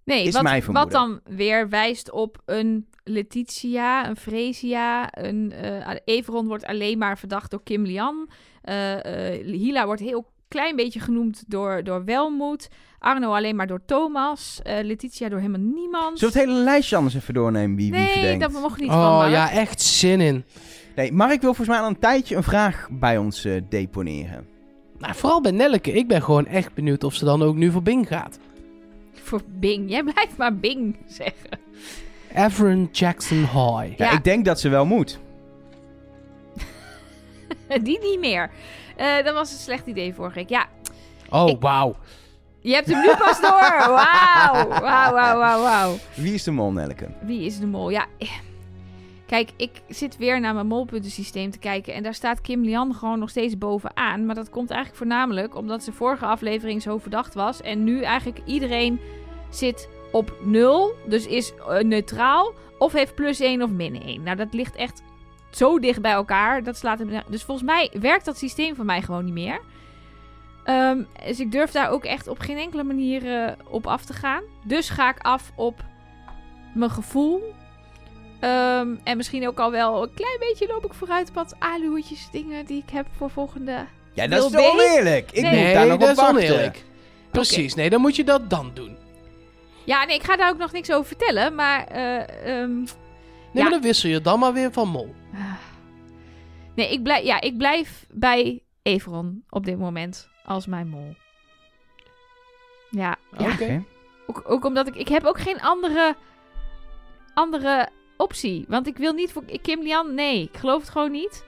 [0.09, 0.91] Nee, Is wat, mijn wat vermoeden.
[0.91, 5.07] dan weer wijst op een Letitia, een Fresia.
[5.11, 8.29] Een, eh Everon wordt alleen maar verdacht door Kim Lian.
[8.61, 12.69] Eh, eh, Hila wordt heel klein beetje genoemd door, door Welmoed.
[12.99, 14.59] Arno alleen maar door Thomas.
[14.63, 16.19] Eh, Letitia door helemaal niemand.
[16.19, 19.23] Zullen we het hele lijstje anders even doornemen wie wie nee, dat mocht niet van
[19.23, 20.45] Oh ja, echt zin in.
[20.95, 24.47] Nee, Mark wil volgens mij al een tijdje een vraag bij ons eh, deponeren.
[24.97, 25.91] Nou, vooral bij Nelleke.
[25.91, 28.39] Ik ben gewoon echt benieuwd of ze dan ook nu voor Bing gaat.
[29.29, 29.89] Voor Bing.
[29.89, 31.49] Jij blijft maar Bing zeggen.
[32.33, 33.97] Avron Jackson High.
[33.97, 34.11] Ja, Ja.
[34.11, 35.19] ik denk dat ze wel moet.
[37.83, 38.49] Die niet meer.
[38.95, 40.49] Eh, dat was een slecht idee vorige week.
[40.49, 40.67] Ja,
[41.29, 41.95] Oh, Ik- wauw.
[42.61, 43.49] je hebt hem nu pas door.
[43.95, 44.67] Wauw.
[44.67, 45.95] Wauw, wauw, wauw, wauw.
[46.15, 47.07] Wie is de mol, Nelke?
[47.21, 47.89] Wie is de mol?
[47.89, 48.29] Ja, eh,
[49.29, 51.93] kijk, ik zit weer naar mijn molpuntensysteem te kijken.
[51.93, 54.25] En daar staat Kim Lian gewoon nog steeds bovenaan.
[54.25, 57.61] Maar dat komt eigenlijk voornamelijk omdat ze vorige aflevering zo verdacht was.
[57.61, 58.99] En nu eigenlijk iedereen
[59.49, 60.93] zit op nul.
[61.07, 62.53] Dus is eh, neutraal.
[62.77, 64.23] Of heeft plus 1 of min 1.
[64.23, 65.03] Nou, dat ligt echt
[65.51, 66.63] zo dicht bij elkaar.
[66.63, 66.99] Dat slaat.
[67.29, 69.61] Dus volgens mij werkt dat systeem voor mij gewoon niet meer.
[70.63, 74.13] Ehm, dus ik durf daar ook echt op geen enkele manier eh, op af te
[74.13, 74.43] gaan.
[74.65, 75.83] Dus ga ik af op
[76.73, 77.57] mijn gevoel.
[78.39, 82.27] Ehm, en misschien ook al wel een klein beetje loop ik vooruit op wat aluhoedjes
[82.31, 83.85] dingen die ik heb voor volgende.
[84.13, 84.73] Ja, dat is toch B?
[84.73, 85.31] oneerlijk?
[85.31, 85.63] Ik Nee.
[85.65, 86.35] moet daar nog dat op is wachten.
[86.37, 86.83] oneerlijk.
[87.31, 88.97] Precies, nee, dan moet je dat dan doen.
[89.85, 91.55] Ja, nee, ik ga daar ook nog niks over vertellen.
[91.55, 92.87] Maar eh, ehm, Nee,
[93.53, 93.61] Ja.
[93.61, 95.15] maar dan wissel je dan maar weer van mol.
[96.75, 101.15] nee, ik blijf, ja, ik blijf bij Everon op dit moment als mijn mol.
[102.89, 103.51] Ja, ja.
[103.51, 103.63] Oké.
[103.63, 103.83] Oké.
[104.27, 104.95] Ook, ook omdat ik...
[104.95, 106.15] Ik heb ook geen andere...
[107.33, 107.89] Andere
[108.19, 108.65] optie.
[108.67, 110.13] Want ik wil niet voor Kim Lian.
[110.13, 111.45] Nee, ik geloof het gewoon niet.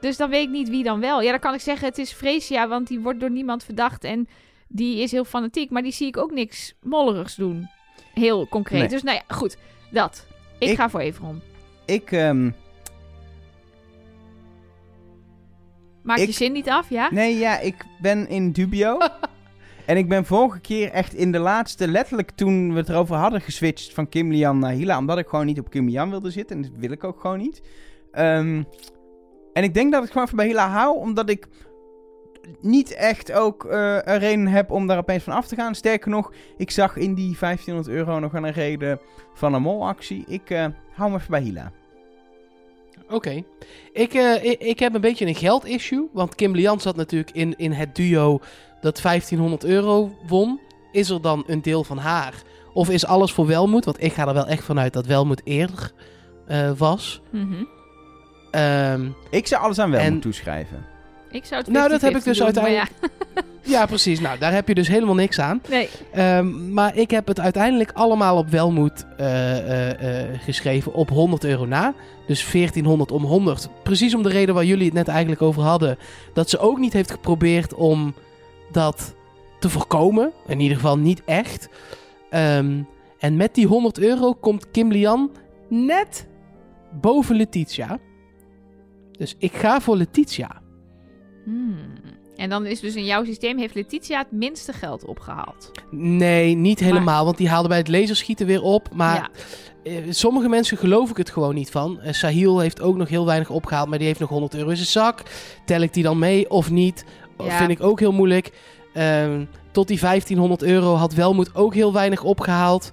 [0.00, 1.22] Dus dan weet ik niet wie dan wel.
[1.22, 4.04] Ja, dan kan ik zeggen het is Freesia, want die wordt door niemand verdacht.
[4.04, 4.28] En
[4.68, 5.70] die is heel fanatiek.
[5.70, 7.68] Maar die zie ik ook niks mollerigs doen.
[8.14, 8.80] Heel concreet.
[8.80, 8.88] Nee.
[8.88, 9.56] Dus nou ja, goed.
[9.90, 10.26] Dat.
[10.58, 11.40] Ik, Ik- ga voor Everon.
[11.84, 12.50] Ik, ehm,
[16.02, 17.08] Maak Ik- je zin niet af, ja?
[17.12, 18.98] nee, ja, ik ben in dubio.
[19.88, 23.40] en ik ben vorige keer echt in de laatste, letterlijk toen we het erover hadden,
[23.40, 24.98] geswitcht van Kim Lian naar Hila.
[24.98, 26.56] Omdat ik gewoon niet op Kim Lian wilde zitten.
[26.56, 27.62] En dat wil ik ook gewoon niet.
[28.12, 28.62] Ehm,
[29.52, 31.48] en ik denk dat ik gewoon even bij Hila hou, omdat ik
[32.60, 35.74] niet echt ook eh, een reden heb om daar opeens van af te gaan.
[35.74, 39.00] Sterker nog, ik zag in die 1500 euro nog een reden
[39.34, 40.24] van een molactie.
[40.26, 41.72] Ik eh, hou me even bij Hila.
[43.10, 43.42] Oké.
[43.92, 46.08] Ik, eh, ik, ik heb een beetje een geldissue.
[46.12, 48.40] Want Kim Lian zat natuurlijk in, in het duo
[48.80, 50.60] dat 1500 euro won.
[50.92, 52.34] Is er dan een deel van haar?
[52.72, 53.84] Of is alles voor Welmoed?
[53.84, 55.92] Want ik ga er wel echt vanuit dat Welmoed eerder
[56.46, 57.20] eh, was.
[57.30, 57.64] Mhm.
[58.50, 60.86] Ehm, Ik zou alles aan wel En- moeten toeschrijven.
[61.30, 62.90] Ik zou het Nou, dat heb ik 50-50 dus doen, uiteindelijk-
[63.74, 64.20] ja, precies.
[64.20, 65.60] Nou, daar heb je dus helemaal niks aan.
[65.68, 71.08] Nee, Ehm, maar ik heb het uiteindelijk allemaal op Welmoed eh, eh, eh, geschreven op
[71.08, 71.94] 100 euro na.
[72.26, 73.68] Dus 1400 om 100.
[73.82, 75.98] Precies om de reden waar jullie het net eigenlijk over hadden.
[76.34, 78.14] Dat ze ook niet heeft geprobeerd om
[78.72, 79.14] dat
[79.60, 80.32] te voorkomen.
[80.46, 81.68] In ieder geval niet echt.
[82.30, 82.82] Ehm,
[83.18, 85.30] en met die 100 euro komt Kim Lian
[85.68, 86.26] net
[87.00, 87.98] boven Letitia.
[89.18, 90.60] Dus ik ga voor Letitia.
[91.48, 91.76] Hmm.
[92.36, 95.70] En dan is dus in jouw systeem heeft Letitia het minste geld opgehaald.
[95.90, 97.24] Nee, niet helemaal.
[97.24, 98.88] Want die haalde bij het laserschieten weer op.
[98.94, 99.30] Maar ja.
[99.82, 102.00] Eh, sommige mensen geloof ik het gewoon niet van.
[102.00, 104.76] Eh, Sahil heeft ook nog heel weinig opgehaald, maar die heeft nog 100 euro in
[104.76, 105.22] zijn zak.
[105.64, 107.04] Tel ik die dan mee of niet?
[107.38, 107.58] Ja.
[107.58, 108.52] Vind ik ook heel moeilijk.
[108.94, 112.90] Ehm, tot die 1500 euro had Welmoed ook heel weinig opgehaald.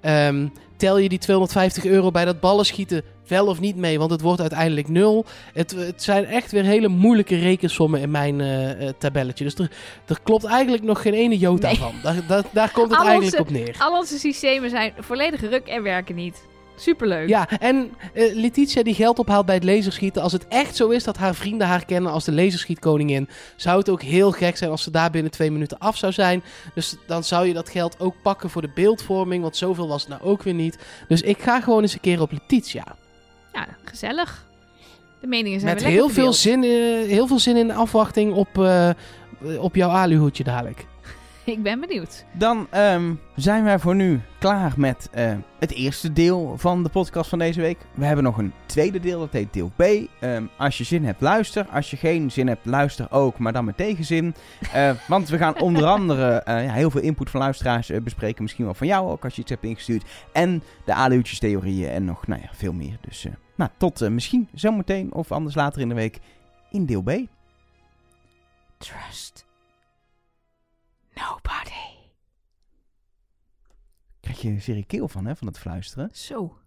[0.00, 4.20] Ehm, tel je die 250 euro bij dat ballenschieten wel of niet mee, want het
[4.20, 5.24] wordt uiteindelijk nul.
[5.52, 9.44] Het, het zijn echt weer hele moeilijke rekensommen in mijn eh, eh, tabelletje.
[9.44, 9.70] Dus er,
[10.06, 11.76] er klopt eigenlijk nog geen ene jota Nee.
[11.76, 11.94] van.
[12.02, 13.76] Daar, daar, daar komt het Al eigenlijk onze- op neer.
[13.78, 16.42] Al onze systemen zijn volledig ruk en werken niet.
[16.76, 17.28] Superleuk.
[17.28, 20.22] Ja, en eh, Letitia die geld ophaalt bij het laserschieten.
[20.22, 23.88] Als het echt zo is dat haar vrienden haar kennen als de laserschietkoningin, zou het
[23.88, 26.42] ook heel gek zijn als ze daar binnen twee minuten af zou zijn.
[26.74, 30.10] Dus dan zou je dat geld ook pakken voor de beeldvorming, want zoveel was het
[30.10, 30.78] nou ook weer niet.
[31.08, 32.84] Dus ik ga gewoon eens een keer op Letitia.
[33.52, 34.46] Ja, gezellig.
[35.20, 36.70] De meningen zijn Met heel veel, zin, eh,
[37.08, 38.90] heel veel zin in de afwachting op, eh,
[39.58, 40.86] op jouw aluhoedje dadelijk.
[41.54, 42.24] Ik ben benieuwd.
[42.32, 47.28] Dan ehm, zijn wij voor nu klaar met eh, het eerste deel van de podcast
[47.28, 47.78] van deze week.
[47.94, 49.82] We hebben nog een tweede deel, dat heet deel B.
[49.82, 51.66] Ehm, als je zin hebt, luister.
[51.68, 54.34] Als je geen zin hebt, luister ook, maar dan met tegenzin.
[54.72, 58.42] Eh, want we gaan onder andere eh, ja, heel veel input van luisteraars bespreken.
[58.42, 60.04] Misschien wel van jou ook, als je iets hebt ingestuurd.
[60.32, 62.96] En de aluutjes theorieën en nog nou ja, veel meer.
[63.00, 66.18] Dus nou, tot misschien zometeen of anders later in de week
[66.70, 67.10] in deel B.
[68.78, 69.50] Trust.
[71.22, 72.10] Nobody.
[74.20, 76.08] Krijg je serie keel van, hè, van het fluisteren.
[76.12, 76.61] Zo.